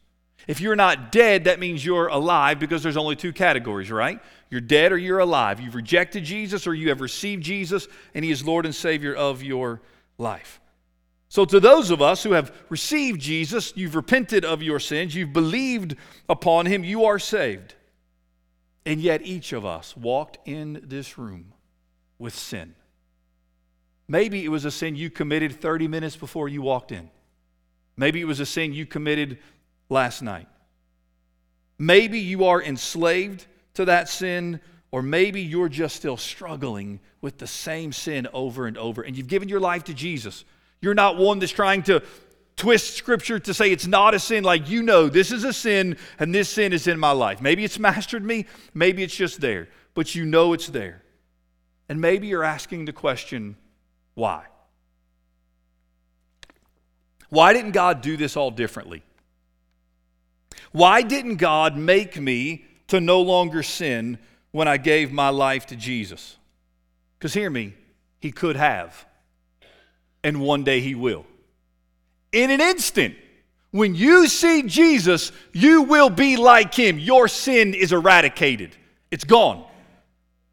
If 0.46 0.60
you're 0.60 0.76
not 0.76 1.10
dead, 1.10 1.44
that 1.44 1.58
means 1.58 1.84
you're 1.84 2.06
alive 2.06 2.60
because 2.60 2.80
there's 2.84 2.96
only 2.96 3.16
two 3.16 3.32
categories, 3.32 3.90
right? 3.90 4.20
You're 4.50 4.60
dead 4.60 4.92
or 4.92 4.98
you're 4.98 5.18
alive. 5.18 5.60
You've 5.60 5.74
rejected 5.74 6.22
Jesus 6.22 6.68
or 6.68 6.74
you 6.74 6.90
have 6.90 7.00
received 7.00 7.42
Jesus 7.42 7.88
and 8.14 8.24
He 8.24 8.30
is 8.30 8.44
Lord 8.44 8.66
and 8.66 8.74
Savior 8.74 9.14
of 9.14 9.42
your 9.42 9.80
life. 10.22 10.60
So, 11.28 11.44
to 11.44 11.60
those 11.60 11.90
of 11.90 12.00
us 12.00 12.22
who 12.22 12.32
have 12.32 12.54
received 12.68 13.20
Jesus, 13.20 13.72
you've 13.74 13.94
repented 13.94 14.44
of 14.44 14.62
your 14.62 14.78
sins, 14.78 15.14
you've 15.14 15.32
believed 15.32 15.96
upon 16.28 16.66
him, 16.66 16.84
you 16.84 17.04
are 17.06 17.18
saved. 17.18 17.74
And 18.84 19.00
yet, 19.00 19.22
each 19.26 19.52
of 19.52 19.64
us 19.64 19.96
walked 19.96 20.38
in 20.46 20.82
this 20.84 21.16
room 21.16 21.52
with 22.18 22.34
sin. 22.34 22.74
Maybe 24.08 24.44
it 24.44 24.48
was 24.48 24.64
a 24.64 24.70
sin 24.70 24.94
you 24.94 25.08
committed 25.08 25.60
30 25.60 25.88
minutes 25.88 26.16
before 26.16 26.48
you 26.48 26.60
walked 26.60 26.92
in. 26.92 27.10
Maybe 27.96 28.20
it 28.20 28.26
was 28.26 28.40
a 28.40 28.46
sin 28.46 28.74
you 28.74 28.84
committed 28.84 29.38
last 29.88 30.22
night. 30.22 30.48
Maybe 31.78 32.18
you 32.18 32.44
are 32.44 32.62
enslaved 32.62 33.46
to 33.74 33.86
that 33.86 34.08
sin 34.08 34.60
or 34.92 35.02
maybe 35.02 35.40
you're 35.40 35.70
just 35.70 35.96
still 35.96 36.18
struggling 36.18 37.00
with 37.20 37.38
the 37.38 37.46
same 37.46 37.92
sin 37.92 38.28
over 38.32 38.66
and 38.66 38.78
over, 38.78 39.02
and 39.02 39.16
you've 39.16 39.26
given 39.26 39.48
your 39.48 39.60
life 39.60 39.84
to 39.84 39.94
Jesus. 39.94 40.44
You're 40.80 40.94
not 40.94 41.16
one 41.16 41.38
that's 41.38 41.50
trying 41.50 41.82
to 41.84 42.02
twist 42.56 42.94
scripture 42.94 43.38
to 43.38 43.54
say 43.54 43.72
it's 43.72 43.86
not 43.86 44.14
a 44.14 44.18
sin, 44.18 44.44
like 44.44 44.68
you 44.68 44.82
know 44.82 45.08
this 45.08 45.32
is 45.32 45.44
a 45.44 45.52
sin 45.52 45.96
and 46.18 46.34
this 46.34 46.50
sin 46.50 46.72
is 46.72 46.86
in 46.86 46.98
my 46.98 47.12
life. 47.12 47.40
Maybe 47.40 47.64
it's 47.64 47.78
mastered 47.78 48.22
me, 48.22 48.46
maybe 48.74 49.02
it's 49.02 49.16
just 49.16 49.40
there, 49.40 49.68
but 49.94 50.14
you 50.14 50.24
know 50.26 50.52
it's 50.52 50.68
there. 50.68 51.02
And 51.88 52.00
maybe 52.00 52.26
you're 52.26 52.44
asking 52.44 52.84
the 52.84 52.92
question, 52.92 53.56
why? 54.14 54.44
Why 57.30 57.54
didn't 57.54 57.72
God 57.72 58.02
do 58.02 58.18
this 58.18 58.36
all 58.36 58.50
differently? 58.50 59.02
Why 60.72 61.00
didn't 61.02 61.36
God 61.36 61.76
make 61.76 62.20
me 62.20 62.66
to 62.88 63.00
no 63.00 63.22
longer 63.22 63.62
sin 63.62 64.18
when 64.52 64.68
I 64.68 64.76
gave 64.76 65.10
my 65.10 65.30
life 65.30 65.66
to 65.66 65.76
Jesus. 65.76 66.36
Because 67.18 67.34
hear 67.34 67.50
me, 67.50 67.74
He 68.20 68.30
could 68.30 68.56
have, 68.56 69.04
and 70.22 70.40
one 70.40 70.62
day 70.62 70.80
He 70.80 70.94
will. 70.94 71.26
In 72.30 72.50
an 72.50 72.60
instant, 72.60 73.14
when 73.72 73.94
you 73.94 74.28
see 74.28 74.62
Jesus, 74.62 75.32
you 75.52 75.82
will 75.82 76.10
be 76.10 76.36
like 76.36 76.74
Him. 76.74 76.98
Your 76.98 77.26
sin 77.26 77.74
is 77.74 77.92
eradicated, 77.92 78.76
it's 79.10 79.24
gone. 79.24 79.64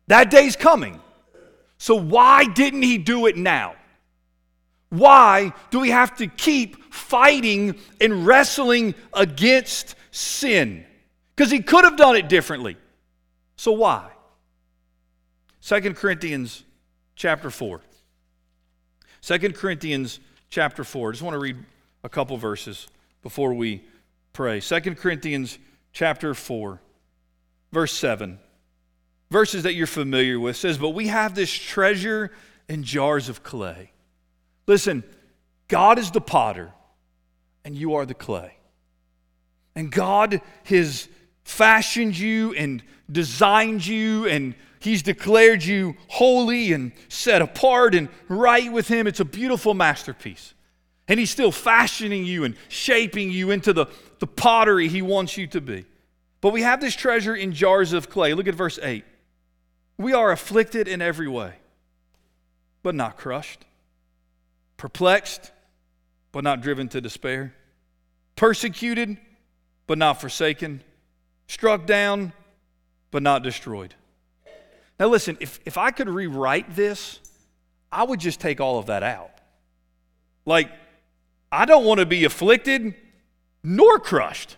That 0.07 0.31
day's 0.31 0.55
coming. 0.55 0.99
So, 1.77 1.95
why 1.95 2.45
didn't 2.45 2.81
He 2.81 2.97
do 2.97 3.27
it 3.27 3.37
now? 3.37 3.75
Why 4.89 5.53
do 5.69 5.79
we 5.79 5.91
have 5.91 6.17
to 6.17 6.27
keep 6.27 6.91
fighting 6.93 7.75
and 8.01 8.25
wrestling 8.25 8.95
against 9.13 9.95
sin? 10.11 10.83
Because 11.35 11.51
He 11.51 11.61
could 11.61 11.85
have 11.85 11.95
done 11.95 12.15
it 12.15 12.27
differently. 12.27 12.75
So 13.60 13.74
why? 13.74 14.10
2 15.64 15.93
Corinthians 15.95 16.64
chapter 17.18 17.51
4. 17.51 17.82
2 19.22 19.39
Corinthians 19.51 20.22
chapter 20.49 20.86
4. 20.86 21.10
I 21.10 21.12
just 21.12 21.22
want 21.22 21.34
to 21.34 21.39
read 21.39 21.57
a 22.05 22.07
couple 22.07 22.38
verses 22.38 22.88
before 23.22 23.53
we 23.53 23.84
pray. 24.32 24.62
2 24.62 24.95
Corinthians 24.95 25.60
chapter 25.91 26.34
4, 26.34 26.80
verse 27.74 27.91
7. 27.91 28.39
Verses 29.30 29.64
that 29.64 29.74
you're 29.74 29.88
familiar 29.88 30.39
with 30.39 30.55
says, 30.55 30.78
But 30.78 30.91
we 30.91 31.07
have 31.07 31.36
this 31.36 31.51
treasure 31.51 32.32
in 32.70 32.84
jars 32.84 33.28
of 33.28 33.43
clay. 33.43 33.91
Listen, 34.68 35.03
God 35.68 35.99
is 35.99 36.12
the 36.12 36.22
potter, 36.22 36.72
and 37.66 37.76
you 37.76 37.95
are 37.95 38.05
the 38.05 38.14
clay. 38.14 38.53
And 39.76 39.91
God 39.91 40.39
has 40.64 41.10
fashioned 41.49 42.17
you 42.17 42.53
and 42.53 42.83
designed 43.11 43.85
you 43.85 44.27
and 44.27 44.55
He's 44.81 45.03
declared 45.03 45.61
you 45.61 45.97
holy 46.07 46.71
and 46.71 46.93
set 47.09 47.41
apart 47.41 47.95
and 47.95 48.07
right 48.29 48.71
with 48.71 48.87
Him. 48.87 49.07
It's 49.07 49.19
a 49.19 49.25
beautiful 49.25 49.73
masterpiece. 49.73 50.53
And 51.09 51.19
He's 51.19 51.31
still 51.31 51.51
fashioning 51.51 52.23
you 52.25 52.45
and 52.45 52.55
shaping 52.69 53.29
you 53.29 53.51
into 53.51 53.73
the, 53.73 53.87
the 54.19 54.27
pottery 54.27 54.87
He 54.87 55.01
wants 55.01 55.35
you 55.35 55.47
to 55.47 55.59
be. 55.59 55.85
But 56.39 56.53
we 56.53 56.61
have 56.61 56.79
this 56.79 56.95
treasure 56.95 57.35
in 57.35 57.51
jars 57.51 57.91
of 57.91 58.09
clay. 58.09 58.33
Look 58.33 58.47
at 58.47 58.55
verse 58.55 58.79
8. 58.81 59.03
We 59.97 60.13
are 60.13 60.31
afflicted 60.31 60.87
in 60.87 61.01
every 61.01 61.27
way, 61.27 61.55
but 62.83 62.95
not 62.95 63.17
crushed, 63.17 63.65
perplexed, 64.77 65.51
but 66.31 66.45
not 66.45 66.61
driven 66.61 66.87
to 66.89 67.01
despair, 67.01 67.53
persecuted, 68.37 69.17
but 69.87 69.97
not 69.97 70.21
forsaken, 70.21 70.83
struck 71.49 71.85
down, 71.85 72.31
but 73.11 73.23
not 73.23 73.43
destroyed. 73.43 73.95
Now, 74.99 75.07
listen, 75.07 75.35
if, 75.39 75.59
if 75.65 75.77
I 75.77 75.91
could 75.91 76.07
rewrite 76.07 76.75
this, 76.75 77.19
I 77.91 78.03
would 78.03 78.19
just 78.19 78.39
take 78.39 78.61
all 78.61 78.77
of 78.77 78.85
that 78.85 79.01
out. 79.01 79.31
Like, 80.45 80.69
I 81.51 81.65
don't 81.65 81.85
want 81.85 81.99
to 81.99 82.05
be 82.05 82.23
afflicted 82.23 82.93
nor 83.63 83.97
crushed. 83.99 84.57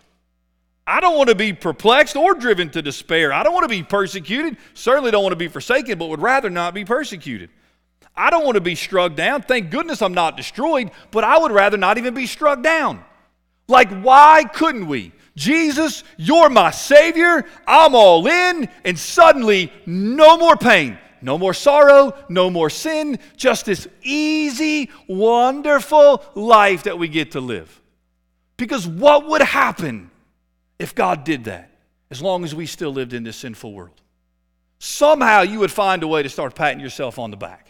I 0.86 1.00
don't 1.00 1.16
want 1.16 1.30
to 1.30 1.34
be 1.34 1.52
perplexed 1.52 2.14
or 2.14 2.34
driven 2.34 2.68
to 2.70 2.82
despair. 2.82 3.32
I 3.32 3.42
don't 3.42 3.54
want 3.54 3.64
to 3.64 3.68
be 3.68 3.82
persecuted. 3.82 4.58
Certainly 4.74 5.12
don't 5.12 5.22
want 5.22 5.32
to 5.32 5.36
be 5.36 5.48
forsaken, 5.48 5.98
but 5.98 6.08
would 6.10 6.20
rather 6.20 6.50
not 6.50 6.74
be 6.74 6.84
persecuted. 6.84 7.48
I 8.14 8.28
don't 8.28 8.44
want 8.44 8.56
to 8.56 8.60
be 8.60 8.74
struck 8.74 9.14
down. 9.14 9.42
Thank 9.42 9.70
goodness 9.70 10.02
I'm 10.02 10.12
not 10.12 10.36
destroyed, 10.36 10.90
but 11.10 11.24
I 11.24 11.38
would 11.38 11.52
rather 11.52 11.78
not 11.78 11.96
even 11.96 12.12
be 12.12 12.26
struck 12.26 12.62
down. 12.62 13.02
Like, 13.68 13.90
why 14.02 14.44
couldn't 14.44 14.88
we? 14.88 15.12
Jesus, 15.36 16.04
you're 16.16 16.50
my 16.50 16.70
Savior. 16.70 17.44
I'm 17.66 17.94
all 17.94 18.26
in. 18.26 18.68
And 18.84 18.98
suddenly, 18.98 19.72
no 19.86 20.36
more 20.36 20.56
pain, 20.56 20.98
no 21.20 21.38
more 21.38 21.54
sorrow, 21.54 22.14
no 22.28 22.50
more 22.50 22.70
sin, 22.70 23.18
just 23.36 23.66
this 23.66 23.88
easy, 24.02 24.90
wonderful 25.08 26.22
life 26.34 26.84
that 26.84 26.98
we 26.98 27.08
get 27.08 27.32
to 27.32 27.40
live. 27.40 27.80
Because 28.56 28.86
what 28.86 29.26
would 29.28 29.42
happen 29.42 30.10
if 30.78 30.94
God 30.94 31.24
did 31.24 31.44
that 31.44 31.70
as 32.10 32.20
long 32.20 32.44
as 32.44 32.54
we 32.54 32.66
still 32.66 32.92
lived 32.92 33.14
in 33.14 33.24
this 33.24 33.36
sinful 33.36 33.72
world? 33.72 34.00
Somehow 34.78 35.42
you 35.42 35.60
would 35.60 35.70
find 35.70 36.02
a 36.02 36.08
way 36.08 36.22
to 36.22 36.28
start 36.28 36.54
patting 36.54 36.80
yourself 36.80 37.18
on 37.18 37.30
the 37.30 37.36
back. 37.36 37.68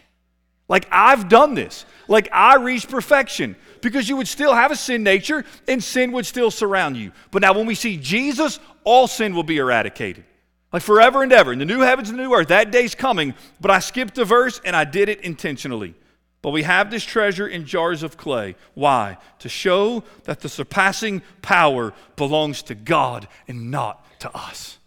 Like, 0.69 0.89
I've 0.91 1.29
done 1.29 1.55
this. 1.55 1.85
Like, 2.09 2.31
I 2.33 2.57
reached 2.57 2.89
perfection 2.89 3.57
because 3.83 4.09
you 4.09 4.17
would 4.17 4.29
still 4.29 4.55
have 4.55 4.71
a 4.71 4.77
sin 4.77 5.03
nature 5.03 5.45
and 5.69 5.85
sin 5.85 6.13
would 6.13 6.25
still 6.25 6.51
surround 6.51 6.97
you. 6.97 7.13
But 7.31 7.43
now, 7.43 7.53
when 7.53 7.67
we 7.67 7.75
see 7.75 7.99
Jesus, 7.99 8.59
all 8.85 9.07
sin 9.07 9.35
will 9.35 9.43
be 9.43 9.59
eradicated. 9.59 10.25
Like 10.73 10.83
forever 10.83 11.23
and 11.23 11.33
ever. 11.33 11.53
In 11.53 11.59
the 11.59 11.67
new 11.67 11.81
heavens 11.81 12.09
and 12.09 12.19
the 12.19 12.23
new 12.23 12.33
earth, 12.33 12.49
that 12.49 12.71
day's 12.71 12.95
coming. 12.95 13.35
But 13.61 13.71
I 13.71 13.81
skipped 13.81 14.17
a 14.17 14.25
verse 14.25 14.61
and 14.65 14.75
I 14.75 14.85
did 14.85 15.11
it 15.11 15.21
intentionally. 15.21 15.95
But 16.41 16.51
we 16.51 16.63
have 16.63 16.91
this 16.91 17.05
treasure 17.05 17.47
in 17.47 17.67
jars 17.67 18.03
of 18.03 18.17
clay. 18.17 18.57
Why? 18.75 19.19
To 19.41 19.49
show 19.49 20.03
that 20.25 20.41
the 20.41 20.49
surpassing 20.49 21.23
power 21.43 21.93
belongs 22.17 22.63
to 22.65 22.75
God 22.75 23.29
and 23.47 23.71
not 23.71 24.05
to 24.21 24.35
us. 24.35 24.79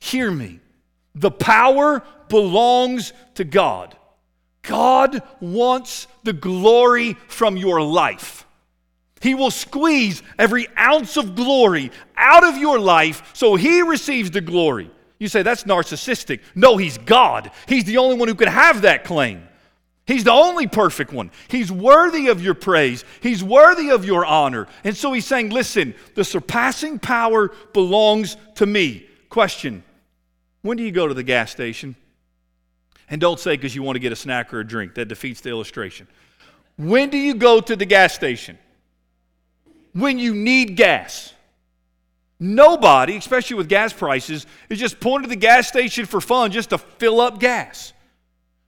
Hear 0.00 0.30
me. 0.30 0.60
The 1.14 1.30
power 1.30 2.02
belongs 2.28 3.12
to 3.34 3.44
God. 3.44 3.96
God 4.62 5.22
wants 5.40 6.06
the 6.24 6.32
glory 6.32 7.14
from 7.28 7.56
your 7.56 7.82
life. 7.82 8.46
He 9.20 9.34
will 9.34 9.52
squeeze 9.52 10.22
every 10.38 10.66
ounce 10.76 11.16
of 11.16 11.36
glory 11.36 11.92
out 12.16 12.44
of 12.44 12.56
your 12.56 12.80
life 12.80 13.30
so 13.34 13.54
he 13.54 13.82
receives 13.82 14.30
the 14.30 14.40
glory. 14.40 14.90
You 15.20 15.28
say 15.28 15.42
that's 15.42 15.62
narcissistic. 15.62 16.40
No, 16.56 16.76
he's 16.76 16.98
God. 16.98 17.52
He's 17.68 17.84
the 17.84 17.98
only 17.98 18.16
one 18.16 18.26
who 18.26 18.34
can 18.34 18.48
have 18.48 18.82
that 18.82 19.04
claim. 19.04 19.46
He's 20.04 20.24
the 20.24 20.32
only 20.32 20.66
perfect 20.66 21.12
one. 21.12 21.30
He's 21.46 21.70
worthy 21.70 22.26
of 22.26 22.42
your 22.42 22.54
praise. 22.54 23.04
He's 23.20 23.44
worthy 23.44 23.90
of 23.90 24.04
your 24.04 24.26
honor. 24.26 24.66
And 24.82 24.96
so 24.96 25.12
he's 25.12 25.24
saying, 25.24 25.50
listen, 25.50 25.94
the 26.16 26.24
surpassing 26.24 26.98
power 26.98 27.52
belongs 27.72 28.36
to 28.56 28.66
me. 28.66 29.06
Question 29.28 29.84
When 30.62 30.76
do 30.76 30.82
you 30.82 30.90
go 30.90 31.06
to 31.06 31.14
the 31.14 31.22
gas 31.22 31.52
station? 31.52 31.94
And 33.12 33.20
don't 33.20 33.38
say 33.38 33.56
because 33.56 33.76
you 33.76 33.82
want 33.82 33.96
to 33.96 34.00
get 34.00 34.10
a 34.10 34.16
snack 34.16 34.54
or 34.54 34.60
a 34.60 34.66
drink. 34.66 34.94
That 34.94 35.04
defeats 35.04 35.42
the 35.42 35.50
illustration. 35.50 36.08
When 36.78 37.10
do 37.10 37.18
you 37.18 37.34
go 37.34 37.60
to 37.60 37.76
the 37.76 37.84
gas 37.84 38.14
station? 38.14 38.58
When 39.92 40.18
you 40.18 40.34
need 40.34 40.76
gas. 40.76 41.34
Nobody, 42.40 43.16
especially 43.16 43.56
with 43.58 43.68
gas 43.68 43.92
prices, 43.92 44.46
is 44.70 44.78
just 44.78 44.98
pulling 44.98 45.24
to 45.24 45.28
the 45.28 45.36
gas 45.36 45.68
station 45.68 46.06
for 46.06 46.22
fun 46.22 46.52
just 46.52 46.70
to 46.70 46.78
fill 46.78 47.20
up 47.20 47.38
gas. 47.38 47.92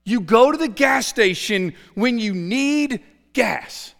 You 0.03 0.21
go 0.21 0.51
to 0.51 0.57
the 0.59 0.67
gas 0.67 1.07
station 1.07 1.73
when 1.95 2.19
you 2.19 2.35
need 2.35 3.01
gas. 3.33 3.95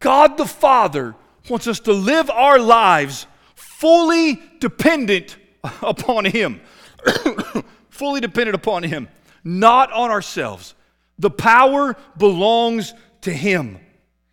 God 0.00 0.38
the 0.38 0.46
Father 0.46 1.14
wants 1.50 1.66
us 1.66 1.78
to 1.80 1.92
live 1.92 2.30
our 2.30 2.58
lives 2.58 3.26
fully 3.54 4.42
dependent 4.60 5.36
upon 5.82 6.24
Him. 6.24 6.62
fully 7.90 8.22
dependent 8.22 8.54
upon 8.54 8.82
Him 8.82 9.08
not 9.44 9.92
on 9.92 10.10
ourselves. 10.10 10.74
The 11.18 11.30
power 11.30 11.96
belongs 12.16 12.94
to 13.22 13.32
Him. 13.32 13.78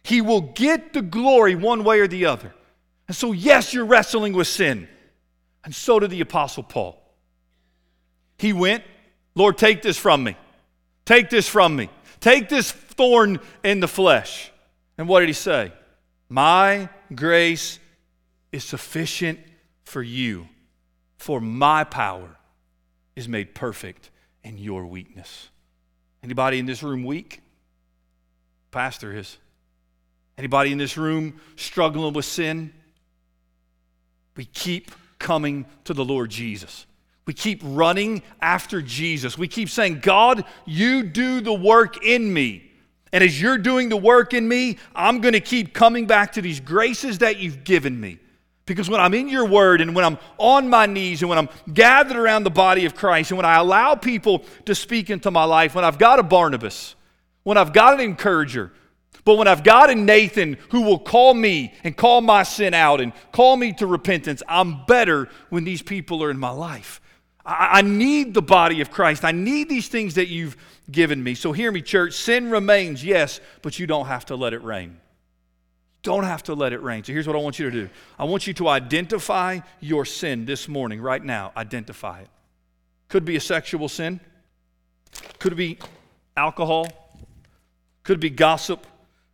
He 0.03 0.21
will 0.21 0.41
get 0.41 0.93
the 0.93 1.01
glory 1.01 1.55
one 1.55 1.83
way 1.83 1.99
or 1.99 2.07
the 2.07 2.25
other. 2.25 2.53
And 3.07 3.15
so, 3.15 3.31
yes, 3.31 3.73
you're 3.73 3.85
wrestling 3.85 4.33
with 4.33 4.47
sin. 4.47 4.87
And 5.63 5.73
so 5.73 5.99
did 5.99 6.11
the 6.11 6.21
Apostle 6.21 6.63
Paul. 6.63 7.01
He 8.37 8.53
went, 8.53 8.83
Lord, 9.35 9.57
take 9.57 9.81
this 9.81 9.97
from 9.97 10.23
me. 10.23 10.37
Take 11.05 11.29
this 11.29 11.47
from 11.47 11.75
me. 11.75 11.89
Take 12.19 12.49
this 12.49 12.71
thorn 12.71 13.39
in 13.63 13.79
the 13.79 13.87
flesh. 13.87 14.51
And 14.97 15.07
what 15.07 15.21
did 15.21 15.29
he 15.29 15.33
say? 15.33 15.73
My 16.29 16.89
grace 17.13 17.79
is 18.51 18.63
sufficient 18.63 19.39
for 19.83 20.01
you, 20.01 20.47
for 21.17 21.41
my 21.41 21.83
power 21.83 22.37
is 23.15 23.27
made 23.27 23.55
perfect 23.55 24.09
in 24.43 24.57
your 24.57 24.85
weakness. 24.85 25.49
Anybody 26.23 26.59
in 26.59 26.65
this 26.65 26.83
room 26.83 27.03
weak? 27.03 27.41
Pastor 28.71 29.15
is. 29.15 29.37
Anybody 30.37 30.71
in 30.71 30.77
this 30.77 30.97
room 30.97 31.39
struggling 31.55 32.13
with 32.13 32.25
sin? 32.25 32.73
We 34.35 34.45
keep 34.45 34.91
coming 35.17 35.65
to 35.83 35.93
the 35.93 36.05
Lord 36.05 36.29
Jesus. 36.29 36.85
We 37.25 37.33
keep 37.33 37.61
running 37.63 38.23
after 38.41 38.81
Jesus. 38.81 39.37
We 39.37 39.47
keep 39.47 39.69
saying, 39.69 39.99
God, 39.99 40.45
you 40.65 41.03
do 41.03 41.41
the 41.41 41.53
work 41.53 42.03
in 42.05 42.33
me. 42.33 42.71
And 43.11 43.23
as 43.23 43.41
you're 43.41 43.57
doing 43.57 43.89
the 43.89 43.97
work 43.97 44.33
in 44.33 44.47
me, 44.47 44.77
I'm 44.95 45.19
going 45.19 45.33
to 45.33 45.39
keep 45.39 45.73
coming 45.73 46.07
back 46.07 46.33
to 46.33 46.41
these 46.41 46.59
graces 46.59 47.19
that 47.19 47.37
you've 47.37 47.63
given 47.63 47.99
me. 47.99 48.19
Because 48.69 48.89
when 48.89 49.01
I'm 49.01 49.13
in 49.13 49.27
your 49.27 49.45
word 49.45 49.81
and 49.81 49.95
when 49.95 50.05
I'm 50.05 50.17
on 50.37 50.69
my 50.69 50.85
knees 50.85 51.21
and 51.21 51.29
when 51.29 51.37
I'm 51.37 51.49
gathered 51.73 52.15
around 52.15 52.43
the 52.43 52.49
body 52.49 52.85
of 52.85 52.95
Christ 52.95 53.31
and 53.31 53.37
when 53.37 53.45
I 53.45 53.55
allow 53.55 53.95
people 53.95 54.45
to 54.65 54.75
speak 54.75 55.09
into 55.09 55.31
my 55.31 55.43
life, 55.43 55.75
when 55.75 55.83
I've 55.83 55.97
got 55.97 56.19
a 56.19 56.23
Barnabas, 56.23 56.95
when 57.43 57.57
I've 57.57 57.73
got 57.73 57.95
an 57.95 57.99
encourager, 57.99 58.71
but 59.25 59.35
when 59.35 59.47
I've 59.47 59.63
got 59.63 59.89
a 59.89 59.95
Nathan 59.95 60.57
who 60.69 60.81
will 60.81 60.99
call 60.99 61.33
me 61.33 61.73
and 61.83 61.97
call 61.97 62.21
my 62.21 62.43
sin 62.43 62.73
out 62.73 63.01
and 63.01 63.11
call 63.31 63.57
me 63.57 63.73
to 63.73 63.87
repentance, 63.87 64.41
I'm 64.47 64.85
better 64.85 65.29
when 65.49 65.63
these 65.63 65.81
people 65.81 66.23
are 66.23 66.31
in 66.31 66.39
my 66.39 66.51
life. 66.51 67.01
I, 67.45 67.79
I 67.79 67.81
need 67.81 68.33
the 68.33 68.41
body 68.41 68.81
of 68.81 68.91
Christ. 68.91 69.25
I 69.25 69.31
need 69.31 69.67
these 69.67 69.87
things 69.87 70.15
that 70.15 70.27
you've 70.27 70.55
given 70.91 71.23
me. 71.23 71.35
So 71.35 71.51
hear 71.51 71.71
me, 71.71 71.81
church. 71.81 72.13
Sin 72.13 72.49
remains, 72.49 73.03
yes, 73.03 73.41
but 73.61 73.79
you 73.79 73.87
don't 73.87 74.05
have 74.05 74.25
to 74.25 74.35
let 74.35 74.53
it 74.53 74.63
reign. 74.63 74.99
Don't 76.09 76.23
have 76.23 76.41
to 76.45 76.55
let 76.55 76.73
it 76.73 76.81
reign. 76.81 77.03
So 77.03 77.13
here's 77.13 77.27
what 77.27 77.35
I 77.35 77.39
want 77.39 77.59
you 77.59 77.69
to 77.69 77.71
do. 77.83 77.89
I 78.17 78.23
want 78.23 78.47
you 78.47 78.53
to 78.55 78.67
identify 78.67 79.59
your 79.79 80.05
sin 80.05 80.45
this 80.45 80.67
morning, 80.67 81.01
right 81.01 81.23
now. 81.23 81.51
Identify 81.55 82.21
it. 82.21 82.29
Could 83.09 83.25
be 83.25 83.35
a 83.35 83.39
sexual 83.39 83.87
sin, 83.87 84.19
could 85.37 85.55
be 85.55 85.77
alcohol, 86.35 86.87
could 88.01 88.19
be 88.19 88.31
gossip, 88.31 88.87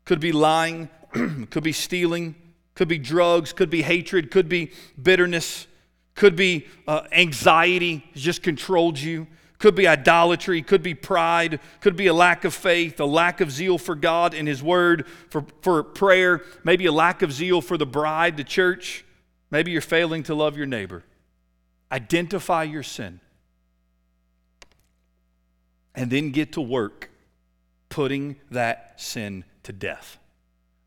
could 0.04 0.20
be 0.20 0.34
lying, 0.34 0.90
could 1.50 1.64
be 1.64 1.72
stealing, 1.72 2.36
could 2.74 2.90
be 2.90 2.98
drugs, 2.98 3.54
could 3.54 3.70
be 3.70 3.82
hatred, 3.82 4.30
could 4.30 4.50
be 4.50 4.74
bitterness, 5.02 5.68
could 6.14 6.36
be 6.36 6.68
uh, 6.90 7.04
anxiety. 7.14 8.04
Just 8.16 8.44
controlled 8.44 9.00
you. 9.00 9.28
Could 9.66 9.74
be 9.74 9.88
idolatry, 9.88 10.62
could 10.62 10.84
be 10.84 10.94
pride, 10.94 11.60
could 11.82 11.96
be 11.96 12.06
a 12.06 12.14
lack 12.14 12.46
of 12.46 12.54
faith, 12.54 13.00
a 13.00 13.06
lack 13.06 13.42
of 13.42 13.50
zeal 13.50 13.80
for 13.80 13.96
God 13.96 14.36
and 14.36 14.48
His 14.48 14.62
Word, 14.62 15.08
for, 15.32 15.44
for 15.64 15.82
prayer, 15.82 16.44
maybe 16.64 16.86
a 16.86 16.92
lack 16.92 17.24
of 17.24 17.34
zeal 17.34 17.62
for 17.62 17.76
the 17.76 17.86
bride, 17.88 18.38
the 18.38 18.44
church. 18.44 19.04
Maybe 19.50 19.72
you're 19.72 19.82
failing 19.82 20.22
to 20.26 20.36
love 20.36 20.56
your 20.56 20.68
neighbor. 20.68 21.04
Identify 21.92 22.66
your 22.66 22.84
sin. 22.84 23.20
And 25.96 26.12
then 26.12 26.30
get 26.30 26.52
to 26.52 26.62
work 26.62 27.10
putting 27.90 28.36
that 28.52 29.02
sin 29.02 29.46
to 29.64 29.74
death 29.74 30.20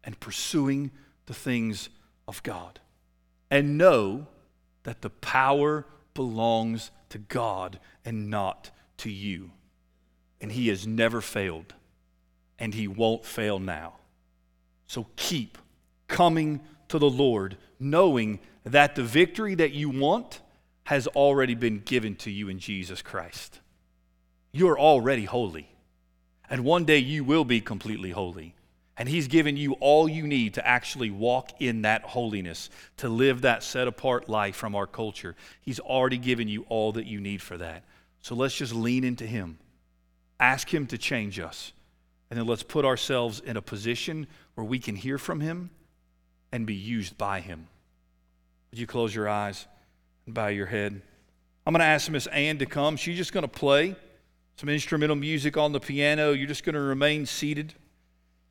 and 0.05 0.20
pursuing 0.20 0.93
the 1.26 1.35
things 1.35 1.89
of 2.29 2.45
God. 2.45 2.79
And 3.51 3.76
know 3.76 4.29
that 4.85 5.03
the 5.03 5.11
power 5.11 5.85
belongs 6.19 6.91
to 7.11 7.19
God 7.19 7.79
and 8.05 8.29
not 8.29 8.73
to 8.97 9.09
you. 9.09 9.53
And 10.41 10.51
He 10.51 10.66
has 10.66 10.85
never 10.85 11.21
failed, 11.21 11.75
and 12.59 12.75
He 12.75 12.89
won't 12.89 13.25
fail 13.25 13.61
now. 13.61 13.95
So 14.89 15.07
keep 15.14 15.59
coming 16.09 16.61
to 16.89 16.99
the 16.99 17.09
Lord, 17.09 17.57
knowing 17.79 18.41
that 18.64 18.97
the 18.97 19.05
victory 19.05 19.55
that 19.55 19.71
you 19.71 19.91
want 19.91 20.41
has 20.85 21.07
already 21.07 21.55
been 21.55 21.83
given 21.85 22.16
to 22.16 22.33
you 22.33 22.49
in 22.49 22.59
Jesus 22.59 23.01
Christ. 23.01 23.61
You're 24.51 24.79
already 24.79 25.25
holy, 25.25 25.71
and 26.51 26.64
one 26.64 26.85
day 26.85 26.99
you 26.99 27.23
will 27.23 27.45
be 27.45 27.61
completely 27.61 28.11
holy. 28.11 28.57
And 28.99 29.09
He's 29.09 29.28
given 29.28 29.57
you 29.57 29.74
all 29.74 30.09
you 30.09 30.26
need 30.26 30.55
to 30.55 30.66
actually 30.66 31.11
walk 31.11 31.53
in 31.61 31.82
that 31.82 32.03
holiness, 32.03 32.68
to 32.96 33.09
live 33.09 33.42
that 33.42 33.62
set 33.62 33.86
apart 33.86 34.28
life 34.28 34.57
from 34.57 34.74
our 34.74 34.88
culture. 34.88 35.36
He's 35.61 35.78
already 35.78 36.18
given 36.18 36.49
you 36.49 36.66
all 36.68 36.92
that 36.92 37.07
you 37.07 37.20
need 37.20 37.40
for 37.40 37.57
that. 37.59 37.84
So 38.20 38.34
let's 38.34 38.57
just 38.57 38.74
lean 38.74 39.05
into 39.05 39.24
Him. 39.24 39.59
Ask 40.40 40.74
Him 40.74 40.86
to 40.88 40.99
change 40.99 41.38
us. 41.38 41.72
And 42.28 42.38
then 42.38 42.46
let's 42.46 42.64
put 42.64 42.84
ourselves 42.84 43.40
in 43.40 43.57
a 43.57 43.62
position 43.62 44.26
where 44.55 44.64
we 44.64 44.80
can 44.80 44.96
hear 44.96 45.16
from 45.16 45.40
Him 45.40 45.70
and 46.51 46.66
be 46.66 46.74
used 46.74 47.16
by 47.16 47.40
Him. 47.40 47.68
Would 48.70 48.80
you 48.80 48.86
close 48.86 49.14
your 49.14 49.28
eyes 49.28 49.66
and 50.26 50.34
bow 50.34 50.49
your 50.49 50.66
head? 50.66 51.01
I'm 51.64 51.72
going 51.72 51.80
to 51.80 51.86
ask 51.86 52.11
Miss 52.11 52.26
Ann 52.26 52.59
to 52.59 52.66
come. 52.66 52.96
She's 52.96 53.16
just 53.16 53.32
going 53.32 53.42
to 53.42 53.49
play 53.49 53.94
some 54.57 54.68
instrumental 54.68 55.16
music 55.16 55.57
on 55.57 55.72
the 55.72 55.80
piano. 55.80 56.32
You're 56.32 56.49
just 56.49 56.64
going 56.64 56.74
to 56.74 56.80
remain 56.80 57.26
seated. 57.26 57.74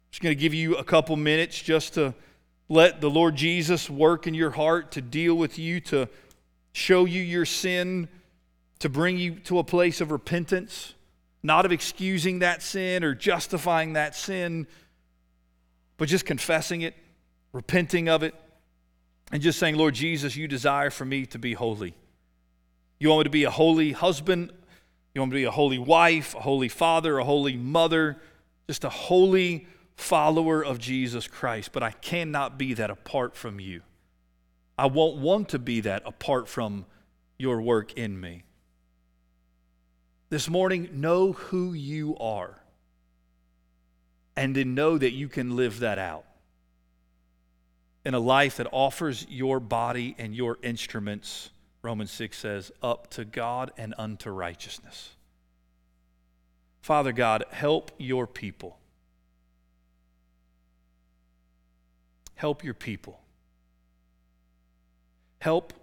I'm 0.08 0.12
just 0.12 0.22
going 0.22 0.36
to 0.36 0.42
give 0.42 0.54
you 0.54 0.76
a 0.78 0.86
couple 0.86 1.18
minutes 1.18 1.62
just 1.62 1.96
to 1.96 2.14
let 2.70 3.02
the 3.02 3.10
Lord 3.10 3.36
Jesus 3.36 3.90
work 3.90 4.26
in 4.26 4.34
your 4.34 4.52
heart 4.52 4.92
to 4.94 5.02
deal 5.02 5.36
with 5.36 5.60
you, 5.60 5.82
to 5.82 6.08
show 6.72 7.04
you 7.06 7.22
your 7.22 7.46
sin, 7.46 8.08
to 8.80 8.88
bring 8.88 9.18
you 9.18 9.36
to 9.42 9.60
a 9.60 9.64
place 9.64 10.00
of 10.00 10.12
repentance, 10.12 10.94
not 11.44 11.66
of 11.66 11.72
excusing 11.72 12.40
that 12.40 12.62
sin 12.62 13.04
or 13.04 13.14
justifying 13.14 13.94
that 13.94 14.16
sin, 14.16 14.66
but 15.98 16.08
just 16.08 16.26
confessing 16.26 16.82
it, 16.82 16.96
repenting 17.52 18.08
of 18.08 18.24
it, 18.24 18.34
and 19.32 19.42
just 19.42 19.60
saying, 19.60 19.76
Lord 19.76 19.94
Jesus, 19.94 20.38
you 20.38 20.48
desire 20.48 20.90
for 20.90 21.04
me 21.04 21.26
to 21.28 21.40
be 21.40 21.54
holy. 21.54 21.94
You 23.00 23.10
want 23.10 23.20
me 23.20 23.24
to 23.26 23.30
be 23.30 23.44
a 23.44 23.52
holy 23.52 23.92
husband. 23.92 24.54
You 25.14 25.22
want 25.22 25.32
me 25.32 25.40
to 25.40 25.42
be 25.42 25.48
a 25.48 25.52
holy 25.52 25.80
wife, 25.80 26.34
a 26.34 26.40
holy 26.40 26.70
father, 26.70 27.18
a 27.18 27.24
holy 27.24 27.58
mother, 27.58 28.18
just 28.68 28.84
a 28.84 28.90
holy 28.90 29.68
follower 29.98 30.64
of 30.64 30.80
Jesus 30.80 31.28
Christ. 31.28 31.72
But 31.74 31.84
I 31.84 31.92
cannot 31.92 32.58
be 32.58 32.74
that 32.76 32.90
apart 32.90 33.36
from 33.36 33.60
you. 33.60 33.82
I 34.78 34.86
won't 34.86 35.18
want 35.18 35.50
to 35.50 35.60
be 35.60 35.82
that 35.82 36.04
apart 36.06 36.48
from 36.48 36.86
your 37.38 37.62
work 37.62 37.94
in 37.94 38.20
me. 38.20 38.44
This 40.30 40.50
morning, 40.50 40.90
know 40.94 41.34
who 41.34 41.74
you 41.74 42.16
are 42.18 42.62
and 44.36 44.56
then 44.56 44.76
know 44.76 44.98
that 44.98 45.12
you 45.12 45.28
can 45.28 45.56
live 45.56 45.80
that 45.80 45.98
out 45.98 46.26
in 48.06 48.14
a 48.14 48.20
life 48.20 48.58
that 48.58 48.68
offers 48.72 49.26
your 49.30 49.60
body 49.60 50.16
and 50.18 50.34
your 50.34 50.58
instruments, 50.64 51.50
Romans 51.82 52.12
6 52.12 52.38
says, 52.38 52.72
up 52.82 53.10
to 53.10 53.26
God 53.26 53.72
and 53.78 53.94
unto 53.98 54.30
righteousness. 54.30 55.10
Father 56.82 57.12
God, 57.12 57.44
help 57.52 57.92
your 57.98 58.28
people. 58.28 58.78
Help 62.38 62.64
your 62.64 62.76
people. 62.76 63.20
Help 65.40 65.74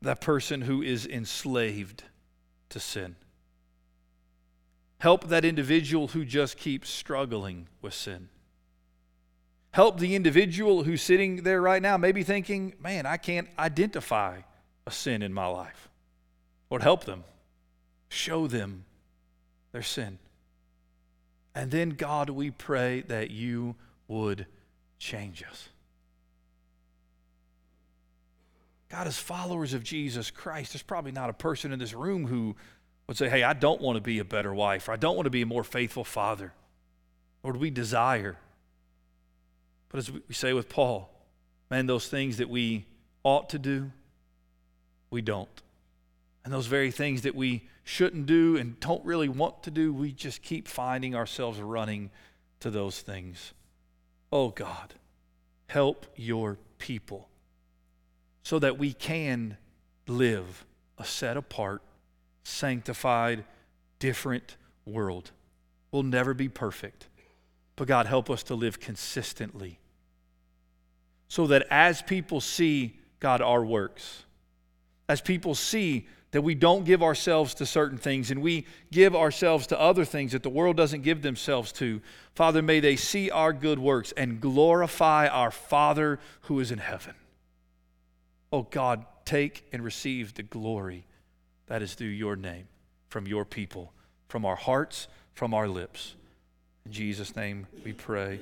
that 0.00 0.22
person 0.22 0.62
who 0.62 0.80
is 0.80 1.06
enslaved 1.06 2.02
to 2.70 2.80
sin. 2.80 3.14
Help 4.98 5.28
that 5.28 5.44
individual 5.44 6.08
who 6.08 6.24
just 6.24 6.56
keeps 6.56 6.88
struggling 6.88 7.68
with 7.82 7.92
sin. 7.92 8.30
Help 9.72 10.00
the 10.00 10.14
individual 10.14 10.84
who's 10.84 11.02
sitting 11.02 11.42
there 11.42 11.60
right 11.60 11.82
now, 11.82 11.98
maybe 11.98 12.22
thinking, 12.22 12.72
man, 12.80 13.04
I 13.04 13.18
can't 13.18 13.48
identify 13.58 14.38
a 14.86 14.90
sin 14.90 15.20
in 15.20 15.34
my 15.34 15.46
life. 15.46 15.90
Lord, 16.70 16.82
help 16.82 17.04
them. 17.04 17.24
Show 18.08 18.46
them 18.46 18.86
their 19.72 19.82
sin. 19.82 20.18
And 21.54 21.70
then, 21.70 21.90
God, 21.90 22.30
we 22.30 22.50
pray 22.50 23.02
that 23.08 23.30
you 23.30 23.76
would 24.08 24.46
change 24.98 25.44
us. 25.48 25.68
God, 28.88 29.06
as 29.06 29.18
followers 29.18 29.74
of 29.74 29.82
Jesus 29.82 30.30
Christ, 30.30 30.72
there's 30.72 30.82
probably 30.82 31.12
not 31.12 31.28
a 31.28 31.32
person 31.32 31.72
in 31.72 31.78
this 31.78 31.92
room 31.92 32.26
who 32.26 32.54
would 33.06 33.16
say, 33.16 33.28
Hey, 33.28 33.42
I 33.42 33.52
don't 33.52 33.80
want 33.80 33.96
to 33.96 34.00
be 34.00 34.18
a 34.20 34.24
better 34.24 34.54
wife, 34.54 34.88
or 34.88 34.92
I 34.92 34.96
don't 34.96 35.16
want 35.16 35.26
to 35.26 35.30
be 35.30 35.42
a 35.42 35.46
more 35.46 35.64
faithful 35.64 36.04
father. 36.04 36.52
Lord, 37.42 37.56
we 37.56 37.70
desire. 37.70 38.36
But 39.88 39.98
as 39.98 40.10
we 40.10 40.20
say 40.30 40.52
with 40.52 40.68
Paul, 40.68 41.10
man, 41.70 41.86
those 41.86 42.08
things 42.08 42.38
that 42.38 42.48
we 42.48 42.86
ought 43.22 43.50
to 43.50 43.58
do, 43.58 43.90
we 45.10 45.22
don't. 45.22 45.48
And 46.44 46.52
those 46.52 46.66
very 46.66 46.90
things 46.90 47.22
that 47.22 47.34
we 47.34 47.68
shouldn't 47.82 48.26
do 48.26 48.56
and 48.56 48.78
don't 48.78 49.04
really 49.04 49.28
want 49.28 49.64
to 49.64 49.70
do, 49.70 49.92
we 49.92 50.12
just 50.12 50.42
keep 50.42 50.68
finding 50.68 51.14
ourselves 51.14 51.60
running 51.60 52.10
to 52.60 52.70
those 52.70 53.00
things. 53.00 53.52
Oh 54.32 54.50
God, 54.50 54.94
help 55.68 56.06
your 56.16 56.58
people 56.78 57.28
so 58.42 58.58
that 58.58 58.78
we 58.78 58.92
can 58.92 59.56
live 60.06 60.64
a 60.98 61.04
set 61.04 61.36
apart, 61.36 61.82
sanctified, 62.44 63.44
different 63.98 64.56
world. 64.84 65.30
We'll 65.90 66.02
never 66.02 66.34
be 66.34 66.48
perfect, 66.48 67.08
but 67.76 67.88
God, 67.88 68.06
help 68.06 68.30
us 68.30 68.42
to 68.44 68.54
live 68.54 68.80
consistently 68.80 69.78
so 71.28 71.46
that 71.48 71.66
as 71.70 72.02
people 72.02 72.40
see, 72.40 72.98
God, 73.20 73.40
our 73.42 73.64
works, 73.64 74.24
as 75.08 75.20
people 75.20 75.54
see 75.54 76.06
that 76.36 76.42
we 76.42 76.54
don't 76.54 76.84
give 76.84 77.02
ourselves 77.02 77.54
to 77.54 77.64
certain 77.64 77.96
things 77.96 78.30
and 78.30 78.42
we 78.42 78.66
give 78.92 79.16
ourselves 79.16 79.66
to 79.66 79.80
other 79.80 80.04
things 80.04 80.32
that 80.32 80.42
the 80.42 80.50
world 80.50 80.76
doesn't 80.76 81.00
give 81.00 81.22
themselves 81.22 81.72
to, 81.72 81.98
Father, 82.34 82.60
may 82.60 82.78
they 82.78 82.94
see 82.94 83.30
our 83.30 83.54
good 83.54 83.78
works 83.78 84.12
and 84.18 84.38
glorify 84.38 85.28
our 85.28 85.50
Father 85.50 86.20
who 86.42 86.60
is 86.60 86.70
in 86.70 86.76
heaven. 86.76 87.14
Oh 88.52 88.64
God, 88.64 89.06
take 89.24 89.64
and 89.72 89.82
receive 89.82 90.34
the 90.34 90.42
glory 90.42 91.06
that 91.68 91.80
is 91.80 91.96
due 91.96 92.04
your 92.04 92.36
name 92.36 92.68
from 93.08 93.26
your 93.26 93.46
people, 93.46 93.94
from 94.28 94.44
our 94.44 94.56
hearts, 94.56 95.08
from 95.32 95.54
our 95.54 95.66
lips. 95.66 96.16
In 96.84 96.92
Jesus' 96.92 97.34
name 97.34 97.66
we 97.82 97.94
pray. 97.94 98.40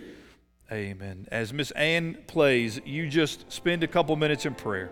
Amen. 0.73 1.29
As 1.31 1.53
Miss 1.53 1.71
Ann 1.71 2.19
plays, 2.27 2.81
you 2.85 3.09
just 3.09 3.53
spend 3.53 3.85
a 3.85 3.87
couple 3.87 4.17
minutes 4.17 4.47
in 4.47 4.57
prayer. 4.57 4.91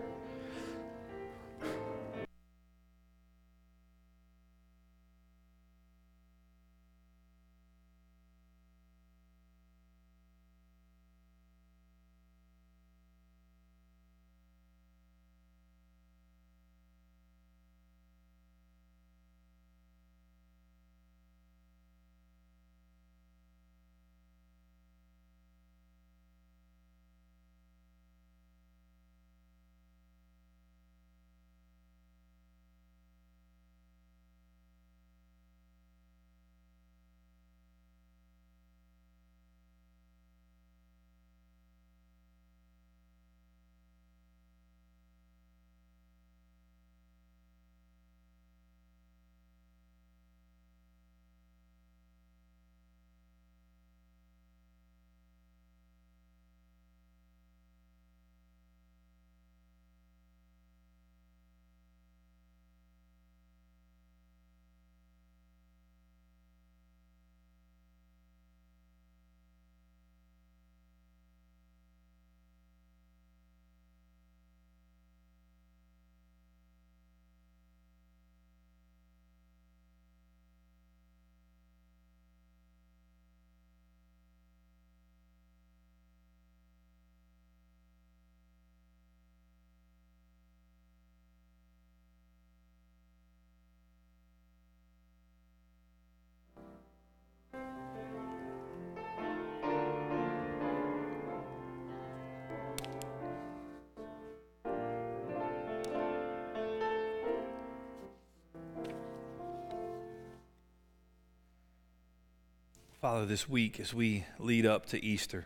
Father, 113.03 113.25
this 113.25 113.49
week 113.49 113.81
as 113.81 113.93
we 113.93 114.23
lead 114.39 114.65
up 114.65 114.85
to 114.85 115.03
Easter, 115.03 115.45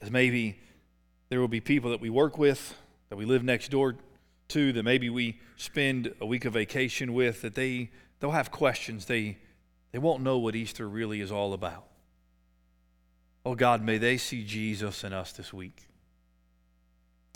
as 0.00 0.10
maybe 0.10 0.58
there 1.28 1.38
will 1.40 1.46
be 1.46 1.60
people 1.60 1.90
that 1.90 2.00
we 2.00 2.08
work 2.08 2.38
with, 2.38 2.74
that 3.10 3.16
we 3.16 3.26
live 3.26 3.44
next 3.44 3.70
door 3.70 3.96
to, 4.48 4.72
that 4.72 4.82
maybe 4.82 5.10
we 5.10 5.38
spend 5.58 6.14
a 6.18 6.24
week 6.24 6.46
of 6.46 6.54
vacation 6.54 7.12
with, 7.12 7.42
that 7.42 7.54
they, 7.54 7.90
they'll 8.18 8.30
have 8.30 8.50
questions. 8.50 9.04
They, 9.04 9.36
they 9.92 9.98
won't 9.98 10.22
know 10.22 10.38
what 10.38 10.56
Easter 10.56 10.88
really 10.88 11.20
is 11.20 11.30
all 11.30 11.52
about. 11.52 11.84
Oh 13.44 13.54
God, 13.54 13.82
may 13.82 13.98
they 13.98 14.16
see 14.16 14.42
Jesus 14.42 15.04
in 15.04 15.12
us 15.12 15.32
this 15.32 15.52
week. 15.52 15.86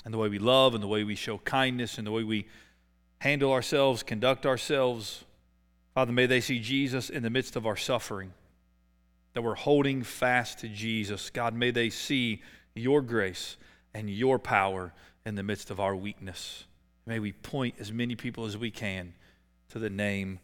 And 0.06 0.14
the 0.14 0.16
way 0.16 0.30
we 0.30 0.38
love, 0.38 0.72
and 0.72 0.82
the 0.82 0.88
way 0.88 1.04
we 1.04 1.16
show 1.16 1.36
kindness, 1.36 1.98
and 1.98 2.06
the 2.06 2.12
way 2.12 2.24
we 2.24 2.46
handle 3.18 3.52
ourselves, 3.52 4.02
conduct 4.02 4.46
ourselves. 4.46 5.26
Father, 5.94 6.12
may 6.12 6.24
they 6.24 6.40
see 6.40 6.58
Jesus 6.60 7.10
in 7.10 7.22
the 7.22 7.28
midst 7.28 7.56
of 7.56 7.66
our 7.66 7.76
suffering, 7.76 8.32
that 9.32 9.42
we're 9.42 9.54
holding 9.54 10.02
fast 10.02 10.58
to 10.60 10.68
Jesus. 10.68 11.30
God, 11.30 11.54
may 11.54 11.70
they 11.70 11.90
see 11.90 12.42
your 12.74 13.02
grace 13.02 13.56
and 13.94 14.10
your 14.10 14.38
power 14.38 14.92
in 15.24 15.34
the 15.34 15.42
midst 15.42 15.70
of 15.70 15.80
our 15.80 15.94
weakness. 15.94 16.64
May 17.06 17.18
we 17.18 17.32
point 17.32 17.74
as 17.78 17.92
many 17.92 18.14
people 18.14 18.44
as 18.44 18.56
we 18.56 18.70
can 18.70 19.14
to 19.70 19.78
the 19.78 19.90
name 19.90 20.40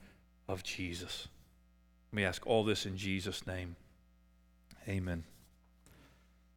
of 0.48 0.62
Jesus. 0.62 1.28
Let 2.12 2.16
me 2.16 2.24
ask 2.24 2.46
all 2.46 2.64
this 2.64 2.86
in 2.86 2.96
Jesus' 2.96 3.46
name. 3.46 3.76
Amen. 4.88 5.24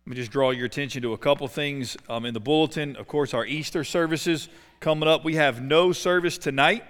Let 0.05 0.09
me 0.09 0.15
just 0.15 0.31
draw 0.31 0.51
your 0.51 0.65
attention 0.65 1.01
to 1.03 1.13
a 1.13 1.17
couple 1.17 1.47
things 1.47 1.97
um, 2.07 2.25
in 2.25 2.33
the 2.33 2.39
bulletin. 2.39 2.95
Of 2.95 3.07
course, 3.07 3.33
our 3.33 3.45
Easter 3.45 3.83
services 3.83 4.49
coming 4.79 5.09
up. 5.09 5.23
We 5.23 5.35
have 5.35 5.61
no 5.61 5.91
service 5.91 6.37
tonight, 6.37 6.83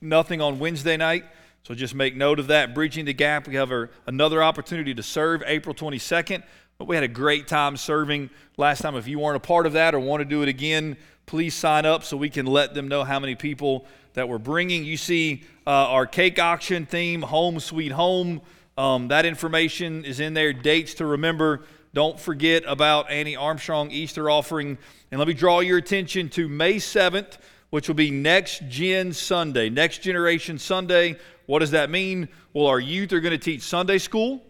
nothing 0.00 0.40
on 0.40 0.58
Wednesday 0.58 0.96
night. 0.96 1.24
So 1.62 1.74
just 1.74 1.94
make 1.94 2.16
note 2.16 2.38
of 2.38 2.48
that. 2.48 2.74
Bridging 2.74 3.04
the 3.04 3.12
gap, 3.12 3.46
we 3.46 3.54
have 3.54 3.70
a, 3.70 3.88
another 4.06 4.42
opportunity 4.42 4.94
to 4.94 5.02
serve 5.02 5.42
April 5.46 5.74
22nd. 5.74 6.42
But 6.78 6.88
we 6.88 6.96
had 6.96 7.04
a 7.04 7.08
great 7.08 7.46
time 7.46 7.76
serving 7.76 8.30
last 8.56 8.82
time. 8.82 8.96
If 8.96 9.06
you 9.06 9.20
weren't 9.20 9.36
a 9.36 9.40
part 9.40 9.66
of 9.66 9.74
that 9.74 9.94
or 9.94 10.00
want 10.00 10.20
to 10.20 10.24
do 10.24 10.42
it 10.42 10.48
again, 10.48 10.96
please 11.26 11.54
sign 11.54 11.86
up 11.86 12.02
so 12.02 12.16
we 12.16 12.30
can 12.30 12.46
let 12.46 12.74
them 12.74 12.88
know 12.88 13.04
how 13.04 13.20
many 13.20 13.36
people 13.36 13.86
that 14.14 14.28
we're 14.28 14.38
bringing. 14.38 14.84
You 14.84 14.96
see 14.96 15.44
uh, 15.66 15.70
our 15.70 16.06
cake 16.06 16.40
auction 16.40 16.86
theme, 16.86 17.22
Home 17.22 17.60
Sweet 17.60 17.92
Home. 17.92 18.40
Um, 18.76 19.08
that 19.08 19.24
information 19.24 20.04
is 20.04 20.18
in 20.18 20.34
there. 20.34 20.52
Dates 20.52 20.94
to 20.94 21.06
remember. 21.06 21.62
Don't 21.94 22.18
forget 22.18 22.64
about 22.66 23.10
Annie 23.10 23.36
Armstrong 23.36 23.90
Easter 23.90 24.28
offering. 24.30 24.78
And 25.10 25.18
let 25.18 25.28
me 25.28 25.34
draw 25.34 25.60
your 25.60 25.78
attention 25.78 26.30
to 26.30 26.48
May 26.48 26.76
7th, 26.76 27.36
which 27.70 27.86
will 27.86 27.94
be 27.94 28.10
Next 28.10 28.62
Gen 28.68 29.12
Sunday, 29.12 29.68
Next 29.68 29.98
Generation 29.98 30.58
Sunday. 30.58 31.16
What 31.46 31.60
does 31.60 31.72
that 31.72 31.90
mean? 31.90 32.28
Well, 32.52 32.66
our 32.66 32.80
youth 32.80 33.12
are 33.12 33.20
going 33.20 33.32
to 33.32 33.38
teach 33.38 33.62
Sunday 33.62 33.98
school. 33.98 34.42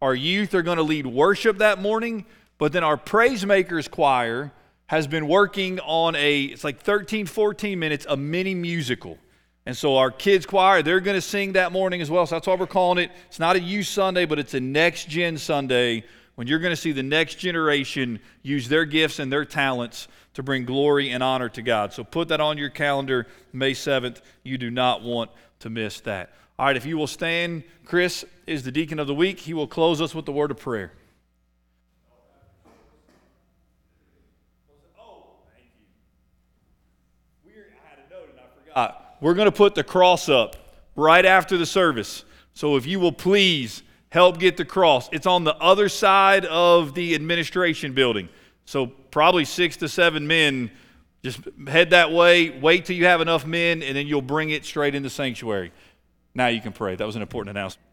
Our 0.00 0.14
youth 0.14 0.54
are 0.54 0.62
going 0.62 0.78
to 0.78 0.82
lead 0.82 1.06
worship 1.06 1.58
that 1.58 1.80
morning, 1.80 2.24
but 2.58 2.72
then 2.72 2.82
our 2.82 2.96
praise 2.96 3.46
makers 3.46 3.88
choir 3.88 4.52
has 4.86 5.06
been 5.06 5.28
working 5.28 5.80
on 5.80 6.16
a 6.16 6.42
it's 6.44 6.64
like 6.64 6.80
13 6.80 7.26
14 7.26 7.78
minutes 7.78 8.06
a 8.08 8.16
mini 8.16 8.54
musical. 8.54 9.16
And 9.64 9.76
so 9.76 9.96
our 9.96 10.10
kids 10.10 10.44
choir, 10.44 10.82
they're 10.82 11.00
going 11.00 11.16
to 11.16 11.20
sing 11.20 11.52
that 11.52 11.70
morning 11.70 12.00
as 12.00 12.10
well. 12.10 12.26
So 12.26 12.34
that's 12.34 12.48
why 12.48 12.56
we're 12.56 12.66
calling 12.66 13.04
it. 13.04 13.12
It's 13.28 13.38
not 13.38 13.54
a 13.54 13.60
youth 13.60 13.86
Sunday, 13.86 14.26
but 14.26 14.40
it's 14.40 14.54
a 14.54 14.60
next 14.60 15.08
gen 15.08 15.38
Sunday 15.38 16.04
when 16.34 16.46
you're 16.46 16.58
going 16.58 16.72
to 16.72 16.76
see 16.76 16.92
the 16.92 17.02
next 17.02 17.36
generation 17.36 18.18
use 18.42 18.68
their 18.68 18.84
gifts 18.84 19.18
and 19.18 19.32
their 19.32 19.44
talents 19.44 20.08
to 20.34 20.42
bring 20.42 20.64
glory 20.64 21.10
and 21.10 21.22
honor 21.22 21.48
to 21.50 21.62
God. 21.62 21.92
So 21.92 22.02
put 22.02 22.28
that 22.28 22.40
on 22.40 22.58
your 22.58 22.70
calendar, 22.70 23.26
May 23.52 23.72
7th. 23.72 24.20
You 24.42 24.58
do 24.58 24.70
not 24.70 25.02
want 25.02 25.30
to 25.62 25.70
miss 25.70 26.00
that. 26.00 26.32
All 26.58 26.66
right, 26.66 26.76
if 26.76 26.86
you 26.86 26.96
will 26.96 27.06
stand, 27.06 27.64
Chris 27.84 28.24
is 28.46 28.62
the 28.62 28.70
deacon 28.70 28.98
of 28.98 29.06
the 29.06 29.14
week. 29.14 29.40
He 29.40 29.54
will 29.54 29.66
close 29.66 30.00
us 30.00 30.14
with 30.14 30.26
the 30.26 30.32
word 30.32 30.50
of 30.50 30.58
prayer. 30.58 30.92
You. 37.44 37.52
We're 39.20 39.34
going 39.34 39.46
to 39.46 39.52
put 39.52 39.74
the 39.74 39.84
cross 39.84 40.28
up 40.28 40.56
right 40.94 41.24
after 41.24 41.56
the 41.56 41.66
service. 41.66 42.24
So 42.54 42.76
if 42.76 42.86
you 42.86 43.00
will 43.00 43.12
please 43.12 43.82
help 44.10 44.38
get 44.38 44.56
the 44.56 44.64
cross, 44.64 45.08
it's 45.10 45.26
on 45.26 45.44
the 45.44 45.56
other 45.56 45.88
side 45.88 46.44
of 46.44 46.94
the 46.94 47.14
administration 47.14 47.92
building. 47.92 48.28
So 48.66 48.86
probably 48.86 49.44
six 49.44 49.76
to 49.78 49.88
seven 49.88 50.26
men. 50.26 50.70
Just 51.22 51.40
head 51.68 51.90
that 51.90 52.10
way, 52.10 52.50
wait 52.50 52.84
till 52.84 52.96
you 52.96 53.06
have 53.06 53.20
enough 53.20 53.46
men, 53.46 53.82
and 53.82 53.96
then 53.96 54.06
you'll 54.06 54.22
bring 54.22 54.50
it 54.50 54.64
straight 54.64 54.94
into 54.94 55.08
sanctuary. 55.08 55.72
Now 56.34 56.48
you 56.48 56.60
can 56.60 56.72
pray. 56.72 56.96
That 56.96 57.06
was 57.06 57.16
an 57.16 57.22
important 57.22 57.56
announcement. 57.56 57.86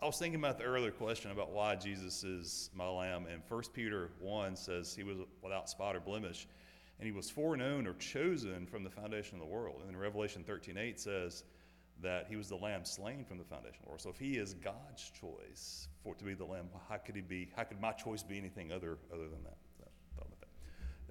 I 0.00 0.06
was 0.06 0.16
thinking 0.16 0.38
about 0.38 0.58
the 0.58 0.64
earlier 0.64 0.92
question 0.92 1.32
about 1.32 1.50
why 1.50 1.74
Jesus 1.74 2.22
is 2.22 2.70
my 2.72 2.86
lamb, 2.86 3.26
and 3.26 3.42
1 3.48 3.62
Peter 3.72 4.10
1 4.20 4.54
says 4.54 4.94
he 4.94 5.02
was 5.02 5.16
without 5.42 5.68
spot 5.68 5.96
or 5.96 6.00
blemish, 6.00 6.46
and 7.00 7.06
he 7.06 7.12
was 7.12 7.28
foreknown 7.28 7.86
or 7.86 7.94
chosen 7.94 8.66
from 8.66 8.84
the 8.84 8.90
foundation 8.90 9.34
of 9.34 9.40
the 9.40 9.52
world. 9.52 9.80
And 9.80 9.88
then 9.88 9.96
Revelation 9.96 10.44
13:8 10.44 11.00
says 11.00 11.42
that 12.00 12.26
he 12.28 12.36
was 12.36 12.48
the 12.48 12.56
lamb 12.56 12.84
slain 12.84 13.24
from 13.24 13.38
the 13.38 13.44
foundation 13.44 13.78
of 13.80 13.86
the 13.86 13.88
world. 13.88 14.00
So 14.00 14.10
if 14.10 14.18
he 14.18 14.36
is 14.36 14.54
God's 14.54 15.10
choice 15.10 15.88
for 16.04 16.14
to 16.14 16.24
be 16.24 16.34
the 16.34 16.44
lamb, 16.44 16.68
how 16.88 16.98
could 16.98 17.16
he 17.16 17.20
be? 17.20 17.50
How 17.56 17.64
could 17.64 17.80
my 17.80 17.92
choice 17.92 18.22
be 18.22 18.38
anything 18.38 18.70
other 18.70 18.98
other 19.12 19.28
than 19.28 19.42
that? 19.42 19.56
So, 19.78 19.84
thought 20.16 20.26
about 20.26 20.40
that. 20.40 20.48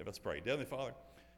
Let's 0.05 0.19
pray. 0.19 0.41
Heavenly 0.45 0.65
Father. 0.65 0.93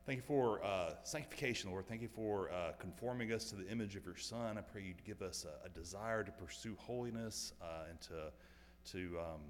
Thank 0.05 0.17
you 0.17 0.23
for 0.23 0.63
uh, 0.63 0.91
sanctification, 1.03 1.71
Lord. 1.71 1.87
Thank 1.87 2.01
you 2.01 2.07
for 2.07 2.51
uh, 2.51 2.73
conforming 2.77 3.31
us 3.31 3.45
to 3.45 3.55
the 3.55 3.67
image 3.67 3.95
of 3.95 4.05
your 4.05 4.17
Son. 4.17 4.57
I 4.57 4.61
pray 4.61 4.83
you'd 4.83 5.03
give 5.05 5.21
us 5.21 5.45
a, 5.45 5.65
a 5.65 5.69
desire 5.69 6.23
to 6.23 6.31
pursue 6.31 6.75
holiness 6.77 7.53
uh, 7.61 7.85
and 7.89 7.99
to, 8.01 8.91
to 8.91 9.17
um, 9.19 9.41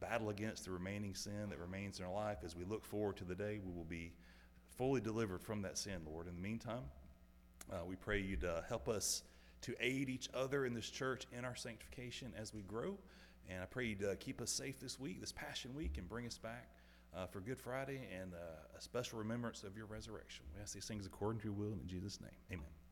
battle 0.00 0.30
against 0.30 0.64
the 0.64 0.70
remaining 0.70 1.14
sin 1.14 1.48
that 1.50 1.58
remains 1.58 2.00
in 2.00 2.06
our 2.06 2.12
life. 2.12 2.38
As 2.42 2.56
we 2.56 2.64
look 2.64 2.84
forward 2.84 3.16
to 3.18 3.24
the 3.24 3.34
day, 3.34 3.60
we 3.64 3.72
will 3.72 3.84
be 3.84 4.12
fully 4.76 5.00
delivered 5.00 5.42
from 5.42 5.62
that 5.62 5.78
sin, 5.78 6.00
Lord. 6.10 6.26
In 6.26 6.34
the 6.34 6.42
meantime, 6.42 6.84
uh, 7.70 7.84
we 7.86 7.96
pray 7.96 8.20
you'd 8.20 8.44
uh, 8.44 8.62
help 8.68 8.88
us 8.88 9.22
to 9.60 9.74
aid 9.78 10.08
each 10.08 10.28
other 10.34 10.64
in 10.64 10.74
this 10.74 10.88
church 10.90 11.26
in 11.36 11.44
our 11.44 11.54
sanctification 11.54 12.32
as 12.36 12.54
we 12.54 12.62
grow. 12.62 12.96
And 13.48 13.62
I 13.62 13.66
pray 13.66 13.86
you'd 13.86 14.02
uh, 14.02 14.14
keep 14.18 14.40
us 14.40 14.50
safe 14.50 14.80
this 14.80 14.98
week, 14.98 15.20
this 15.20 15.32
Passion 15.32 15.74
Week, 15.74 15.98
and 15.98 16.08
bring 16.08 16.26
us 16.26 16.38
back 16.38 16.70
uh, 17.16 17.26
for 17.26 17.40
Good 17.40 17.58
Friday 17.58 18.00
and 18.20 18.34
uh, 18.34 18.76
a 18.76 18.80
special 18.80 19.18
remembrance 19.18 19.62
of 19.62 19.76
your 19.76 19.86
resurrection. 19.86 20.44
We 20.54 20.62
ask 20.62 20.74
these 20.74 20.86
things 20.86 21.06
according 21.06 21.40
to 21.40 21.46
your 21.46 21.54
will 21.54 21.72
and 21.72 21.80
in 21.80 21.88
Jesus' 21.88 22.20
name. 22.20 22.30
Amen. 22.52 22.83